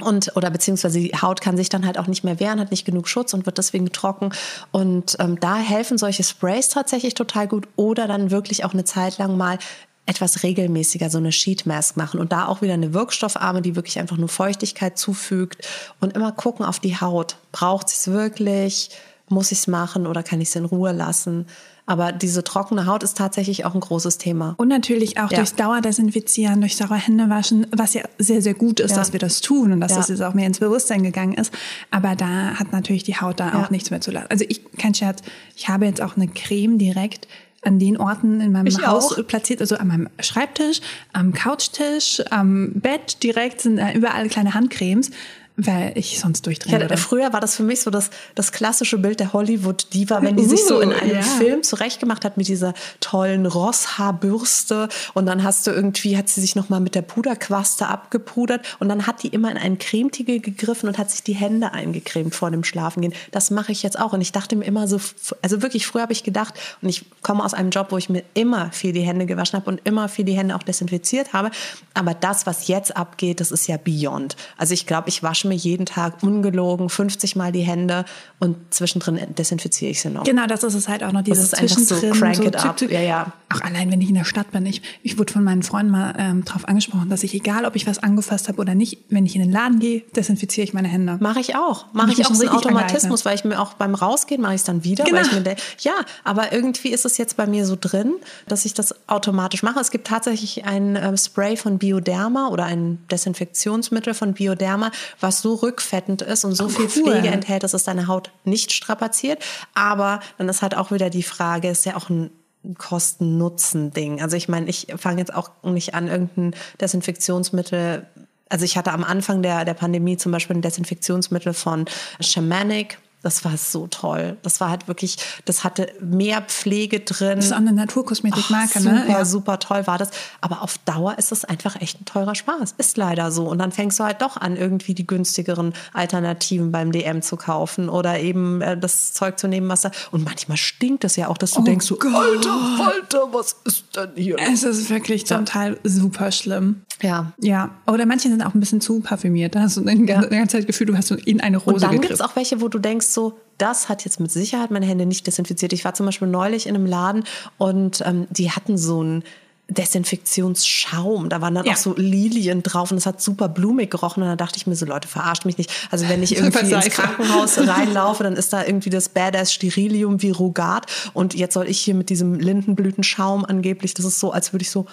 Und, 0.00 0.36
oder 0.36 0.50
beziehungsweise 0.50 0.98
die 0.98 1.12
Haut 1.12 1.40
kann 1.40 1.56
sich 1.56 1.68
dann 1.68 1.86
halt 1.86 1.98
auch 1.98 2.08
nicht 2.08 2.24
mehr 2.24 2.40
wehren, 2.40 2.58
hat 2.58 2.72
nicht 2.72 2.84
genug 2.84 3.08
Schutz 3.08 3.32
und 3.32 3.46
wird 3.46 3.58
deswegen 3.58 3.92
trocken. 3.92 4.30
Und 4.72 5.16
ähm, 5.20 5.38
da 5.38 5.56
helfen 5.56 5.98
solche 5.98 6.24
Sprays 6.24 6.68
tatsächlich 6.68 7.14
total 7.14 7.46
gut. 7.46 7.68
Oder 7.76 8.08
dann 8.08 8.32
wirklich 8.32 8.64
auch 8.64 8.72
eine 8.72 8.84
Zeit 8.84 9.18
lang 9.18 9.36
mal 9.36 9.58
etwas 10.06 10.42
regelmäßiger 10.42 11.08
so 11.08 11.18
eine 11.18 11.32
Sheet 11.32 11.66
Mask 11.66 11.96
machen 11.96 12.20
und 12.20 12.32
da 12.32 12.46
auch 12.46 12.62
wieder 12.62 12.74
eine 12.74 12.92
Wirkstoffarme, 12.92 13.62
die 13.62 13.76
wirklich 13.76 13.98
einfach 13.98 14.16
nur 14.16 14.28
Feuchtigkeit 14.28 14.98
zufügt 14.98 15.66
und 16.00 16.14
immer 16.14 16.32
gucken 16.32 16.64
auf 16.64 16.78
die 16.78 17.00
Haut. 17.00 17.36
Braucht 17.52 17.88
sie 17.88 17.96
es 17.96 18.08
wirklich? 18.08 18.90
Muss 19.28 19.52
ich 19.52 19.58
es 19.58 19.66
machen 19.66 20.06
oder 20.06 20.22
kann 20.22 20.40
ich 20.40 20.48
es 20.48 20.56
in 20.56 20.66
Ruhe 20.66 20.92
lassen? 20.92 21.46
Aber 21.86 22.12
diese 22.12 22.42
trockene 22.42 22.86
Haut 22.86 23.02
ist 23.02 23.18
tatsächlich 23.18 23.66
auch 23.66 23.74
ein 23.74 23.80
großes 23.80 24.16
Thema. 24.16 24.54
Und 24.56 24.68
natürlich 24.68 25.18
auch 25.18 25.30
ja. 25.30 25.36
durchs 25.38 25.54
Dauerdesinfizieren, 25.54 26.60
durch 26.60 26.76
saure 26.76 26.94
Hände 26.96 27.28
waschen, 27.28 27.66
was 27.72 27.92
ja 27.92 28.02
sehr, 28.18 28.40
sehr 28.40 28.54
gut 28.54 28.80
ist, 28.80 28.92
ja. 28.92 28.96
dass 28.96 29.12
wir 29.12 29.20
das 29.20 29.42
tun 29.42 29.72
und 29.72 29.80
dass 29.80 29.92
ja. 29.92 29.98
das 29.98 30.08
jetzt 30.08 30.22
auch 30.22 30.32
mehr 30.32 30.46
ins 30.46 30.60
Bewusstsein 30.60 31.02
gegangen 31.02 31.34
ist. 31.34 31.52
Aber 31.90 32.16
da 32.16 32.58
hat 32.58 32.72
natürlich 32.72 33.04
die 33.04 33.16
Haut 33.16 33.38
da 33.38 33.62
auch 33.62 33.70
nichts 33.70 33.90
mehr 33.90 34.00
zu 34.00 34.12
lassen. 34.12 34.28
Also 34.30 34.46
ich, 34.48 34.62
kein 34.78 34.94
Scherz, 34.94 35.20
ich 35.56 35.68
habe 35.68 35.84
jetzt 35.84 36.00
auch 36.00 36.16
eine 36.16 36.28
Creme 36.28 36.78
direkt 36.78 37.28
an 37.64 37.78
den 37.78 37.96
Orten 37.96 38.40
in 38.40 38.52
meinem 38.52 38.66
ich 38.66 38.86
Haus 38.86 39.18
auch. 39.18 39.26
platziert, 39.26 39.60
also 39.60 39.76
an 39.76 39.88
meinem 39.88 40.08
Schreibtisch, 40.20 40.80
am 41.12 41.32
Couchtisch, 41.32 42.22
am 42.30 42.72
Bett 42.74 43.22
direkt 43.22 43.60
sind 43.60 43.80
überall 43.94 44.28
kleine 44.28 44.54
Handcremes 44.54 45.10
weil 45.56 45.92
ich 45.94 46.18
sonst 46.18 46.46
durchdrehen 46.46 46.80
würde. 46.80 46.96
Früher 46.96 47.32
war 47.32 47.40
das 47.40 47.54
für 47.54 47.62
mich 47.62 47.80
so 47.80 47.90
das, 47.90 48.10
das 48.34 48.50
klassische 48.50 48.98
Bild 48.98 49.20
der 49.20 49.32
Hollywood-Diva, 49.32 50.20
wenn 50.22 50.36
die 50.36 50.44
uh, 50.44 50.48
sich 50.48 50.64
so 50.64 50.80
in 50.80 50.88
uh, 50.88 50.94
einem 50.94 51.16
ja. 51.16 51.22
Film 51.22 51.62
zurechtgemacht 51.62 52.24
hat 52.24 52.36
mit 52.36 52.48
dieser 52.48 52.74
tollen 52.98 53.46
Rosshaarbürste 53.46 54.88
und 55.14 55.26
dann 55.26 55.44
hast 55.44 55.66
du 55.68 55.70
irgendwie, 55.70 56.16
hat 56.16 56.28
sie 56.28 56.40
sich 56.40 56.56
nochmal 56.56 56.80
mit 56.80 56.96
der 56.96 57.02
Puderquaste 57.02 57.86
abgepudert 57.86 58.66
und 58.80 58.88
dann 58.88 59.06
hat 59.06 59.22
die 59.22 59.28
immer 59.28 59.48
in 59.50 59.56
einen 59.56 59.78
Cremetiegel 59.78 60.40
gegriffen 60.40 60.88
und 60.88 60.98
hat 60.98 61.12
sich 61.12 61.22
die 61.22 61.34
Hände 61.34 61.72
eingecremt 61.72 62.34
vor 62.34 62.50
dem 62.50 62.64
Schlafengehen. 62.64 63.14
Das 63.30 63.52
mache 63.52 63.70
ich 63.70 63.84
jetzt 63.84 63.98
auch 63.98 64.12
und 64.12 64.20
ich 64.20 64.32
dachte 64.32 64.56
mir 64.56 64.64
immer 64.64 64.88
so, 64.88 64.98
also 65.40 65.62
wirklich, 65.62 65.86
früher 65.86 66.02
habe 66.02 66.12
ich 66.12 66.24
gedacht 66.24 66.54
und 66.82 66.88
ich 66.88 67.04
komme 67.22 67.44
aus 67.44 67.54
einem 67.54 67.70
Job, 67.70 67.88
wo 67.90 67.98
ich 67.98 68.08
mir 68.08 68.24
immer 68.34 68.72
viel 68.72 68.92
die 68.92 69.02
Hände 69.02 69.24
gewaschen 69.24 69.56
habe 69.60 69.70
und 69.70 69.80
immer 69.84 70.08
viel 70.08 70.24
die 70.24 70.36
Hände 70.36 70.56
auch 70.56 70.64
desinfiziert 70.64 71.32
habe, 71.32 71.52
aber 71.94 72.12
das, 72.12 72.44
was 72.44 72.66
jetzt 72.66 72.96
abgeht, 72.96 73.40
das 73.40 73.52
ist 73.52 73.68
ja 73.68 73.76
beyond. 73.76 74.34
Also 74.56 74.74
ich 74.74 74.86
glaube, 74.86 75.08
ich 75.08 75.22
wasche 75.22 75.43
wasche 75.44 75.48
mir 75.48 75.54
jeden 75.54 75.86
Tag 75.86 76.22
ungelogen 76.22 76.88
50 76.88 77.36
Mal 77.36 77.52
die 77.52 77.60
Hände 77.60 78.04
und 78.38 78.56
zwischendrin 78.70 79.20
desinfiziere 79.36 79.90
ich 79.90 80.00
sie 80.00 80.10
noch. 80.10 80.24
Genau, 80.24 80.46
das 80.46 80.64
ist 80.64 80.74
es 80.74 80.88
halt 80.88 81.04
auch 81.04 81.12
noch 81.12 81.22
dieses 81.22 81.50
das 81.50 81.60
ist 81.60 81.78
einfach 81.78 81.98
so 81.98 82.10
crank 82.18 82.36
so 82.36 82.42
it 82.44 82.56
up. 82.56 82.80
Ja, 82.82 83.00
ja. 83.00 83.32
Auch 83.52 83.60
allein, 83.60 83.90
wenn 83.90 84.00
ich 84.00 84.08
in 84.08 84.14
der 84.14 84.24
Stadt 84.24 84.50
bin. 84.50 84.66
Ich, 84.66 84.82
ich 85.02 85.18
wurde 85.18 85.32
von 85.32 85.44
meinen 85.44 85.62
Freunden 85.62 85.92
mal 85.92 86.14
ähm, 86.18 86.44
darauf 86.44 86.66
angesprochen, 86.66 87.08
dass 87.08 87.22
ich, 87.22 87.34
egal 87.34 87.64
ob 87.64 87.76
ich 87.76 87.86
was 87.86 87.98
angefasst 87.98 88.48
habe 88.48 88.60
oder 88.60 88.74
nicht, 88.74 88.98
wenn 89.10 89.26
ich 89.26 89.36
in 89.36 89.42
den 89.42 89.52
Laden 89.52 89.78
gehe, 89.78 90.02
desinfiziere 90.16 90.64
ich 90.64 90.74
meine 90.74 90.88
Hände. 90.88 91.18
Mache 91.20 91.40
ich 91.40 91.56
auch. 91.56 91.86
Mache 91.92 92.12
ich, 92.12 92.20
ich 92.20 92.26
auch 92.26 92.34
so 92.34 92.48
Automatismus, 92.48 93.24
weil 93.24 93.34
ich 93.34 93.44
mir 93.44 93.60
auch 93.60 93.74
beim 93.74 93.94
Rausgehen 93.94 94.40
mache 94.40 94.54
ich 94.54 94.60
es 94.60 94.64
dann 94.64 94.84
wieder. 94.84 95.04
Genau. 95.04 95.20
Mir 95.20 95.56
ja, 95.80 95.92
aber 96.24 96.52
irgendwie 96.52 96.88
ist 96.88 97.04
es 97.04 97.18
jetzt 97.18 97.36
bei 97.36 97.46
mir 97.46 97.66
so 97.66 97.76
drin, 97.80 98.14
dass 98.46 98.64
ich 98.64 98.74
das 98.74 98.94
automatisch 99.08 99.62
mache. 99.62 99.80
Es 99.80 99.90
gibt 99.90 100.06
tatsächlich 100.06 100.64
ein 100.64 100.96
äh, 100.96 101.16
Spray 101.16 101.56
von 101.56 101.78
Bioderma 101.78 102.48
oder 102.48 102.64
ein 102.64 102.98
Desinfektionsmittel 103.10 104.14
von 104.14 104.34
Bioderma, 104.34 104.90
was 105.20 105.33
was 105.34 105.42
so 105.42 105.54
rückfettend 105.54 106.22
ist 106.22 106.44
und 106.44 106.54
so 106.54 106.66
oh, 106.66 106.68
viel 106.68 106.86
cool. 106.86 107.12
Pflege 107.12 107.28
enthält, 107.28 107.62
dass 107.62 107.74
es 107.74 107.84
deine 107.84 108.06
Haut 108.06 108.30
nicht 108.44 108.72
strapaziert. 108.72 109.42
Aber 109.74 110.20
dann 110.38 110.48
ist 110.48 110.62
halt 110.62 110.76
auch 110.76 110.90
wieder 110.90 111.10
die 111.10 111.22
Frage, 111.22 111.68
ist 111.68 111.84
ja 111.84 111.96
auch 111.96 112.08
ein 112.08 112.30
Kosten-Nutzen-Ding. 112.78 114.22
Also 114.22 114.36
ich 114.36 114.48
meine, 114.48 114.68
ich 114.68 114.86
fange 114.96 115.18
jetzt 115.18 115.34
auch 115.34 115.50
nicht 115.64 115.94
an, 115.94 116.08
irgendein 116.08 116.54
Desinfektionsmittel 116.80 118.06
also 118.50 118.66
ich 118.66 118.76
hatte 118.76 118.92
am 118.92 119.02
Anfang 119.02 119.42
der, 119.42 119.64
der 119.64 119.74
Pandemie 119.74 120.16
zum 120.16 120.30
Beispiel 120.30 120.54
ein 120.54 120.62
Desinfektionsmittel 120.62 121.54
von 121.54 121.86
Shamanic, 122.20 122.98
das 123.24 123.44
war 123.44 123.56
so 123.56 123.86
toll. 123.86 124.36
Das 124.42 124.60
war 124.60 124.68
halt 124.68 124.86
wirklich, 124.86 125.16
das 125.46 125.64
hatte 125.64 125.88
mehr 126.00 126.42
Pflege 126.42 127.00
drin. 127.00 127.36
Das 127.36 127.46
ist 127.46 127.52
auch 127.52 127.56
eine 127.56 127.72
Naturkosmetikmarke, 127.72 128.82
ne? 128.82 129.00
Super, 129.00 129.08
ja. 129.08 129.24
super 129.24 129.58
toll 129.58 129.86
war 129.86 129.96
das. 129.96 130.10
Aber 130.42 130.62
auf 130.62 130.76
Dauer 130.78 131.16
ist 131.18 131.32
es 131.32 131.44
einfach 131.44 131.80
echt 131.80 132.02
ein 132.02 132.04
teurer 132.04 132.34
Spaß. 132.34 132.74
Ist 132.76 132.98
leider 132.98 133.32
so. 133.32 133.48
Und 133.48 133.58
dann 133.58 133.72
fängst 133.72 133.98
du 133.98 134.04
halt 134.04 134.20
doch 134.20 134.36
an, 134.36 134.56
irgendwie 134.56 134.92
die 134.92 135.06
günstigeren 135.06 135.72
Alternativen 135.94 136.70
beim 136.70 136.92
DM 136.92 137.22
zu 137.22 137.36
kaufen 137.36 137.88
oder 137.88 138.20
eben 138.20 138.60
äh, 138.60 138.76
das 138.76 139.14
Zeug 139.14 139.38
zu 139.38 139.48
nehmen, 139.48 139.70
was 139.70 139.80
da. 139.80 139.90
Und 140.10 140.24
manchmal 140.24 140.58
stinkt 140.58 141.04
es 141.04 141.16
ja 141.16 141.28
auch, 141.28 141.38
dass 141.38 141.52
du 141.52 141.60
oh 141.60 141.64
denkst, 141.64 141.86
so, 141.86 141.98
Alter, 141.98 142.92
Alter, 142.92 143.32
was 143.32 143.56
ist 143.64 143.84
denn 143.96 144.10
hier? 144.16 144.36
Es 144.38 144.62
ist 144.62 144.90
wirklich 144.90 145.26
zum 145.26 145.46
Teil 145.46 145.78
super 145.82 146.30
schlimm. 146.30 146.82
Ja. 147.02 147.32
Ja. 147.40 147.70
Oder 147.86 148.06
manche 148.06 148.28
sind 148.28 148.42
auch 148.42 148.54
ein 148.54 148.60
bisschen 148.60 148.80
zu 148.80 149.00
parfümiert. 149.00 149.54
Da 149.54 149.60
hast 149.60 149.76
du 149.76 149.80
die 149.82 150.06
ganze 150.06 150.28
Zeit 150.30 150.60
das 150.60 150.66
Gefühl, 150.66 150.86
du 150.86 150.96
hast 150.96 151.08
so 151.08 151.16
in 151.16 151.40
eine 151.40 151.58
Rose 151.58 151.74
Und 151.74 151.82
dann 151.82 152.00
gibt 152.00 152.12
es 152.12 152.20
auch 152.20 152.36
welche, 152.36 152.60
wo 152.60 152.68
du 152.68 152.78
denkst, 152.78 153.06
so, 153.14 153.38
das 153.58 153.88
hat 153.88 154.04
jetzt 154.04 154.20
mit 154.20 154.30
Sicherheit 154.30 154.70
meine 154.70 154.86
Hände 154.86 155.06
nicht 155.06 155.26
desinfiziert. 155.26 155.72
Ich 155.72 155.84
war 155.84 155.94
zum 155.94 156.06
Beispiel 156.06 156.28
neulich 156.28 156.66
in 156.66 156.74
einem 156.74 156.86
Laden 156.86 157.24
und 157.56 158.02
ähm, 158.04 158.26
die 158.30 158.50
hatten 158.50 158.76
so 158.76 159.02
ein 159.02 159.24
Desinfektionsschaum. 159.68 161.30
Da 161.30 161.40
waren 161.40 161.54
dann 161.54 161.64
ja. 161.64 161.72
auch 161.72 161.76
so 161.76 161.94
Lilien 161.96 162.62
drauf 162.62 162.90
und 162.90 162.98
es 162.98 163.06
hat 163.06 163.22
super 163.22 163.48
blumig 163.48 163.90
gerochen. 163.90 164.22
Und 164.22 164.28
da 164.28 164.36
dachte 164.36 164.58
ich 164.58 164.66
mir 164.66 164.76
so, 164.76 164.84
Leute, 164.84 165.08
verarscht 165.08 165.46
mich 165.46 165.56
nicht. 165.56 165.70
Also 165.90 166.08
wenn 166.08 166.22
ich 166.22 166.36
irgendwie 166.36 166.70
ins 166.70 166.90
Krankenhaus 166.90 167.56
reinlaufe, 167.58 168.22
dann 168.24 168.34
ist 168.34 168.52
da 168.52 168.64
irgendwie 168.64 168.90
das 168.90 169.08
Badass 169.08 169.52
Sterilium 169.52 170.20
Virugat 170.20 170.86
und 171.14 171.34
jetzt 171.34 171.54
soll 171.54 171.68
ich 171.68 171.80
hier 171.80 171.94
mit 171.94 172.10
diesem 172.10 172.34
Lindenblütenschaum 172.34 173.44
angeblich, 173.44 173.94
das 173.94 174.04
ist 174.04 174.20
so, 174.20 174.32
als 174.32 174.52
würde 174.52 174.64
ich 174.64 174.70
so, 174.70 174.86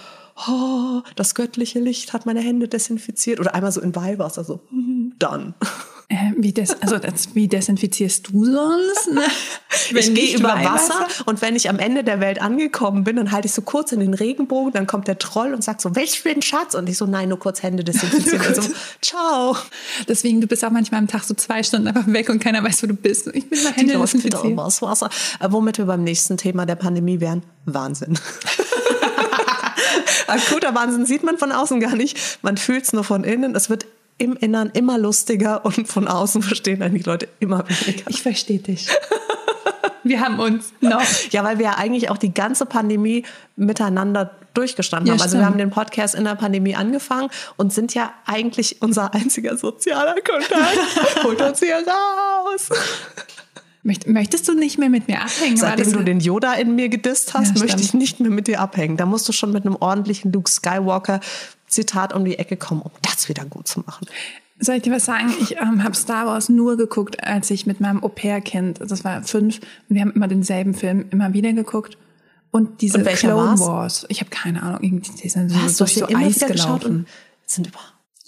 oh, 0.47 1.01
das 1.15 1.35
göttliche 1.35 1.79
Licht 1.79 2.13
hat 2.13 2.25
meine 2.25 2.39
Hände 2.39 2.69
desinfiziert. 2.69 3.39
Oder 3.39 3.53
einmal 3.53 3.71
so 3.73 3.81
in 3.81 3.93
Weihwasser, 3.95 4.45
so, 4.45 4.61
dann. 5.19 5.53
Äh, 6.11 6.33
wie, 6.35 6.51
des, 6.51 6.81
also 6.81 6.97
das, 6.97 7.35
wie 7.35 7.47
desinfizierst 7.47 8.27
du 8.27 8.43
sonst? 8.43 9.13
Ne? 9.13 9.21
ich 9.97 10.13
gehe 10.13 10.37
über 10.37 10.49
Wasser 10.49 11.07
und 11.25 11.41
wenn 11.41 11.55
ich 11.55 11.69
am 11.69 11.79
Ende 11.79 12.03
der 12.03 12.19
Welt 12.19 12.41
angekommen 12.41 13.05
bin, 13.05 13.15
dann 13.15 13.31
halte 13.31 13.45
ich 13.45 13.53
so 13.53 13.61
kurz 13.61 13.93
in 13.93 14.01
den 14.01 14.13
Regenbogen, 14.13 14.73
dann 14.73 14.87
kommt 14.87 15.07
der 15.07 15.19
Troll 15.19 15.53
und 15.53 15.63
sagt 15.63 15.79
so, 15.79 15.95
welch 15.95 16.19
für 16.19 16.31
ein 16.31 16.41
Schatz? 16.41 16.75
Und 16.75 16.89
ich 16.89 16.97
so, 16.97 17.05
nein, 17.05 17.29
nur 17.29 17.39
kurz 17.39 17.63
Hände 17.63 17.85
desinfizieren. 17.85 18.41
also, 18.45 18.61
ciao. 19.01 19.55
Deswegen, 20.09 20.41
du 20.41 20.47
bist 20.47 20.65
auch 20.65 20.69
manchmal 20.69 20.99
am 20.99 21.07
Tag 21.07 21.23
so 21.23 21.33
zwei 21.33 21.63
Stunden 21.63 21.87
einfach 21.87 22.05
weg 22.07 22.27
und 22.27 22.39
keiner 22.39 22.61
weiß, 22.61 22.83
wo 22.83 22.87
du 22.87 22.93
bist. 22.93 23.27
Ich 23.27 23.49
bin 23.49 23.63
mal 23.63 23.71
Hände 23.71 23.97
desinfizieren. 23.97 24.59
Aus 24.59 24.81
Wasser. 24.81 25.09
Äh, 25.39 25.47
womit 25.49 25.77
wir 25.77 25.85
beim 25.85 26.03
nächsten 26.03 26.35
Thema 26.35 26.65
der 26.65 26.75
Pandemie 26.75 27.21
wären. 27.21 27.41
Wahnsinn. 27.63 28.19
Akuter 30.27 30.75
Wahnsinn 30.75 31.05
sieht 31.05 31.23
man 31.23 31.37
von 31.37 31.53
außen 31.53 31.79
gar 31.79 31.95
nicht. 31.95 32.17
Man 32.41 32.57
fühlt 32.57 32.83
es 32.83 32.91
nur 32.91 33.05
von 33.05 33.23
innen. 33.23 33.55
Es 33.55 33.69
wird 33.69 33.85
im 34.21 34.35
Innern 34.35 34.69
immer 34.73 34.99
lustiger 34.99 35.65
und 35.65 35.87
von 35.87 36.07
außen 36.07 36.43
verstehen 36.43 36.79
dann 36.79 36.93
die 36.93 37.01
Leute 37.01 37.27
immer 37.39 37.65
weniger. 37.67 38.09
Ich 38.09 38.21
verstehe 38.21 38.59
dich. 38.59 38.87
Wir 40.03 40.19
haben 40.19 40.39
uns 40.39 40.73
noch. 40.79 41.01
Ja, 41.29 41.43
weil 41.43 41.59
wir 41.59 41.65
ja 41.65 41.75
eigentlich 41.75 42.09
auch 42.09 42.17
die 42.17 42.33
ganze 42.33 42.65
Pandemie 42.65 43.23
miteinander 43.55 44.31
durchgestanden 44.55 45.07
ja, 45.07 45.13
haben. 45.13 45.21
Also 45.21 45.37
wir 45.37 45.45
haben 45.45 45.59
den 45.59 45.69
Podcast 45.69 46.15
in 46.15 46.23
der 46.23 46.33
Pandemie 46.33 46.75
angefangen 46.75 47.29
und 47.55 47.71
sind 47.71 47.93
ja 47.93 48.11
eigentlich 48.25 48.81
unser 48.81 49.13
einziger 49.13 49.57
sozialer 49.57 50.15
Kontakt. 50.15 51.23
Holt 51.23 51.39
uns 51.39 51.59
hier 51.59 51.75
raus. 51.75 52.69
Möchtest 53.83 54.47
du 54.47 54.53
nicht 54.53 54.79
mehr 54.79 54.89
mit 54.89 55.07
mir 55.07 55.21
abhängen? 55.21 55.57
Seitdem 55.57 55.93
du 55.93 56.03
den 56.03 56.19
Yoda 56.19 56.53
in 56.53 56.75
mir 56.75 56.89
gedisst 56.89 57.35
hast, 57.35 57.55
ja, 57.55 57.61
möchte 57.61 57.81
ich 57.81 57.93
nicht 57.93 58.19
mehr 58.19 58.31
mit 58.31 58.47
dir 58.47 58.59
abhängen. 58.59 58.97
Da 58.97 59.05
musst 59.05 59.29
du 59.29 59.33
schon 59.33 59.51
mit 59.51 59.65
einem 59.65 59.75
ordentlichen 59.75 60.31
Luke 60.31 60.49
Skywalker 60.49 61.19
Zitat 61.71 62.13
um 62.13 62.23
die 62.25 62.37
Ecke 62.37 62.57
kommen, 62.57 62.81
um 62.81 62.91
das 63.01 63.27
wieder 63.29 63.45
gut 63.45 63.67
zu 63.67 63.79
machen. 63.81 64.07
Soll 64.59 64.75
ich 64.75 64.83
dir 64.83 64.91
was 64.91 65.05
sagen? 65.05 65.33
Ich 65.41 65.57
ähm, 65.57 65.83
habe 65.83 65.95
Star 65.95 66.27
Wars 66.27 66.49
nur 66.49 66.77
geguckt, 66.77 67.23
als 67.23 67.49
ich 67.49 67.65
mit 67.65 67.79
meinem 67.79 68.03
Au-pair-Kind, 68.03 68.79
das 68.79 69.03
war 69.03 69.23
fünf, 69.23 69.59
und 69.89 69.95
wir 69.95 70.01
haben 70.01 70.11
immer 70.11 70.27
denselben 70.27 70.75
Film 70.75 71.05
immer 71.09 71.33
wieder 71.33 71.51
geguckt. 71.53 71.97
Und 72.51 72.81
diese 72.81 72.99
und 72.99 73.07
Clone 73.07 73.51
war's? 73.51 73.59
Wars, 73.61 74.05
ich 74.09 74.19
habe 74.19 74.29
keine 74.29 74.61
Ahnung, 74.61 74.79
irgendwie 74.81 75.11
die 75.11 75.29
sind 75.29 75.49
so 75.49 75.61
Hast 75.61 75.79
durch 75.79 75.95
so 75.95 76.05
Eis 76.07 76.39
gelaufen. 76.39 77.07
sind 77.45 77.67
über. 77.67 77.79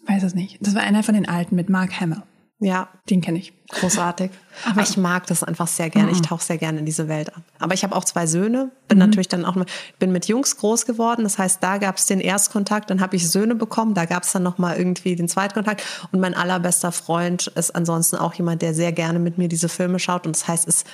Weiß 0.08 0.24
es 0.24 0.34
nicht. 0.34 0.58
Das 0.62 0.74
war 0.76 0.82
einer 0.82 1.04
von 1.04 1.14
den 1.14 1.28
alten 1.28 1.56
mit 1.56 1.70
Mark 1.70 2.00
Hamill. 2.00 2.24
Ja. 2.64 2.88
Den 3.10 3.20
kenne 3.20 3.40
ich. 3.40 3.54
Großartig. 3.70 4.32
Aber 4.70 4.82
ich 4.82 4.96
mag 4.96 5.28
das 5.28 5.44
einfach 5.44 5.68
sehr 5.68 5.90
gerne. 5.90 6.12
Ich 6.12 6.20
mhm. 6.20 6.24
tauche 6.24 6.44
sehr 6.44 6.58
gerne 6.58 6.80
in 6.80 6.86
diese 6.86 7.10
Welt 7.10 7.36
ab. 7.36 7.42
Aber 7.60 7.74
ich 7.74 7.84
habe 7.84 7.96
auch 7.96 8.06
zwei 8.06 8.26
Söhne. 8.26 8.72
Bin 8.88 8.98
mhm. 8.98 9.06
natürlich 9.06 9.28
dann 9.28 9.44
auch 9.46 9.58
bin 10.00 10.12
mit 10.12 10.28
Jungs 10.28 10.56
groß 10.58 10.86
geworden. 10.86 11.24
Das 11.24 11.38
heißt, 11.38 11.62
da 11.62 11.78
gab 11.78 11.98
es 11.98 12.06
den 12.06 12.22
Erstkontakt, 12.22 12.90
dann 12.90 13.02
habe 13.02 13.16
ich 13.18 13.30
Söhne 13.30 13.56
bekommen. 13.56 13.94
Da 13.96 14.06
gab 14.06 14.24
es 14.24 14.32
dann 14.32 14.44
noch 14.44 14.58
mal 14.58 14.78
irgendwie 14.78 15.16
den 15.16 15.28
Zweitkontakt. 15.28 15.84
Und 16.12 16.22
mein 16.22 16.36
allerbester 16.36 16.92
Freund 16.92 17.48
ist 17.48 17.76
ansonsten 17.76 18.16
auch 18.16 18.34
jemand, 18.36 18.62
der 18.62 18.74
sehr 18.74 18.94
gerne 18.94 19.20
mit 19.20 19.38
mir 19.38 19.50
diese 19.50 19.68
Filme 19.68 20.00
schaut. 20.00 20.26
Und 20.26 20.36
das 20.36 20.48
heißt, 20.48 20.68
es 20.68 20.86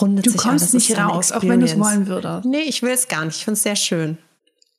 rundet 0.00 0.24
du 0.24 0.30
sich 0.30 0.40
Du 0.40 0.48
kommst 0.48 0.72
nicht 0.72 0.96
raus, 0.96 1.32
auch 1.32 1.42
wenn 1.42 1.60
du 1.60 1.66
es 1.66 1.78
wollen 1.78 2.06
würdest. 2.06 2.46
Nee, 2.46 2.62
ich 2.62 2.82
will 2.82 2.92
es 2.92 3.08
gar 3.08 3.24
nicht. 3.24 3.36
Ich 3.36 3.44
finde 3.44 3.58
es 3.58 3.62
sehr 3.62 3.76
schön. 3.76 4.16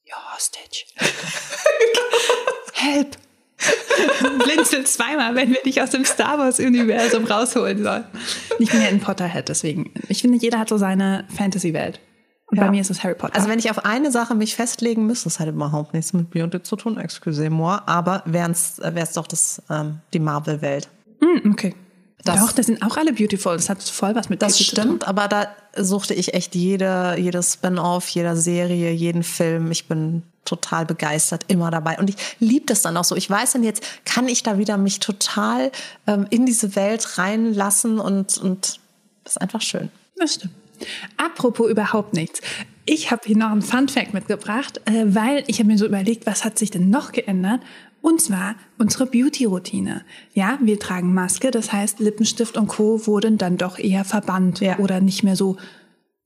Ja, 0.05 0.17
Stitch. 0.39 0.87
Help. 2.73 3.17
Blinzel 4.43 4.85
zweimal, 4.85 5.35
wenn 5.35 5.49
wir 5.49 5.61
dich 5.63 5.81
aus 5.81 5.89
dem 5.89 6.05
Star 6.05 6.37
Wars-Universum 6.37 7.25
rausholen 7.25 7.83
sollen. 7.83 8.05
Ich 8.59 8.71
bin 8.71 8.81
ja 8.81 8.87
ein 8.87 8.99
Potterhead, 8.99 9.49
deswegen. 9.49 9.91
Ich 10.09 10.21
finde, 10.21 10.37
jeder 10.37 10.59
hat 10.59 10.69
so 10.69 10.77
seine 10.77 11.25
Fantasy-Welt. 11.35 11.99
Und 12.49 12.57
ja. 12.57 12.65
bei 12.65 12.71
mir 12.71 12.81
ist 12.81 12.89
es 12.89 13.03
Harry 13.03 13.15
Potter. 13.15 13.35
Also 13.35 13.49
wenn 13.49 13.59
ich 13.59 13.69
auf 13.69 13.83
eine 13.83 14.11
Sache 14.11 14.33
mich 14.33 14.55
festlegen 14.55 15.05
müsste, 15.05 15.25
das 15.25 15.39
hat 15.39 15.49
überhaupt 15.49 15.93
nichts 15.93 16.13
mit 16.13 16.29
Beyond 16.29 16.65
zu 16.65 16.75
tun, 16.77 16.97
excusez-moi, 16.97 17.79
aber 17.85 18.23
wäre 18.25 18.51
es 18.51 19.13
doch 19.13 19.27
das, 19.27 19.61
ähm, 19.69 19.99
die 20.13 20.19
Marvel-Welt. 20.19 20.87
Mm, 21.19 21.51
okay. 21.51 21.75
Das, 22.23 22.39
Doch, 22.39 22.51
das 22.51 22.65
sind 22.65 22.81
auch 22.83 22.97
alle 22.97 23.13
beautiful. 23.13 23.55
Das 23.55 23.69
hat 23.69 23.81
voll 23.81 24.15
was 24.15 24.29
mit 24.29 24.41
das 24.41 24.53
Beauty 24.53 24.65
zu 24.65 24.75
tun. 24.75 24.83
stimmt, 24.83 25.07
aber 25.07 25.27
da 25.27 25.47
suchte 25.75 26.13
ich 26.13 26.33
echt 26.33 26.55
jede, 26.55 27.15
jedes 27.17 27.53
Spin-off, 27.53 28.09
jeder 28.09 28.35
Serie, 28.35 28.91
jeden 28.91 29.23
Film. 29.23 29.71
Ich 29.71 29.87
bin 29.87 30.23
total 30.47 30.85
begeistert, 30.85 31.45
immer 31.47 31.69
dabei. 31.71 31.97
Und 31.99 32.09
ich 32.09 32.15
liebe 32.39 32.65
das 32.65 32.81
dann 32.81 32.97
auch 32.97 33.03
so. 33.03 33.15
Ich 33.15 33.29
weiß 33.29 33.53
dann 33.53 33.63
jetzt, 33.63 33.83
kann 34.05 34.27
ich 34.27 34.43
da 34.43 34.57
wieder 34.57 34.77
mich 34.77 34.99
total 34.99 35.71
ähm, 36.07 36.25
in 36.29 36.45
diese 36.45 36.75
Welt 36.75 37.17
reinlassen 37.17 37.99
und, 37.99 38.37
und 38.37 38.79
das 39.23 39.33
ist 39.33 39.41
einfach 39.41 39.61
schön. 39.61 39.89
Das 40.15 40.35
stimmt. 40.35 40.53
Apropos 41.17 41.69
überhaupt 41.69 42.13
nichts. 42.13 42.41
Ich 42.85 43.11
habe 43.11 43.23
hier 43.25 43.37
noch 43.37 43.51
einen 43.51 43.61
Fun 43.61 43.89
Fact 43.89 44.13
mitgebracht, 44.13 44.79
äh, 44.85 45.05
weil 45.07 45.43
ich 45.47 45.59
habe 45.59 45.67
mir 45.67 45.77
so 45.77 45.85
überlegt, 45.85 46.25
was 46.25 46.45
hat 46.45 46.57
sich 46.57 46.71
denn 46.71 46.89
noch 46.89 47.11
geändert? 47.11 47.61
Und 48.01 48.21
zwar 48.21 48.55
unsere 48.77 49.05
Beauty-Routine. 49.07 50.05
Ja, 50.33 50.57
wir 50.61 50.79
tragen 50.79 51.13
Maske, 51.13 51.51
das 51.51 51.73
heißt 51.73 51.99
Lippenstift 51.99 52.55
und 52.55 52.67
Co. 52.67 53.05
wurden 53.07 53.37
dann 53.37 53.57
doch 53.57 53.79
eher 53.79 54.05
verbannt 54.05 54.61
Ja. 54.61 54.77
oder 54.77 55.01
nicht 55.01 55.23
mehr 55.23 55.35
so 55.35 55.57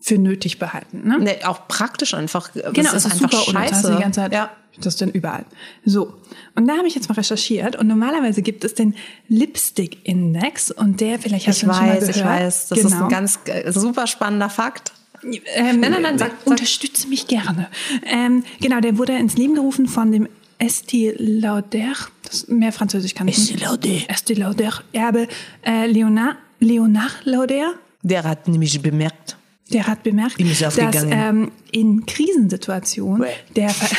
für 0.01 0.17
nötig 0.17 0.57
behalten. 0.59 1.07
Ne? 1.07 1.17
Nee, 1.19 1.43
auch 1.45 1.67
praktisch 1.67 2.13
einfach. 2.13 2.49
Das 2.49 2.73
Genau, 2.73 2.89
ist 2.89 2.95
es 2.95 3.05
ist 3.05 3.11
einfach 3.23 3.31
super 3.31 3.51
scheiße. 3.59 3.91
die 3.95 4.01
ganze 4.01 4.19
Zeit 4.21 4.33
ja. 4.33 4.49
das 4.81 4.95
denn 4.95 5.09
überall. 5.11 5.45
So, 5.85 6.13
und 6.55 6.67
da 6.67 6.75
habe 6.77 6.87
ich 6.87 6.95
jetzt 6.95 7.07
mal 7.07 7.15
recherchiert 7.15 7.75
und 7.75 7.87
normalerweise 7.87 8.41
gibt 8.41 8.63
es 8.63 8.73
den 8.73 8.95
Lipstick-Index 9.29 10.71
und 10.71 11.01
der, 11.01 11.19
vielleicht 11.19 11.47
hast 11.47 11.57
Ich 11.57 11.61
du 11.61 11.67
ihn 11.67 11.73
schon 11.73 11.85
mal 11.85 11.93
weiß, 11.93 11.99
gehört. 11.99 12.15
ich 12.17 12.23
weiß. 12.25 12.67
Das 12.69 12.79
ist 12.79 12.91
Genau. 12.91 13.03
ein 13.03 13.09
ganz 13.09 13.39
äh, 13.45 13.71
super 13.71 14.07
spannender 14.07 14.49
Fakt. 14.49 14.91
Ähm, 15.23 15.79
Nein, 15.79 15.91
nein, 15.91 16.01
nein, 16.01 16.17
sag- 16.17 16.31
sag. 16.39 16.47
unterstütze 16.47 17.07
mich 17.07 17.27
gerne. 17.27 17.67
Ähm, 18.05 18.43
genau, 18.59 18.79
der 18.79 18.97
wurde 18.97 19.13
ins 19.17 19.35
Leben 19.37 19.53
gerufen 19.53 19.87
von 19.87 20.11
dem 20.11 20.27
Estée 20.59 21.13
Lauder, 21.17 21.93
das, 22.23 22.47
mehr 22.47 22.71
Französisch 22.71 23.13
kann 23.15 23.27
ich 23.27 23.37
nicht. 23.37 23.59
Lauder. 23.61 23.87
Estée 24.09 24.37
Lauder, 24.37 24.73
Erbe 24.93 25.27
äh, 25.65 25.85
Leonard, 25.87 26.37
Leonard 26.59 27.11
Lauder. 27.25 27.73
Der 28.03 28.23
hat 28.23 28.47
nämlich 28.47 28.81
bemerkt. 28.81 29.37
Der 29.71 29.87
hat 29.87 30.03
bemerkt, 30.03 30.39
dass 30.39 30.77
ähm, 30.77 31.51
in 31.71 32.05
Krisensituationen 32.05 33.25
der, 33.55 33.69
Ver 33.69 33.97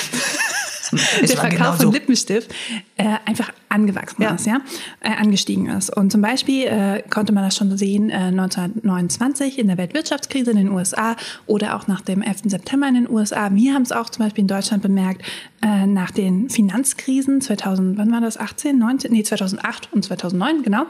der 1.21 1.29
Verkauf 1.29 1.51
genau 1.51 1.73
von 1.73 1.87
so. 1.87 1.93
Lippenstift 1.93 2.53
äh, 2.97 3.17
einfach 3.25 3.53
angewachsen 3.69 4.23
Ja. 4.23 4.35
ist, 4.35 4.47
ja, 4.47 4.61
äh, 5.01 5.11
angestiegen 5.11 5.69
ist. 5.71 5.95
Und 5.97 6.13
zum 6.13 6.21
Beispiel 6.21 6.65
äh, 6.67 7.03
konnte 7.09 7.33
man 7.33 7.45
das 7.45 7.57
schon 7.57 7.77
sehen 7.79 8.11
äh, 8.11 8.15
1929 8.15 9.59
in 9.59 9.69
der 9.69 9.79
Weltwirtschaftskrise 9.79 10.51
in 10.51 10.59
den 10.59 10.71
USA 10.71 11.17
oder 11.47 11.77
auch 11.77 11.87
nach 11.87 12.03
dem 12.03 12.23
11. 12.23 12.43
September 12.47 12.89
in 12.89 12.95
den 12.95 13.11
USA. 13.11 13.51
Wir 13.53 13.75
haben 13.75 13.83
es 13.83 13.93
auch 13.93 14.11
zum 14.11 14.25
Beispiel 14.25 14.43
in 14.43 14.49
Deutschland 14.49 14.83
bemerkt 14.83 15.23
äh, 15.63 15.87
nach 15.87 16.11
den 16.11 16.51
Finanzkrisen 16.51 17.41
2000, 17.41 17.97
wann 17.97 18.13
war 18.13 18.21
das? 18.21 18.39
18, 18.39 18.79
19? 18.79 19.13
Nee, 19.13 19.23
2008 19.23 19.89
und 19.93 20.05
2009, 20.05 20.63
genau. 20.63 20.85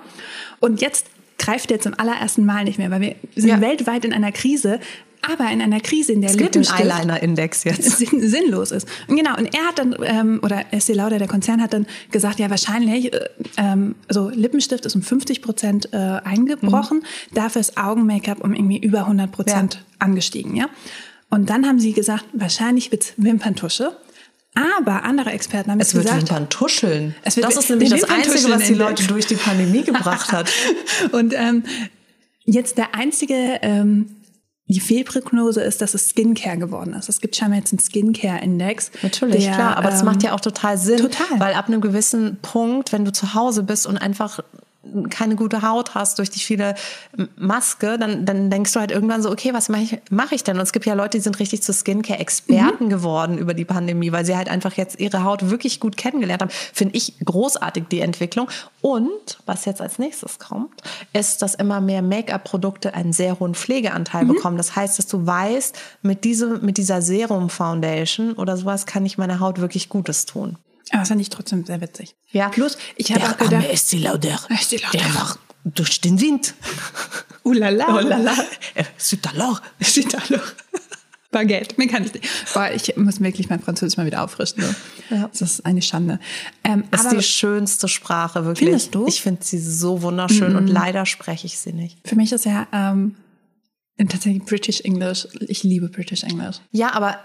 Und 0.59 0.81
jetzt 0.81 1.07
greift 1.39 1.71
er 1.71 1.81
zum 1.81 1.95
allerersten 1.99 2.45
Mal 2.45 2.65
nicht 2.65 2.79
mehr, 2.79 2.91
weil 2.91 3.01
wir 3.01 3.15
sind 3.35 3.49
Ja. 3.49 3.61
weltweit 3.61 4.05
in 4.05 4.13
einer 4.13 4.33
Krise, 4.33 4.79
aber 5.23 5.51
in 5.53 5.63
einer 5.63 5.81
Krise, 5.81 6.13
in 6.13 6.21
der 6.21 6.31
Es 6.31 6.37
gibt 6.37 6.55
den 6.57 6.63
Lippenstift 6.63 6.91
Eyeliner-Index 6.93 7.65
jetzt. 7.65 7.83
sinn, 7.99 8.21
sinnlos 8.29 8.73
ist. 8.73 8.89
Und 9.07 9.17
genau, 9.17 9.37
und 9.37 9.55
er 9.55 9.67
hat 9.69 9.79
dann, 9.79 9.95
ähm, 10.05 10.41
oder 10.43 10.65
Estee 10.73 10.95
Lauder, 10.95 11.19
der 11.19 11.29
Konzern, 11.29 11.63
hat 11.63 11.73
dann 11.73 11.87
gesagt, 12.11 12.41
ja, 12.41 12.51
wahrscheinlich, 12.51 13.13
äh, 13.13 13.29
ähm, 13.57 13.95
also 14.09 14.31
Lippenstift 14.31 14.85
ist 14.85 14.97
um 14.97 15.03
50 15.03 15.41
Prozent 15.43 15.89
äh, 15.93 15.97
eingebrochen, 15.97 16.99
Mhm. 16.99 17.35
dafür 17.35 17.61
ist 17.61 17.77
Augen-Make-up 17.77 18.43
um 18.43 18.53
irgendwie 18.53 18.79
über 18.79 19.07
100 19.07 19.31
Prozent 19.31 19.75
Ja. 19.75 19.81
angestiegen, 20.01 20.57
ja. 20.57 20.67
Und 21.31 21.49
dann 21.51 21.67
haben 21.67 21.79
sie 21.79 21.93
gesagt, 21.93 22.25
wahrscheinlich 22.33 22.91
wird's 22.93 23.15
Wimperntusche. 23.17 23.97
Aber 24.55 25.05
andere 25.05 25.31
Experten 25.31 25.71
haben 25.71 25.81
Es 25.81 25.95
wird 25.95 26.05
gesagt, 26.05 26.23
Wimpern 26.23 26.49
tuscheln. 26.51 27.15
Es 27.23 27.37
wird 27.37 27.47
das 27.47 27.57
ist 27.57 27.71
nämlich 27.71 27.91
das 27.91 28.05
Einzige, 28.05 28.51
was 28.51 28.67
die 28.67 28.75
Leute 28.75 29.07
durch 29.07 29.27
die 29.27 29.37
Pandemie 29.37 29.83
gebracht 29.85 30.33
hat. 30.33 30.51
Und 31.13 31.33
ähm, 31.35 31.65
jetzt 32.45 32.77
der 32.77 32.95
einzige, 32.95 33.35
ähm, 33.63 34.17
die 34.67 34.81
Fehlprognose 34.81 35.63
ist, 35.63 35.81
dass 35.81 35.95
es 35.95 36.11
Skincare 36.11 36.59
geworden 36.59 36.93
ist. 36.95 37.09
Es 37.09 37.21
gibt 37.21 37.37
scheinbar 37.37 37.59
jetzt 37.59 37.73
einen 37.73 37.79
Skincare-Index. 37.79 38.91
Natürlich, 39.03 39.45
der, 39.45 39.55
klar. 39.55 39.77
Aber 39.77 39.91
das 39.91 40.01
ähm, 40.01 40.07
macht 40.07 40.23
ja 40.23 40.33
auch 40.33 40.41
total 40.41 40.77
Sinn. 40.77 40.99
total. 40.99 41.41
Weil 41.41 41.55
ab 41.55 41.69
einem 41.69 41.81
gewissen 41.81 42.39
Punkt, 42.43 42.93
wenn 42.93 43.05
du 43.05 43.13
zu 43.13 43.35
Hause 43.35 43.63
bist 43.63 43.87
und 43.87 43.97
einfach 43.97 44.41
keine 45.11 45.37
gute 45.37 45.63
Haut 45.63 45.95
hast 45.95 46.19
durch 46.19 46.31
die 46.31 46.41
viele 46.41 46.75
Maske, 47.37 47.99
dann, 47.99 48.27
dann 48.27 48.51
denkst 48.51 48.73
du 48.73 48.81
halt 48.81 48.91
irgendwann 48.91 49.23
so, 49.23 49.31
okay, 49.31 49.53
was 49.53 49.69
mache 49.69 49.83
ich, 49.83 49.99
mach 50.11 50.33
ich 50.33 50.43
denn? 50.43 50.57
Und 50.57 50.63
es 50.63 50.73
gibt 50.73 50.87
ja 50.87 50.95
Leute, 50.95 51.19
die 51.19 51.23
sind 51.23 51.39
richtig 51.39 51.63
zu 51.63 51.73
Skincare-Experten 51.73 52.89
geworden 52.89 53.39
über 53.39 53.55
die 53.55 53.65
Pandemie, 53.65 54.13
weil 54.13 54.25
sie 54.25 54.37
halt 54.37 54.49
einfach 54.49 54.75
jetzt 54.75 54.99
ihre 54.99 55.25
Haut 55.25 55.51
wirklich 55.51 55.79
gut 55.79 55.97
kennengelernt 55.97 56.43
haben. 56.43 56.51
Finde 56.51 56.97
ich 56.97 57.15
großartig, 57.25 57.85
die 57.91 58.01
Entwicklung. 58.01 58.49
Und 58.81 59.39
was 59.47 59.65
jetzt 59.65 59.81
als 59.81 59.99
nächstes 59.99 60.39
kommt, 60.39 60.83
ist, 61.13 61.43
dass 61.43 61.55
immer 61.55 61.81
mehr 61.81 62.03
Make-up-Produkte 62.03 62.95
einen 62.95 63.13
sehr 63.13 63.39
hohen 63.39 63.55
Pflegeanteil 63.55 64.25
bekommen. 64.27 64.57
Das 64.57 64.75
heißt, 64.75 64.99
dass 64.99 65.07
du 65.07 65.25
weißt, 65.27 65.79
mit, 66.03 66.25
diese, 66.25 66.59
mit 66.59 66.77
dieser 66.77 67.03
Serum-Foundation 67.03 68.33
oder 68.33 68.57
sowas 68.57 68.87
kann 68.87 69.07
ich 69.07 69.19
meiner 69.19 69.39
Haut 69.41 69.61
wirklich 69.61 69.89
Gutes 69.89 70.27
tun. 70.27 70.57
Aber 70.93 71.01
das 71.01 71.09
fand 71.09 71.21
ich 71.21 71.31
trotzdem 71.31 71.65
sehr 71.65 71.81
witzig. 71.81 72.15
Ja. 72.31 72.49
Plus, 72.51 72.79
ich 72.97 73.13
habe 73.13 73.25
auch 73.25 73.37
gedacht, 73.37 73.55
arme 73.55 73.73
Estée 73.73 73.99
Lauder, 74.01 74.39
Estée 74.51 74.81
Lauder. 74.81 74.99
der 74.99 75.15
war 75.15 75.37
durch 75.65 76.01
den 76.01 76.21
Wind. 76.21 76.55
oh 77.45 77.53
la 77.53 77.71
la, 77.71 77.87
Oh 77.89 78.01
la 78.01 78.19
la. 78.19 78.33
Euh, 78.77 78.83
C'est 78.99 79.27
alors. 79.29 79.61
Steht 79.81 80.13
da 80.15 80.19
noch. 80.29 80.43
Baguette, 81.31 81.77
mir 81.79 81.89
kann 81.89 82.05
ich 82.05 82.13
nicht. 82.13 82.27
Boah, 82.53 82.71
ich 82.71 82.95
muss 82.99 83.19
wirklich 83.21 83.49
mein 83.49 83.61
Französisch 83.61 83.97
mal 83.97 84.05
wieder 84.05 84.23
auffrischen. 84.23 84.63
So. 84.63 85.15
Ja. 85.15 85.29
Das 85.33 85.41
ist 85.41 85.65
eine 85.65 85.81
Schande. 85.81 86.21
Ähm, 86.63 86.85
Das 86.91 87.05
ist 87.07 87.13
die 87.13 87.23
schönste 87.23 87.89
Sprache, 87.89 88.45
wirklich. 88.45 88.69
Findest 88.69 88.95
du? 88.95 89.07
Ich 89.07 89.23
finde 89.23 89.43
sie 89.43 89.59
so 89.59 90.03
wunderschön 90.03 90.57
und 90.57 90.67
leider 90.69 91.07
spreche 91.07 91.47
ich 91.47 91.59
sie 91.59 91.73
nicht. 91.73 91.97
für 92.07 92.17
mich 92.17 92.33
ist 92.33 92.45
ja 92.45 92.67
ähm, 92.73 93.17
tatsächlich 94.09 94.45
British 94.45 94.81
English. 94.81 95.29
Ich 95.41 95.63
liebe 95.63 95.89
British 95.89 96.23
English. 96.25 96.61
Ja, 96.71 96.93
aber 96.95 97.19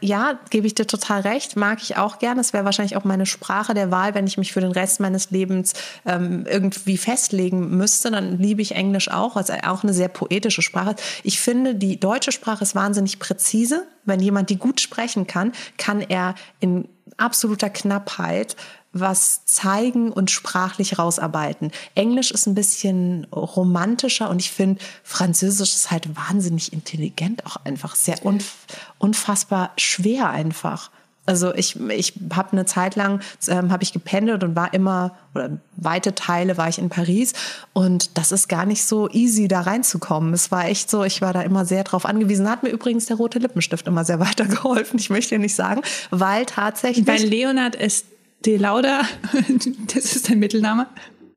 ja, 0.00 0.38
gebe 0.50 0.66
ich 0.66 0.74
dir 0.74 0.86
total 0.86 1.22
recht, 1.22 1.56
mag 1.56 1.82
ich 1.82 1.96
auch 1.96 2.18
gerne. 2.18 2.40
Es 2.40 2.52
wäre 2.52 2.64
wahrscheinlich 2.64 2.96
auch 2.96 3.04
meine 3.04 3.26
Sprache 3.26 3.74
der 3.74 3.90
Wahl, 3.90 4.14
wenn 4.14 4.26
ich 4.26 4.38
mich 4.38 4.52
für 4.52 4.60
den 4.60 4.70
Rest 4.70 5.00
meines 5.00 5.30
Lebens 5.32 5.72
ähm, 6.04 6.46
irgendwie 6.48 6.96
festlegen 6.96 7.76
müsste, 7.76 8.10
dann 8.12 8.38
liebe 8.38 8.62
ich 8.62 8.76
Englisch 8.76 9.10
auch, 9.10 9.34
weil 9.34 9.42
es 9.42 9.50
auch 9.50 9.82
eine 9.82 9.92
sehr 9.92 10.08
poetische 10.08 10.62
Sprache. 10.62 10.94
Ich 11.24 11.40
finde, 11.40 11.74
die 11.74 11.98
deutsche 11.98 12.30
Sprache 12.30 12.62
ist 12.62 12.76
wahnsinnig 12.76 13.18
präzise. 13.18 13.86
Wenn 14.04 14.20
jemand 14.20 14.50
die 14.50 14.56
gut 14.56 14.80
sprechen 14.80 15.26
kann, 15.26 15.50
kann 15.78 16.00
er 16.00 16.36
in 16.60 16.88
absoluter 17.16 17.70
Knappheit 17.70 18.56
was 19.00 19.44
zeigen 19.44 20.12
und 20.12 20.30
sprachlich 20.30 20.98
rausarbeiten. 20.98 21.70
Englisch 21.94 22.30
ist 22.30 22.46
ein 22.46 22.54
bisschen 22.54 23.24
romantischer 23.32 24.30
und 24.30 24.40
ich 24.40 24.50
finde, 24.50 24.82
Französisch 25.02 25.74
ist 25.74 25.90
halt 25.90 26.16
wahnsinnig 26.16 26.72
intelligent 26.72 27.44
auch 27.46 27.56
einfach. 27.64 27.94
Sehr 27.94 28.24
unf 28.24 28.54
unfassbar 28.98 29.72
schwer 29.76 30.30
einfach. 30.30 30.90
Also 31.26 31.52
ich, 31.54 31.78
ich 31.90 32.14
habe 32.32 32.52
eine 32.52 32.64
Zeit 32.64 32.94
lang, 32.94 33.20
ähm, 33.48 33.72
habe 33.72 33.82
ich 33.82 33.92
gependelt 33.92 34.44
und 34.44 34.54
war 34.54 34.72
immer, 34.72 35.16
oder 35.34 35.58
weite 35.76 36.14
Teile 36.14 36.56
war 36.56 36.68
ich 36.68 36.78
in 36.78 36.88
Paris 36.88 37.32
und 37.72 38.16
das 38.16 38.30
ist 38.30 38.48
gar 38.48 38.64
nicht 38.64 38.84
so 38.84 39.10
easy, 39.10 39.48
da 39.48 39.62
reinzukommen. 39.62 40.32
Es 40.32 40.52
war 40.52 40.66
echt 40.66 40.88
so, 40.88 41.02
ich 41.02 41.20
war 41.20 41.32
da 41.32 41.42
immer 41.42 41.64
sehr 41.64 41.82
drauf 41.82 42.06
angewiesen. 42.06 42.48
Hat 42.48 42.62
mir 42.62 42.70
übrigens 42.70 43.06
der 43.06 43.16
rote 43.16 43.40
Lippenstift 43.40 43.88
immer 43.88 44.04
sehr 44.04 44.20
weitergeholfen, 44.20 45.00
ich 45.00 45.10
möchte 45.10 45.34
ja 45.34 45.40
nicht 45.40 45.56
sagen, 45.56 45.82
weil 46.10 46.46
tatsächlich... 46.46 47.04
Bei 47.04 47.18
Leonard 47.18 47.74
ist 47.74 48.06
De 48.44 48.56
Lauda, 48.58 49.02
das 49.94 50.16
ist 50.16 50.26
sein 50.26 50.38
Mittelname. 50.38 50.86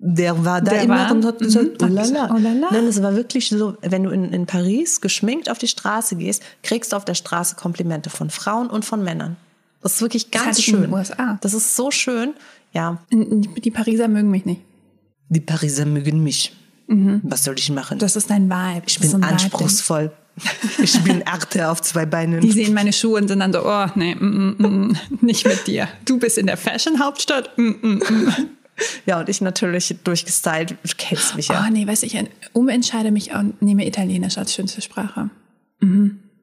Der 0.01 0.45
war 0.45 0.61
da 0.61 0.71
Der 0.71 0.83
immer 0.83 0.97
war- 0.97 1.11
und 1.11 1.25
hat 1.25 1.39
gesagt, 1.39 1.81
Mhm. 1.81 1.87
oh 1.89 1.93
la 1.93 2.03
la. 2.05 2.33
Oh 2.33 2.37
la 2.37 2.53
la. 2.53 2.67
Nein, 2.71 2.85
es 2.85 3.01
war 3.01 3.15
wirklich 3.15 3.49
so, 3.49 3.75
wenn 3.81 4.03
du 4.03 4.11
in, 4.11 4.31
in 4.31 4.45
Paris 4.45 5.01
geschminkt 5.01 5.49
auf 5.49 5.57
die 5.57 5.67
Straße 5.67 6.15
gehst, 6.15 6.41
kriegst 6.63 6.93
du 6.93 6.95
auf 6.95 7.03
der 7.05 7.15
Straße 7.15 7.55
Komplimente 7.55 8.09
von 8.09 8.29
Frauen 8.29 8.67
und 8.69 8.85
von 8.85 9.03
Männern. 9.03 9.35
Das 9.81 9.93
ist 9.95 10.01
wirklich 10.01 10.31
ganz 10.31 10.45
hatte 10.45 10.59
ich 10.59 10.67
in 10.69 10.73
schön. 10.75 10.81
den 10.83 10.93
USA. 10.93 11.37
Das 11.41 11.53
ist 11.53 11.75
so 11.75 11.89
schön. 11.91 12.33
Ja, 12.73 12.99
Die 13.11 13.71
Pariser 13.71 14.07
mögen 14.07 14.29
mich 14.29 14.45
nicht. 14.45 14.61
die 15.29 15.41
Pariser 15.41 15.85
mögen 15.85 16.23
mich. 16.23 16.55
Was 16.87 17.43
soll 17.43 17.55
ich 17.57 17.69
machen? 17.69 17.99
Das 17.99 18.15
ist 18.15 18.31
ein 18.31 18.49
Vibe. 18.49 18.83
ich 18.87 18.97
Das 18.99 19.11
bin 19.11 19.23
ein 19.23 19.37
Vibe-Ding. 19.39 20.09
Ich 20.81 21.01
bin 21.03 21.25
Arte 21.25 21.69
auf 21.69 21.81
zwei 21.81 22.05
Beinen. 22.05 22.41
Die 22.41 22.51
sehen 22.51 22.73
meine 22.73 22.93
Schuhe 22.93 23.19
und 23.19 23.27
sind 23.27 23.39
dann 23.39 23.53
so, 23.53 23.65
oh, 23.65 23.87
nee, 23.95 24.15
mm, 24.15 24.55
mm, 24.57 24.67
mm, 24.67 24.97
nicht 25.21 25.45
mit 25.45 25.67
dir. 25.67 25.87
Du 26.05 26.19
bist 26.19 26.37
in 26.37 26.47
der 26.47 26.57
Fashion-Hauptstadt. 26.57 27.57
Mm, 27.57 27.63
mm, 27.63 28.03
mm. 28.09 28.33
ja, 29.05 29.19
und 29.19 29.29
ich 29.29 29.41
natürlich 29.41 29.95
durchgestylt. 30.03 30.71
Du 30.71 30.77
kennst 30.97 31.35
mich 31.35 31.47
ja. 31.49 31.65
Oh, 31.65 31.71
nee, 31.71 31.85
weiß 31.85 32.03
ich, 32.03 32.17
umentscheide 32.53 33.11
mich 33.11 33.33
und 33.33 33.61
nehme 33.61 33.85
Italienisch 33.85 34.37
als 34.37 34.53
schönste 34.53 34.81
Sprache. 34.81 35.29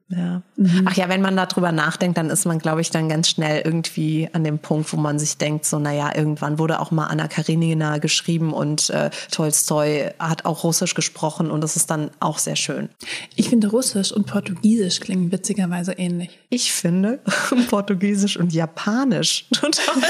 Ja. 0.09 0.41
Ach 0.85 0.95
ja, 0.95 1.09
wenn 1.09 1.21
man 1.21 1.35
darüber 1.35 1.73
nachdenkt, 1.73 2.17
dann 2.17 2.29
ist 2.29 2.45
man, 2.45 2.59
glaube 2.59 2.79
ich, 2.79 2.91
dann 2.91 3.09
ganz 3.09 3.27
schnell 3.29 3.61
irgendwie 3.65 4.29
an 4.31 4.45
dem 4.45 4.57
Punkt, 4.59 4.93
wo 4.93 4.97
man 4.97 5.19
sich 5.19 5.35
denkt, 5.37 5.65
so, 5.65 5.79
naja, 5.79 6.15
irgendwann 6.15 6.59
wurde 6.59 6.79
auch 6.79 6.91
mal 6.91 7.07
Anna 7.07 7.27
Karenina 7.27 7.97
geschrieben 7.97 8.53
und 8.53 8.89
äh, 8.89 9.09
Tolstoi 9.31 10.11
hat 10.17 10.45
auch 10.45 10.63
Russisch 10.63 10.93
gesprochen 10.93 11.51
und 11.51 11.59
das 11.59 11.75
ist 11.75 11.91
dann 11.91 12.09
auch 12.21 12.37
sehr 12.37 12.55
schön. 12.55 12.87
Ich 13.35 13.49
finde 13.49 13.67
Russisch 13.67 14.13
und 14.13 14.27
Portugiesisch 14.27 15.01
klingen 15.01 15.29
witzigerweise 15.33 15.91
ähnlich. 15.91 16.39
Ich 16.49 16.71
finde 16.71 17.19
Portugiesisch 17.69 18.37
und 18.37 18.53
Japanisch 18.53 19.47
total 19.53 20.01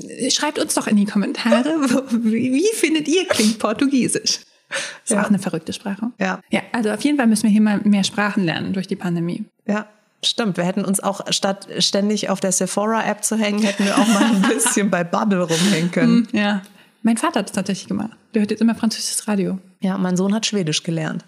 ähnlich. 0.00 0.34
Schreibt 0.34 0.58
uns 0.58 0.72
doch 0.72 0.86
in 0.86 0.96
die 0.96 1.04
Kommentare, 1.04 1.76
wie, 2.12 2.52
wie 2.54 2.74
findet 2.74 3.08
ihr 3.08 3.26
klingt 3.26 3.58
Portugiesisch? 3.58 4.40
Das 4.68 4.78
ist 5.04 5.10
Ja. 5.12 5.22
auch 5.22 5.28
eine 5.28 5.38
verrückte 5.38 5.72
Sprache. 5.72 6.10
Ja. 6.18 6.40
Ja, 6.50 6.60
also 6.72 6.90
auf 6.90 7.00
jeden 7.02 7.16
Fall 7.18 7.26
müssen 7.26 7.44
wir 7.44 7.50
hier 7.50 7.60
mal 7.60 7.80
mehr 7.84 8.04
Sprachen 8.04 8.44
lernen 8.44 8.72
durch 8.72 8.86
die 8.88 8.96
Pandemie. 8.96 9.44
Ja, 9.66 9.86
stimmt. 10.24 10.56
Wir 10.56 10.64
hätten 10.64 10.84
uns 10.84 11.00
auch 11.00 11.20
statt 11.30 11.68
ständig 11.78 12.28
auf 12.30 12.40
der 12.40 12.52
Sephora-App 12.52 13.22
zu 13.24 13.36
hängen, 13.36 13.62
hätten 13.62 13.84
wir 13.84 13.96
auch 13.96 14.06
mal 14.08 14.24
ein 14.24 14.42
bisschen 14.48 14.90
bei 14.90 15.04
Bubble 15.04 15.42
rumhängen 15.42 15.90
können. 15.92 16.28
Ja. 16.32 16.62
Mein 17.02 17.16
Vater 17.16 17.38
hat 17.40 17.46
es 17.46 17.52
tatsächlich 17.52 17.86
gemacht. 17.86 18.10
Der 18.34 18.40
hört 18.42 18.50
jetzt 18.50 18.60
immer 18.60 18.74
französisches 18.74 19.28
Radio. 19.28 19.58
Ja, 19.80 19.96
mein 19.98 20.16
Sohn 20.16 20.34
hat 20.34 20.44
Schwedisch 20.46 20.82
gelernt. 20.82 21.24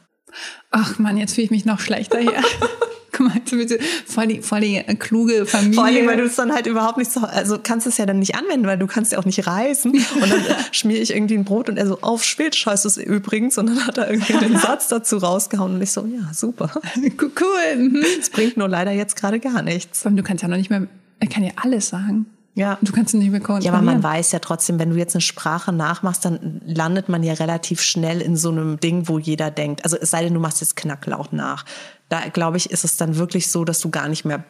Ach 0.72 0.98
Mann, 0.98 1.16
jetzt 1.16 1.34
fühle 1.34 1.44
ich 1.46 1.50
mich 1.50 1.64
noch 1.64 1.78
schlechter 1.80 2.18
hier. 2.18 2.32
Wir 3.18 3.68
so 3.68 3.76
voll 4.06 4.26
die, 4.28 4.42
voll 4.42 4.60
die 4.60 4.82
kluge 4.98 5.46
Familie. 5.46 5.74
Vor 5.74 5.84
allem, 5.84 6.06
weil 6.06 6.16
du 6.16 6.24
es 6.24 6.36
dann 6.36 6.52
halt 6.52 6.66
überhaupt 6.66 6.98
nicht 6.98 7.10
so, 7.10 7.20
also 7.20 7.58
kannst 7.62 7.86
es 7.86 7.98
ja 7.98 8.06
dann 8.06 8.18
nicht 8.18 8.34
anwenden, 8.34 8.66
weil 8.66 8.78
du 8.78 8.86
kannst 8.86 9.12
ja 9.12 9.18
auch 9.18 9.24
nicht 9.24 9.46
reisen. 9.46 9.92
Und 9.92 10.30
dann 10.30 10.42
schmiere 10.72 11.00
ich 11.00 11.14
irgendwie 11.14 11.34
ein 11.34 11.44
Brot 11.44 11.68
und 11.68 11.76
er 11.76 11.86
so, 11.86 11.98
auf 12.00 12.24
Schwedisch 12.24 12.66
heißt 12.66 12.86
es 12.86 12.96
übrigens. 12.96 13.58
Und 13.58 13.66
dann 13.66 13.86
hat 13.86 13.98
er 13.98 14.10
irgendwie 14.10 14.34
den 14.34 14.58
Satz 14.58 14.88
dazu 14.88 15.18
rausgehauen 15.18 15.74
und 15.74 15.82
ich 15.82 15.90
so, 15.90 16.06
ja, 16.06 16.32
super. 16.32 16.70
cool. 16.96 17.76
Mhm. 17.76 18.04
Es 18.20 18.30
bringt 18.30 18.56
nur 18.56 18.68
leider 18.68 18.92
jetzt 18.92 19.16
gerade 19.16 19.40
gar 19.40 19.62
nichts. 19.62 20.04
Allem, 20.06 20.16
Du 20.16 20.22
kannst 20.22 20.42
ja 20.42 20.48
noch 20.48 20.56
nicht 20.56 20.70
mehr, 20.70 20.86
er 21.20 21.28
kann 21.28 21.44
ja 21.44 21.52
alles 21.56 21.88
sagen. 21.88 22.26
Ja. 22.58 22.76
Du 22.82 22.92
kannst 22.92 23.14
ihn 23.14 23.20
nicht 23.20 23.30
mehr 23.30 23.40
Ja, 23.40 23.46
kontrollieren. 23.46 23.74
aber 23.74 23.84
man 23.84 24.02
weiß 24.02 24.32
ja 24.32 24.40
trotzdem, 24.40 24.80
wenn 24.80 24.90
du 24.90 24.96
jetzt 24.96 25.14
eine 25.14 25.22
Sprache 25.22 25.72
nachmachst, 25.72 26.24
dann 26.24 26.60
landet 26.66 27.08
man 27.08 27.22
ja 27.22 27.34
relativ 27.34 27.80
schnell 27.80 28.20
in 28.20 28.36
so 28.36 28.50
einem 28.50 28.80
Ding, 28.80 29.06
wo 29.06 29.18
jeder 29.20 29.52
denkt, 29.52 29.84
also 29.84 29.96
es 29.96 30.10
sei 30.10 30.24
denn, 30.24 30.34
du 30.34 30.40
machst 30.40 30.60
jetzt 30.60 30.74
Knacklaut 30.74 31.32
nach. 31.32 31.64
Da 32.08 32.20
glaube 32.30 32.56
ich, 32.56 32.70
ist 32.70 32.84
es 32.84 32.96
dann 32.96 33.16
wirklich 33.16 33.48
so, 33.50 33.64
dass 33.64 33.78
du 33.80 33.90
gar 33.90 34.08
nicht 34.08 34.24
mehr 34.24 34.42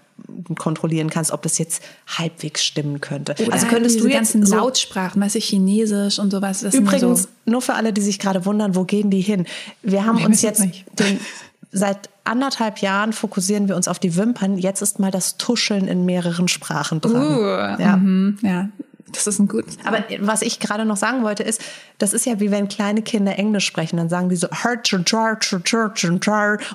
kontrollieren 0.58 1.10
kannst, 1.10 1.32
ob 1.32 1.42
das 1.42 1.58
jetzt 1.58 1.82
halbwegs 2.06 2.64
stimmen 2.64 3.00
könnte. 3.00 3.34
Oder 3.40 3.52
also 3.52 3.66
könntest 3.66 4.00
du 4.00 4.04
jetzt 4.06 4.14
ganzen 4.14 4.46
so, 4.46 4.56
Lautsprachen, 4.56 5.20
weißt 5.20 5.34
du, 5.34 5.40
Chinesisch 5.40 6.18
und 6.18 6.30
sowas. 6.30 6.60
Das 6.60 6.72
ja 6.74 6.80
übrigens 6.80 7.22
so, 7.24 7.28
nur 7.44 7.60
für 7.60 7.74
alle, 7.74 7.92
die 7.92 8.00
sich 8.00 8.18
gerade 8.18 8.46
wundern, 8.46 8.74
wo 8.74 8.84
gehen 8.84 9.10
die 9.10 9.20
hin? 9.20 9.44
Wir 9.82 10.06
haben 10.06 10.18
Wir 10.18 10.26
uns 10.26 10.40
jetzt 10.42 10.62
den, 10.98 11.20
seit 11.70 12.08
anderthalb 12.24 12.78
Jahren 12.78 13.12
fokussieren 13.12 13.68
wir 13.68 13.76
uns 13.76 13.88
auf 13.88 13.98
die 13.98 14.16
Wimpern. 14.16 14.58
Jetzt 14.58 14.82
ist 14.82 14.98
mal 14.98 15.10
das 15.10 15.36
Tuscheln 15.36 15.88
in 15.88 16.04
mehreren 16.04 16.48
Sprachen 16.48 17.00
dran. 17.00 17.36
uh, 17.36 17.82
ja. 17.82 17.96
mhm, 17.96 18.38
ja, 18.42 18.68
das 19.12 19.26
ist 19.26 19.38
ein 19.38 19.48
gutes. 19.48 19.78
Aber 19.84 20.04
was 20.20 20.42
ich 20.42 20.60
gerade 20.60 20.84
noch 20.84 20.96
sagen 20.96 21.22
wollte, 21.22 21.42
ist, 21.42 21.60
das 21.98 22.12
ist 22.12 22.26
ja 22.26 22.40
wie 22.40 22.50
wenn 22.50 22.68
kleine 22.68 23.02
Kinder 23.02 23.38
Englisch 23.38 23.66
sprechen, 23.66 23.96
dann 23.96 24.08
sagen 24.08 24.28
die 24.28 24.36
so 24.36 24.48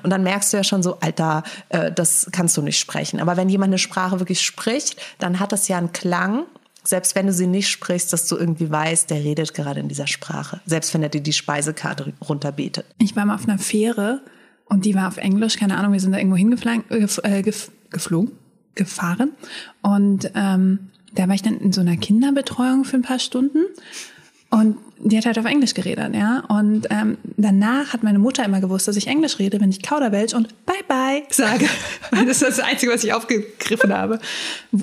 und 0.02 0.10
dann 0.10 0.22
merkst 0.22 0.52
du 0.52 0.56
ja 0.56 0.64
schon 0.64 0.82
so, 0.82 0.98
Alter, 1.00 1.42
äh, 1.68 1.92
das 1.92 2.28
kannst 2.32 2.56
du 2.56 2.62
nicht 2.62 2.78
sprechen. 2.78 3.20
Aber 3.20 3.36
wenn 3.36 3.48
jemand 3.48 3.70
eine 3.70 3.78
Sprache 3.78 4.18
wirklich 4.20 4.40
spricht, 4.42 5.00
dann 5.18 5.40
hat 5.40 5.52
das 5.52 5.68
ja 5.68 5.78
einen 5.78 5.92
Klang. 5.92 6.44
Selbst 6.82 7.14
wenn 7.14 7.26
du 7.26 7.32
sie 7.32 7.46
nicht 7.46 7.68
sprichst, 7.68 8.12
dass 8.12 8.26
du 8.26 8.36
irgendwie 8.36 8.70
weißt, 8.70 9.08
der 9.08 9.18
redet 9.18 9.54
gerade 9.54 9.80
in 9.80 9.88
dieser 9.88 10.06
Sprache. 10.06 10.60
Selbst 10.66 10.92
wenn 10.92 11.02
er 11.02 11.08
dir 11.08 11.22
die 11.22 11.32
Speisekarte 11.32 12.12
runterbetet. 12.28 12.84
Ich 12.98 13.16
war 13.16 13.24
mal 13.24 13.36
auf 13.36 13.48
einer 13.48 13.58
Fähre 13.58 14.20
und 14.66 14.84
die 14.84 14.94
war 14.94 15.08
auf 15.08 15.16
Englisch, 15.18 15.56
keine 15.56 15.76
Ahnung, 15.76 15.92
wir 15.92 16.00
sind 16.00 16.12
da 16.12 16.18
irgendwo 16.18 16.36
hingeflogen, 16.36 16.84
äh, 16.90 16.96
gef- 17.04 17.22
äh, 17.24 17.40
gef- 17.42 17.68
geflogen, 17.90 18.32
gefahren. 18.74 19.32
Und 19.82 20.30
ähm, 20.34 20.90
da 21.14 21.28
war 21.28 21.34
ich 21.34 21.42
dann 21.42 21.58
in 21.58 21.72
so 21.72 21.80
einer 21.80 21.96
Kinderbetreuung 21.96 22.84
für 22.84 22.96
ein 22.96 23.02
paar 23.02 23.18
Stunden. 23.20 23.58
Und 24.50 24.76
die 25.00 25.16
hat 25.18 25.26
halt 25.26 25.36
auf 25.38 25.46
Englisch 25.46 25.74
geredet, 25.74 26.14
ja. 26.14 26.44
Und 26.48 26.86
ähm, 26.90 27.18
danach 27.36 27.92
hat 27.92 28.04
meine 28.04 28.20
Mutter 28.20 28.44
immer 28.44 28.60
gewusst, 28.60 28.86
dass 28.86 28.94
ich 28.96 29.08
Englisch 29.08 29.40
rede, 29.40 29.60
wenn 29.60 29.70
ich 29.70 29.82
Kauderwelsch 29.82 30.32
und 30.32 30.64
Bye 30.64 30.76
Bye 30.86 31.22
sage. 31.30 31.66
Weil 32.12 32.24
das 32.26 32.40
ist 32.40 32.58
das 32.58 32.60
Einzige, 32.60 32.92
was 32.92 33.02
ich 33.02 33.12
aufgegriffen 33.12 33.92
habe. 33.92 34.20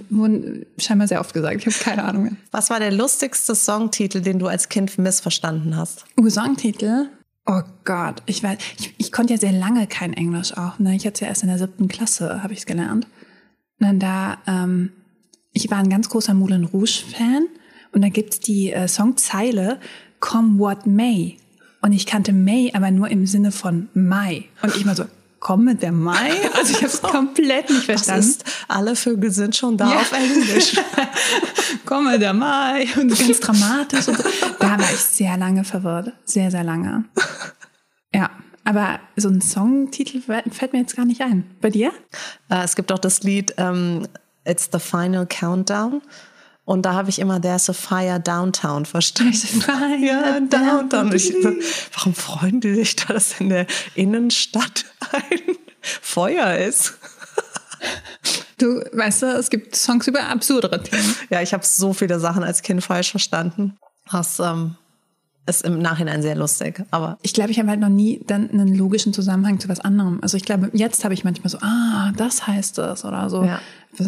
Wurden 0.09 0.65
scheinbar 0.77 1.07
sehr 1.07 1.21
oft 1.21 1.33
gesagt. 1.33 1.57
Ich 1.57 1.65
habe 1.67 1.83
keine 1.83 2.03
Ahnung 2.03 2.23
mehr. 2.23 2.31
Was 2.51 2.69
war 2.69 2.79
der 2.79 2.91
lustigste 2.91 3.55
Songtitel, 3.55 4.19
den 4.19 4.39
du 4.39 4.47
als 4.47 4.67
Kind 4.67 4.97
missverstanden 4.97 5.77
hast? 5.77 6.03
Uh, 6.19 6.29
Songtitel. 6.29 7.07
Oh 7.45 7.61
Gott, 7.85 8.21
ich 8.27 8.43
weiß, 8.43 8.57
ich, 8.77 8.93
ich 8.97 9.11
konnte 9.11 9.33
ja 9.33 9.39
sehr 9.39 9.51
lange 9.51 9.87
kein 9.87 10.13
Englisch 10.13 10.55
auch. 10.55 10.79
Ne? 10.79 10.95
Ich 10.95 11.05
hatte 11.05 11.15
es 11.15 11.19
ja 11.21 11.27
erst 11.27 11.43
in 11.43 11.49
der 11.49 11.57
siebten 11.57 11.87
Klasse, 11.87 12.43
habe 12.43 12.53
ich 12.53 12.59
es 12.59 12.65
gelernt. 12.65 13.07
Und 13.79 13.87
dann 13.87 13.99
da, 13.99 14.37
ähm, 14.45 14.91
ich 15.51 15.69
war 15.71 15.79
ein 15.79 15.89
ganz 15.89 16.09
großer 16.09 16.33
Moulin 16.33 16.65
Rouge 16.65 17.03
Fan 17.17 17.47
und 17.91 18.01
da 18.01 18.09
gibt's 18.09 18.39
die 18.39 18.71
äh, 18.71 18.87
Songzeile 18.87 19.79
Come 20.19 20.59
What 20.59 20.85
May. 20.85 21.37
Und 21.81 21.93
ich 21.93 22.05
kannte 22.05 22.31
May 22.31 22.71
aber 22.73 22.91
nur 22.91 23.09
im 23.09 23.25
Sinne 23.25 23.51
von 23.51 23.89
Mai. 23.95 24.45
Und 24.61 24.75
ich 24.75 24.85
mal 24.85 24.95
so, 24.95 25.05
komm 25.41 25.65
mit 25.65 25.81
der 25.81 25.91
Mai? 25.91 26.31
Also 26.55 26.71
ich 26.71 26.77
habe 26.77 26.85
es 26.85 27.01
komplett 27.01 27.69
nicht 27.69 27.89
Das 27.89 28.05
verstanden. 28.05 28.21
ist, 28.27 28.45
alle 28.69 28.95
Vögel 28.95 29.29
sind 29.31 29.55
schon 29.57 29.75
da 29.75 29.89
Ja. 29.91 29.95
auf 29.99 30.11
Englisch. 30.13 30.75
komme 31.85 32.17
der 32.19 32.33
Mai 32.33 32.87
und 32.95 33.09
ganz 33.17 33.39
dramatisch 33.41 34.07
und 34.07 34.17
so. 34.17 34.23
Da 34.59 34.69
war 34.79 34.79
ich 34.79 34.99
sehr 34.99 35.35
lange 35.37 35.63
verwirrt. 35.65 36.13
Sehr, 36.25 36.49
sehr 36.51 36.63
lange. 36.63 37.03
Ja, 38.13 38.29
aber 38.63 38.99
so 39.15 39.27
ein 39.29 39.41
Songtitel 39.41 40.21
fällt 40.21 40.73
mir 40.73 40.79
jetzt 40.79 40.95
gar 40.95 41.05
nicht 41.05 41.21
ein. 41.21 41.43
Bei 41.59 41.69
dir? 41.69 41.91
Äh, 42.49 42.63
es 42.63 42.75
gibt 42.75 42.91
auch 42.91 42.99
das 42.99 43.23
Lied 43.23 43.53
ähm, 43.57 44.07
It's 44.45 44.69
the 44.71 44.79
Final 44.79 45.25
Countdown. 45.27 46.01
Und 46.63 46.83
da 46.85 46.93
habe 46.93 47.09
ich 47.09 47.17
immer 47.19 47.41
There's 47.41 47.69
a 47.69 47.73
Fire 47.73 48.19
Downtown 48.19 48.85
verstanden. 48.85 49.63
Ja, 49.99 50.39
Downtown. 50.39 51.11
Ich, 51.13 51.33
warum 51.95 52.13
freuen 52.13 52.61
die 52.61 52.75
sich 52.75 52.95
da, 52.95 53.13
dass 53.13 53.39
in 53.39 53.49
der 53.49 53.65
Innenstadt 53.95 54.85
ein 55.13 55.55
Feuer 55.81 56.55
ist? 56.55 56.93
Du 58.57 58.79
weißt 58.93 59.23
du, 59.23 59.25
es 59.37 59.49
gibt 59.49 59.75
Songs 59.75 60.07
über 60.07 60.23
absurdere 60.27 60.83
Themen. 60.83 61.15
Ja, 61.29 61.41
ich 61.41 61.53
habe 61.53 61.65
so 61.65 61.93
viele 61.93 62.19
Sachen 62.19 62.43
als 62.43 62.61
Kind 62.61 62.83
falsch 62.83 63.09
verstanden. 63.09 63.77
Das 64.11 64.39
ähm, 64.39 64.75
ist 65.47 65.63
im 65.63 65.79
Nachhinein 65.79 66.21
sehr 66.21 66.35
lustig. 66.35 66.83
Aber 66.91 67.17
Ich 67.23 67.33
glaube, 67.33 67.49
ich 67.51 67.59
habe 67.59 67.69
halt 67.69 67.79
noch 67.79 67.89
nie 67.89 68.23
dann 68.27 68.49
einen 68.51 68.75
logischen 68.75 69.13
Zusammenhang 69.13 69.59
zu 69.59 69.67
was 69.67 69.79
anderem. 69.79 70.19
Also 70.21 70.37
ich 70.37 70.43
glaube, 70.43 70.69
jetzt 70.73 71.03
habe 71.03 71.13
ich 71.13 71.23
manchmal 71.23 71.49
so, 71.49 71.57
ah, 71.61 72.11
das 72.15 72.45
heißt 72.45 72.77
das 72.77 73.03
oder 73.03 73.29
so. 73.29 73.43
Ja. 73.43 73.59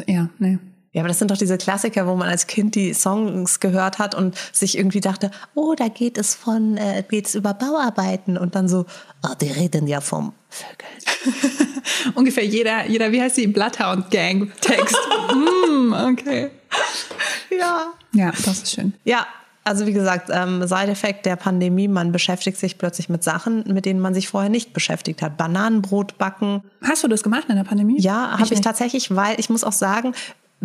Ja, 0.07 0.29
nee. 0.37 0.59
Ja, 0.93 1.01
aber 1.01 1.07
das 1.07 1.17
sind 1.17 1.31
doch 1.31 1.37
diese 1.37 1.57
Klassiker, 1.57 2.07
wo 2.07 2.15
man 2.15 2.29
als 2.29 2.45
Kind 2.45 2.75
die 2.75 2.93
Songs 2.93 3.59
gehört 3.59 3.97
hat 3.97 4.13
und 4.13 4.37
sich 4.51 4.77
irgendwie 4.77 5.01
dachte, 5.01 5.31
oh, 5.55 5.73
da 5.75 5.87
geht 5.87 6.19
es 6.19 6.35
von, 6.35 6.77
äh, 6.77 7.03
geht 7.09 7.27
es 7.27 7.35
über 7.35 7.55
Bauarbeiten 7.55 8.37
und 8.37 8.53
dann 8.53 8.67
so, 8.67 8.85
ah, 9.23 9.33
die 9.33 9.49
reden 9.49 9.87
ja 9.87 10.01
vom 10.01 10.33
Vögeln. 10.49 11.73
Ungefähr 12.15 12.45
jeder, 12.45 12.87
jeder, 12.87 13.11
wie 13.11 13.19
heißt 13.19 13.37
die 13.37 13.47
Bloodhound 13.47 14.11
Gang 14.11 14.51
Text. 14.61 14.95
mm, 15.33 15.93
okay. 15.93 16.51
Ja. 17.49 17.93
Ja, 18.13 18.31
das 18.31 18.61
ist 18.61 18.71
schön. 18.71 18.93
Ja, 19.03 19.25
also 19.63 19.87
wie 19.87 19.93
gesagt, 19.93 20.29
ähm, 20.31 20.67
Side-Effekt 20.67 21.25
der 21.25 21.37
Pandemie, 21.37 21.87
man 21.87 22.11
beschäftigt 22.11 22.57
sich 22.57 22.77
plötzlich 22.77 23.09
mit 23.09 23.23
Sachen, 23.23 23.63
mit 23.73 23.85
denen 23.85 23.99
man 23.99 24.13
sich 24.13 24.27
vorher 24.27 24.49
nicht 24.49 24.73
beschäftigt 24.73 25.23
hat. 25.23 25.37
Bananenbrot 25.37 26.19
backen. 26.19 26.61
Hast 26.83 27.03
du 27.03 27.07
das 27.07 27.23
gemacht 27.23 27.45
in 27.47 27.55
der 27.55 27.63
Pandemie? 27.63 27.99
Ja, 27.99 28.37
habe 28.37 28.53
ich 28.53 28.61
tatsächlich, 28.61 29.15
weil 29.15 29.39
ich 29.39 29.49
muss 29.49 29.63
auch 29.63 29.71
sagen, 29.71 30.13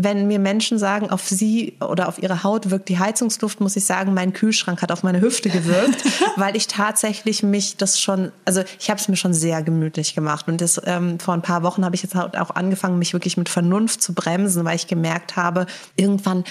wenn 0.00 0.28
mir 0.28 0.38
Menschen 0.38 0.78
sagen, 0.78 1.10
auf 1.10 1.26
sie 1.26 1.74
oder 1.80 2.06
auf 2.06 2.22
ihre 2.22 2.44
Haut 2.44 2.70
wirkt 2.70 2.88
die 2.88 3.00
Heizungsluft, 3.00 3.60
muss 3.60 3.74
ich 3.74 3.84
sagen, 3.84 4.14
mein 4.14 4.32
Kühlschrank 4.32 4.80
hat 4.80 4.92
auf 4.92 5.02
meine 5.02 5.20
Hüfte 5.20 5.50
gewirkt, 5.50 6.04
weil 6.36 6.56
ich 6.56 6.68
tatsächlich 6.68 7.42
mich 7.42 7.76
das 7.76 7.98
schon, 7.98 8.30
also 8.44 8.62
ich 8.78 8.90
habe 8.90 9.00
es 9.00 9.08
mir 9.08 9.16
schon 9.16 9.34
sehr 9.34 9.60
gemütlich 9.64 10.14
gemacht. 10.14 10.46
Und 10.46 10.60
das 10.60 10.80
ähm, 10.84 11.18
vor 11.18 11.34
ein 11.34 11.42
paar 11.42 11.64
Wochen 11.64 11.84
habe 11.84 11.96
ich 11.96 12.04
jetzt 12.04 12.14
halt 12.14 12.38
auch 12.38 12.50
angefangen, 12.50 13.00
mich 13.00 13.12
wirklich 13.12 13.36
mit 13.36 13.48
Vernunft 13.48 14.00
zu 14.00 14.14
bremsen, 14.14 14.64
weil 14.64 14.76
ich 14.76 14.86
gemerkt 14.86 15.34
habe, 15.34 15.66
irgendwann 15.96 16.44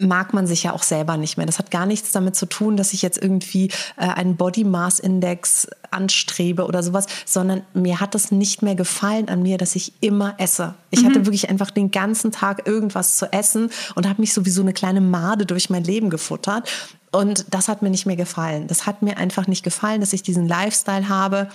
mag 0.00 0.34
man 0.34 0.46
sich 0.46 0.62
ja 0.64 0.72
auch 0.72 0.82
selber 0.82 1.16
nicht 1.16 1.36
mehr. 1.36 1.46
Das 1.46 1.58
hat 1.58 1.70
gar 1.70 1.86
nichts 1.86 2.12
damit 2.12 2.36
zu 2.36 2.46
tun, 2.46 2.76
dass 2.76 2.92
ich 2.92 3.02
jetzt 3.02 3.20
irgendwie 3.20 3.68
äh, 3.96 4.06
einen 4.08 4.36
Body 4.36 4.64
Mass 4.64 4.98
Index 4.98 5.68
anstrebe 5.90 6.66
oder 6.66 6.82
sowas, 6.82 7.06
sondern 7.24 7.62
mir 7.74 8.00
hat 8.00 8.14
es 8.14 8.30
nicht 8.30 8.62
mehr 8.62 8.74
gefallen 8.74 9.28
an 9.28 9.42
mir, 9.42 9.58
dass 9.58 9.76
ich 9.76 9.92
immer 10.00 10.34
esse. 10.38 10.74
Ich 10.90 11.04
hatte 11.04 11.26
wirklich 11.26 11.48
einfach 11.48 11.70
den 11.70 11.90
ganzen 11.90 12.32
Tag 12.32 12.66
irgendwas 12.66 13.16
zu 13.16 13.32
essen 13.32 13.70
und 13.94 14.08
habe 14.08 14.20
mich 14.20 14.32
so 14.32 14.44
wie 14.44 14.50
so 14.50 14.62
eine 14.62 14.72
kleine 14.72 15.00
Made 15.00 15.46
durch 15.46 15.70
mein 15.70 15.84
Leben 15.84 16.10
gefuttert. 16.10 16.70
Und 17.10 17.46
das 17.50 17.68
hat 17.68 17.82
mir 17.82 17.90
nicht 17.90 18.06
mehr 18.06 18.16
gefallen. 18.16 18.66
Das 18.66 18.86
hat 18.86 19.02
mir 19.02 19.16
einfach 19.16 19.46
nicht 19.46 19.62
gefallen, 19.62 20.00
dass 20.00 20.12
ich 20.12 20.22
diesen 20.22 20.46
Lifestyle 20.46 21.08
habe, 21.08 21.48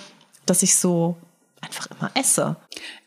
dass 0.46 0.62
ich 0.62 0.76
so 0.76 1.16
einfach 1.60 1.86
immer 1.90 2.10
esse. 2.14 2.56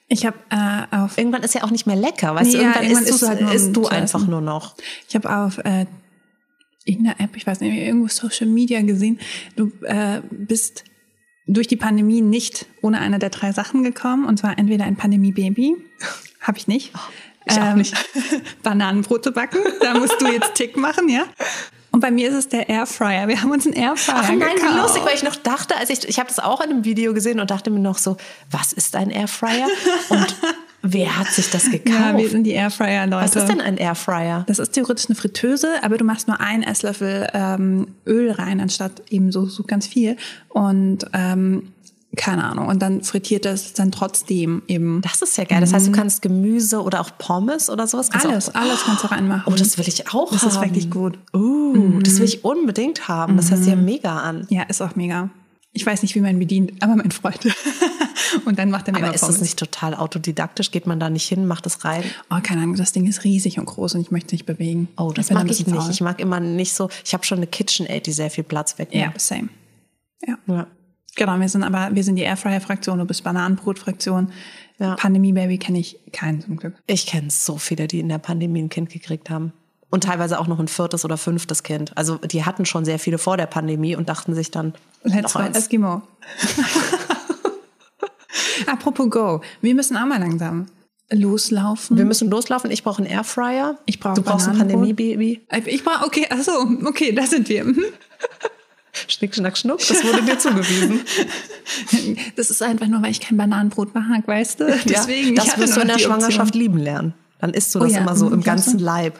Ich 0.09 0.25
habe 0.25 0.37
äh, 0.49 0.95
auf 0.95 1.17
Irgendwann 1.17 1.43
ist 1.43 1.53
ja 1.53 1.63
auch 1.63 1.71
nicht 1.71 1.85
mehr 1.85 1.95
lecker, 1.95 2.33
weißt 2.33 2.53
du? 2.53 2.57
Ja, 2.57 2.63
Irgendwann, 2.63 2.83
irgendwann 2.83 3.03
isst, 3.03 3.21
du 3.21 3.27
halt 3.27 3.41
nur, 3.41 3.51
isst 3.53 3.75
du 3.75 3.87
einfach 3.87 4.25
nur 4.25 4.41
noch. 4.41 4.75
Ich 5.09 5.15
habe 5.15 5.35
auf 5.35 5.57
äh, 5.59 5.85
irgendeiner 6.85 7.19
App, 7.19 7.35
ich 7.35 7.45
weiß 7.45 7.59
nicht, 7.59 7.77
irgendwo 7.77 8.07
Social 8.07 8.47
Media 8.47 8.81
gesehen, 8.81 9.19
du 9.55 9.71
äh, 9.83 10.21
bist 10.31 10.85
durch 11.45 11.67
die 11.67 11.75
Pandemie 11.75 12.21
nicht 12.21 12.65
ohne 12.81 12.99
eine 12.99 13.19
der 13.19 13.29
drei 13.29 13.51
Sachen 13.51 13.83
gekommen. 13.83 14.25
Und 14.25 14.39
zwar 14.39 14.57
entweder 14.57 14.85
ein 14.85 14.95
Pandemie-Baby, 14.95 15.75
habe 16.41 16.57
ich 16.57 16.67
nicht. 16.67 16.93
Ich 17.45 17.57
auch 17.57 17.75
nicht. 17.75 17.95
Bananenbrote 18.63 19.31
backen, 19.31 19.59
da 19.81 19.97
musst 19.97 20.21
du 20.21 20.27
jetzt 20.27 20.55
Tick 20.55 20.75
machen, 20.75 21.07
ja. 21.07 21.23
Und 21.97 22.01
bei 22.01 22.11
mir 22.11 22.29
ist 22.29 22.35
es 22.35 22.47
der 22.47 22.69
Airfryer. 22.69 23.27
Wir 23.27 23.41
haben 23.41 23.49
uns 23.49 23.65
einen 23.65 23.75
Airfryer 23.75 24.17
Ach 24.19 24.29
nein, 24.29 24.37
gekauft. 24.37 24.61
wie 24.61 24.77
lustig, 24.77 25.01
weil 25.03 25.15
ich 25.15 25.23
noch 25.23 25.35
dachte, 25.35 25.75
als 25.77 25.89
ich, 25.89 26.07
ich 26.07 26.19
habe 26.19 26.27
das 26.27 26.37
auch 26.37 26.61
in 26.61 26.69
einem 26.69 26.85
Video 26.85 27.11
gesehen 27.11 27.39
und 27.39 27.49
dachte 27.49 27.71
mir 27.71 27.79
noch 27.79 27.97
so, 27.97 28.17
was 28.51 28.71
ist 28.71 28.95
ein 28.95 29.09
Airfryer? 29.09 29.65
Und 30.09 30.35
wer 30.83 31.17
hat 31.17 31.25
sich 31.29 31.49
das 31.49 31.71
gekauft? 31.71 31.99
Ja, 31.99 32.15
wir 32.15 32.29
sind 32.29 32.43
die 32.43 32.51
Airfryer-Leute. 32.51 33.23
was 33.23 33.35
ist 33.35 33.47
denn 33.47 33.61
ein 33.61 33.77
Airfryer? 33.77 34.43
Das 34.45 34.59
ist 34.59 34.73
theoretisch 34.73 35.07
eine 35.07 35.15
Fritteuse, 35.15 35.69
aber 35.81 35.97
du 35.97 36.05
machst 36.05 36.27
nur 36.27 36.39
einen 36.39 36.61
Esslöffel 36.61 37.29
ähm, 37.33 37.87
Öl 38.05 38.29
rein, 38.29 38.61
anstatt 38.61 39.01
eben 39.09 39.31
so, 39.31 39.47
so 39.47 39.63
ganz 39.63 39.87
viel. 39.87 40.17
Und 40.49 41.03
ähm, 41.13 41.73
keine 42.17 42.43
Ahnung. 42.43 42.67
Und 42.67 42.81
dann 42.81 43.03
frittiert 43.03 43.45
das 43.45 43.73
dann 43.73 43.91
trotzdem 43.91 44.61
eben. 44.67 45.01
Das 45.01 45.21
ist 45.21 45.37
ja 45.37 45.43
geil. 45.45 45.61
Das 45.61 45.71
heißt, 45.73 45.87
du 45.87 45.91
kannst 45.91 46.21
Gemüse 46.21 46.81
oder 46.81 46.99
auch 47.01 47.11
Pommes 47.17 47.69
oder 47.69 47.87
sowas. 47.87 48.09
kannst 48.09 48.25
alles, 48.25 48.49
auch, 48.49 48.55
alles 48.55 48.83
kannst 48.83 49.03
du 49.03 49.07
reinmachen. 49.11 49.43
Oh, 49.51 49.55
das 49.55 49.77
will 49.77 49.87
ich 49.87 50.13
auch 50.13 50.31
Das 50.31 50.41
haben. 50.41 50.49
ist 50.49 50.61
wirklich 50.61 50.89
gut. 50.91 51.17
Uh, 51.33 51.99
das 52.01 52.17
will 52.19 52.25
ich 52.25 52.43
unbedingt 52.43 53.07
haben. 53.07 53.37
Das 53.37 53.49
hört 53.51 53.59
sich 53.61 53.69
ja 53.69 53.75
mega 53.75 54.17
an. 54.19 54.45
Ja, 54.49 54.63
ist 54.63 54.81
auch 54.81 54.95
mega. 54.95 55.29
Ich 55.73 55.85
weiß 55.85 56.01
nicht, 56.01 56.15
wie 56.15 56.21
man 56.21 56.39
bedient, 56.39 56.71
aber 56.81 56.95
mein 56.95 57.11
Freund. 57.11 57.39
und 58.45 58.57
dann 58.57 58.71
macht 58.71 58.87
er 58.87 58.93
mir 58.93 58.97
Aber 58.97 59.07
immer 59.07 59.15
ist 59.15 59.21
Pommes. 59.21 59.35
das 59.35 59.41
nicht 59.43 59.59
total 59.59 59.93
autodidaktisch? 59.93 60.71
Geht 60.71 60.87
man 60.87 60.99
da 60.99 61.09
nicht 61.11 61.27
hin, 61.27 61.45
macht 61.45 61.67
es 61.67 61.85
rein? 61.85 62.03
Oh, 62.31 62.37
keine 62.41 62.61
Ahnung, 62.63 62.75
das 62.77 62.93
Ding 62.93 63.05
ist 63.05 63.23
riesig 63.23 63.59
und 63.59 63.65
groß 63.65 63.93
und 63.95 64.01
ich 64.01 64.09
möchte 64.09 64.27
es 64.27 64.31
nicht 64.31 64.45
bewegen. 64.47 64.87
Oh, 64.97 65.11
das 65.13 65.27
da 65.27 65.35
mag 65.35 65.49
ich 65.51 65.67
nicht. 65.67 65.75
faul. 65.77 65.91
Ich 65.91 66.01
mag 66.01 66.19
immer 66.19 66.39
nicht 66.39 66.73
so. 66.73 66.89
Ich 67.05 67.13
habe 67.13 67.23
schon 67.25 67.37
eine 67.37 67.47
KitchenAid, 67.47 68.07
die 68.07 68.11
sehr 68.11 68.31
viel 68.31 68.43
Platz 68.43 68.71
Ja, 68.73 68.79
wegnimmt. 68.79 69.21
same. 69.21 69.49
Ja. 70.25 70.37
Ja. 70.47 70.67
Genau, 71.17 71.39
wir 71.39 71.49
sind 71.49 71.63
aber, 71.63 71.89
wir 71.93 72.03
sind 72.03 72.15
die 72.15 72.21
Airfryer-Fraktion, 72.21 72.99
du 72.99 73.05
bist 73.05 73.23
Bananenbrot-Fraktion. 73.23 74.31
Ja. 74.79 74.95
Pandemie-Baby 74.95 75.57
kenne 75.57 75.79
ich 75.79 75.99
keinen 76.13 76.41
zum 76.41 76.57
Glück. 76.57 76.75
Ich 76.85 77.07
kenne 77.07 77.29
so 77.31 77.57
viele, 77.57 77.87
die 77.87 77.99
in 77.99 78.07
der 78.07 78.19
Pandemie 78.19 78.61
ein 78.61 78.69
Kind 78.69 78.91
gekriegt 78.91 79.31
haben. 79.31 79.51
Und 79.89 80.03
teilweise 80.03 80.39
auch 80.39 80.47
noch 80.47 80.59
ein 80.59 80.67
viertes 80.67 81.03
oder 81.05 81.17
fünftes 81.17 81.63
Kind. 81.63 81.97
Also 81.97 82.17
die 82.17 82.45
hatten 82.45 82.65
schon 82.65 82.85
sehr 82.85 82.99
viele 82.99 83.17
vor 83.17 83.35
der 83.35 83.47
Pandemie 83.47 83.95
und 83.95 84.09
dachten 84.09 84.35
sich 84.35 84.51
dann, 84.51 84.73
Let's 85.03 85.33
noch 85.33 85.41
eins. 85.41 85.57
Eskimo. 85.57 86.03
Apropos 88.67 89.09
Go, 89.09 89.41
wir 89.61 89.73
müssen 89.73 89.97
auch 89.97 90.05
mal 90.05 90.19
langsam 90.19 90.67
loslaufen. 91.09 91.97
Wir 91.97 92.05
müssen 92.05 92.29
loslaufen. 92.29 92.69
Ich 92.69 92.83
brauche 92.83 93.01
einen 93.01 93.11
Airfryer. 93.11 93.77
Ich 93.85 93.99
brauche 93.99 94.15
Du 94.15 94.21
brauchst 94.21 94.49
ein. 94.49 94.57
Pandemie-Baby. 94.57 95.47
ich 95.65 95.83
brauche, 95.83 96.05
okay, 96.05 96.27
ach 96.29 96.41
so, 96.41 96.51
okay, 96.85 97.13
da 97.13 97.25
sind 97.25 97.49
wir. 97.49 97.65
Schnick, 99.11 99.35
schnack, 99.35 99.57
schnuck. 99.57 99.79
Das 99.79 100.03
wurde 100.03 100.23
dir 100.23 100.37
zugewiesen. 100.39 101.01
Das 102.35 102.49
ist 102.49 102.61
einfach 102.63 102.87
nur, 102.87 103.01
weil 103.01 103.11
ich 103.11 103.19
kein 103.19 103.35
Bananenbrot 103.37 103.93
mag, 103.93 104.25
weißt 104.27 104.61
du? 104.61 104.79
Deswegen, 104.85 105.35
ja, 105.35 105.43
das 105.43 105.57
wirst 105.57 105.75
du 105.75 105.81
in 105.81 105.87
der 105.87 105.97
die 105.97 106.05
Option. 106.05 106.19
Schwangerschaft 106.21 106.55
lieben 106.55 106.77
lernen. 106.77 107.13
Dann 107.39 107.51
isst 107.53 107.73
du 107.75 107.79
Oh 107.79 107.83
das 107.83 107.93
ja, 107.93 107.99
immer 107.99 108.15
so 108.15 108.29
im 108.29 108.41
ganzen 108.41 108.79
Leib. 108.79 109.19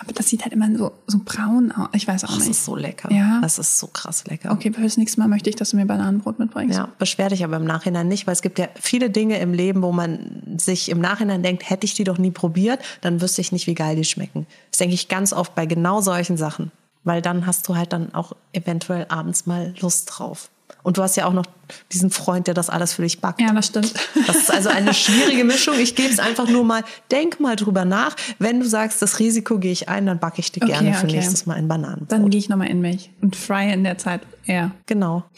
Aber 0.00 0.12
das 0.12 0.28
sieht 0.28 0.42
halt 0.42 0.52
immer 0.52 0.74
so, 0.76 0.90
so 1.06 1.20
braun 1.24 1.70
aus. 1.70 1.88
Ich 1.92 2.08
weiß 2.08 2.24
auch 2.24 2.28
Das 2.30 2.38
nicht. 2.40 2.50
ist 2.50 2.64
so 2.64 2.74
lecker. 2.74 3.12
Ja. 3.12 3.40
Das 3.42 3.58
ist 3.58 3.78
so 3.78 3.86
krass 3.86 4.24
lecker. 4.26 4.50
Okay, 4.50 4.72
fürs 4.72 4.96
nächste 4.96 5.20
Mal 5.20 5.28
möchte 5.28 5.50
ich, 5.50 5.56
dass 5.56 5.70
du 5.70 5.76
mir 5.76 5.86
Bananenbrot 5.86 6.38
mitbringst. 6.38 6.76
Ja, 6.76 6.88
beschwer 6.98 7.28
dich 7.28 7.44
aber 7.44 7.56
im 7.58 7.64
Nachhinein 7.64 8.08
nicht, 8.08 8.26
weil 8.26 8.32
es 8.32 8.42
gibt 8.42 8.58
ja 8.58 8.68
viele 8.80 9.10
Dinge 9.10 9.38
im 9.38 9.52
Leben, 9.52 9.82
wo 9.82 9.92
man 9.92 10.42
sich 10.56 10.88
im 10.88 11.00
Nachhinein 11.00 11.42
denkt, 11.42 11.68
hätte 11.70 11.84
ich 11.84 11.94
die 11.94 12.04
doch 12.04 12.18
nie 12.18 12.32
probiert, 12.32 12.80
dann 13.02 13.20
wüsste 13.20 13.40
ich 13.42 13.52
nicht, 13.52 13.66
wie 13.68 13.74
geil 13.74 13.94
die 13.96 14.04
schmecken. 14.04 14.46
Das 14.70 14.78
denke 14.78 14.94
ich 14.94 15.08
ganz 15.08 15.32
oft 15.32 15.54
bei 15.54 15.66
genau 15.66 16.00
solchen 16.00 16.36
Sachen, 16.36 16.72
weil 17.04 17.22
dann 17.22 17.46
hast 17.46 17.68
du 17.68 17.76
halt 17.76 17.92
dann 17.92 18.14
auch 18.14 18.32
eventuell 18.52 19.06
abends 19.08 19.46
mal 19.46 19.74
Lust 19.80 20.10
drauf. 20.12 20.50
Und 20.82 20.98
du 20.98 21.02
hast 21.02 21.16
ja 21.16 21.26
auch 21.26 21.32
noch 21.32 21.46
diesen 21.92 22.10
Freund, 22.10 22.46
der 22.46 22.52
das 22.52 22.68
alles 22.68 22.92
für 22.94 23.02
dich 23.02 23.20
backt. 23.20 23.40
Ja, 23.40 23.52
das 23.52 23.66
stimmt. 23.66 23.94
Das 24.26 24.36
ist 24.36 24.50
also 24.50 24.68
eine 24.68 24.92
schwierige 24.94 25.44
Mischung. 25.44 25.78
Ich 25.78 25.94
gebe 25.94 26.12
es 26.12 26.18
einfach 26.18 26.48
nur 26.48 26.64
mal, 26.64 26.84
denk 27.10 27.40
mal 27.40 27.56
drüber 27.56 27.84
nach. 27.86 28.16
Wenn 28.38 28.60
du 28.60 28.66
sagst, 28.66 29.00
das 29.00 29.18
Risiko 29.18 29.58
gehe 29.58 29.72
ich 29.72 29.88
ein, 29.88 30.04
dann 30.04 30.18
backe 30.18 30.40
ich 30.40 30.52
dir 30.52 30.62
Okay, 30.62 30.72
gerne 30.72 30.94
für 30.94 31.06
okay. 31.06 31.16
nächstes 31.16 31.46
Mal 31.46 31.54
ein 31.54 31.68
Bananenbrot. 31.68 32.12
Dann 32.12 32.28
gehe 32.28 32.38
ich 32.38 32.48
nochmal 32.48 32.68
in 32.68 32.80
mich 32.80 33.10
und 33.22 33.34
fry 33.34 33.72
in 33.72 33.84
der 33.84 33.96
Zeit 33.98 34.22
eher. 34.46 34.72
Genau. 34.86 35.24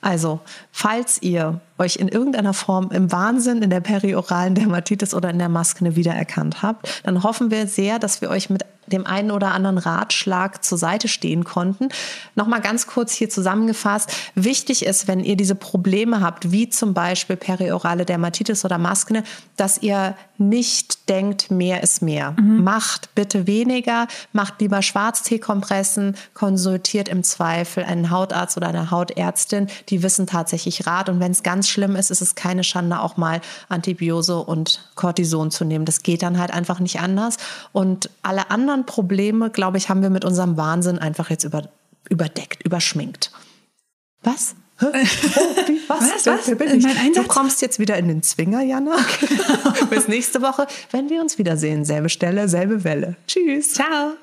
Also, 0.00 0.38
falls 0.76 1.22
ihr 1.22 1.58
euch 1.78 1.96
in 1.96 2.08
irgendeiner 2.08 2.52
Form 2.52 2.90
im 2.90 3.10
Wahnsinn, 3.10 3.62
in 3.62 3.70
der 3.70 3.80
perioralen 3.80 4.54
Dermatitis 4.54 5.14
oder 5.14 5.30
in 5.30 5.38
der 5.38 5.48
Maskne 5.48 5.96
wiedererkannt 5.96 6.60
habt, 6.60 7.00
dann 7.04 7.22
hoffen 7.22 7.50
wir 7.50 7.66
sehr, 7.66 7.98
dass 7.98 8.20
wir 8.20 8.28
euch 8.28 8.50
mit 8.50 8.62
dem 8.86 9.06
einen 9.06 9.30
oder 9.30 9.52
anderen 9.52 9.78
Ratschlag 9.78 10.62
zur 10.64 10.78
Seite 10.78 11.08
stehen 11.08 11.44
konnten. 11.44 11.88
Nochmal 12.34 12.60
ganz 12.60 12.86
kurz 12.86 13.12
hier 13.12 13.28
zusammengefasst. 13.28 14.12
Wichtig 14.34 14.86
ist, 14.86 15.08
wenn 15.08 15.20
ihr 15.20 15.36
diese 15.36 15.54
Probleme 15.54 16.20
habt, 16.20 16.52
wie 16.52 16.68
zum 16.68 16.94
Beispiel 16.94 17.36
periorale 17.36 18.04
Dermatitis 18.04 18.64
oder 18.64 18.78
Maskne, 18.78 19.24
dass 19.56 19.82
ihr 19.82 20.14
nicht 20.38 21.08
denkt, 21.08 21.50
mehr 21.50 21.82
ist 21.82 22.02
mehr. 22.02 22.32
Macht 22.38 23.14
bitte 23.14 23.46
weniger, 23.46 24.06
macht 24.32 24.60
lieber 24.60 24.82
Schwarzteekompressen, 24.82 26.14
konsultiert 26.34 27.08
im 27.08 27.24
Zweifel 27.24 27.84
einen 27.84 28.10
Hautarzt 28.10 28.56
oder 28.56 28.68
eine 28.68 28.90
Hautärztin. 28.90 29.68
Die 29.88 30.02
wissen 30.02 30.26
tatsächlich 30.26 30.65
Rat. 30.86 31.08
Und 31.08 31.20
wenn 31.20 31.32
es 31.32 31.42
ganz 31.42 31.68
schlimm 31.68 31.96
ist, 31.96 32.10
ist 32.10 32.20
es 32.20 32.34
keine 32.34 32.64
Schande, 32.64 33.00
auch 33.00 33.16
mal 33.16 33.40
Antibiose 33.68 34.38
und 34.38 34.88
Cortison 34.94 35.50
zu 35.50 35.64
nehmen. 35.64 35.84
Das 35.84 36.02
geht 36.02 36.22
dann 36.22 36.38
halt 36.38 36.52
einfach 36.52 36.80
nicht 36.80 37.00
anders. 37.00 37.36
Und 37.72 38.10
alle 38.22 38.50
anderen 38.50 38.86
Probleme, 38.86 39.50
glaube 39.50 39.78
ich, 39.78 39.88
haben 39.88 40.02
wir 40.02 40.10
mit 40.10 40.24
unserem 40.24 40.56
Wahnsinn 40.56 40.98
einfach 40.98 41.30
jetzt 41.30 41.44
über, 41.44 41.68
überdeckt, 42.08 42.64
überschminkt. 42.64 43.30
Was? 44.22 44.54
Oh, 44.82 44.86
wie? 44.92 45.80
Was? 45.88 46.26
Was? 46.26 46.48
Was? 46.48 46.48
Ich? 46.48 47.12
Du 47.14 47.22
kommst 47.24 47.62
jetzt 47.62 47.78
wieder 47.78 47.96
in 47.96 48.08
den 48.08 48.22
Zwinger, 48.22 48.62
Jana. 48.62 48.96
Bis 49.90 50.08
nächste 50.08 50.42
Woche, 50.42 50.66
wenn 50.90 51.08
wir 51.08 51.22
uns 51.22 51.38
wiedersehen. 51.38 51.84
Selbe 51.84 52.10
Stelle, 52.10 52.48
selbe 52.48 52.84
Welle. 52.84 53.16
Tschüss. 53.26 53.74
Ciao. 53.74 54.14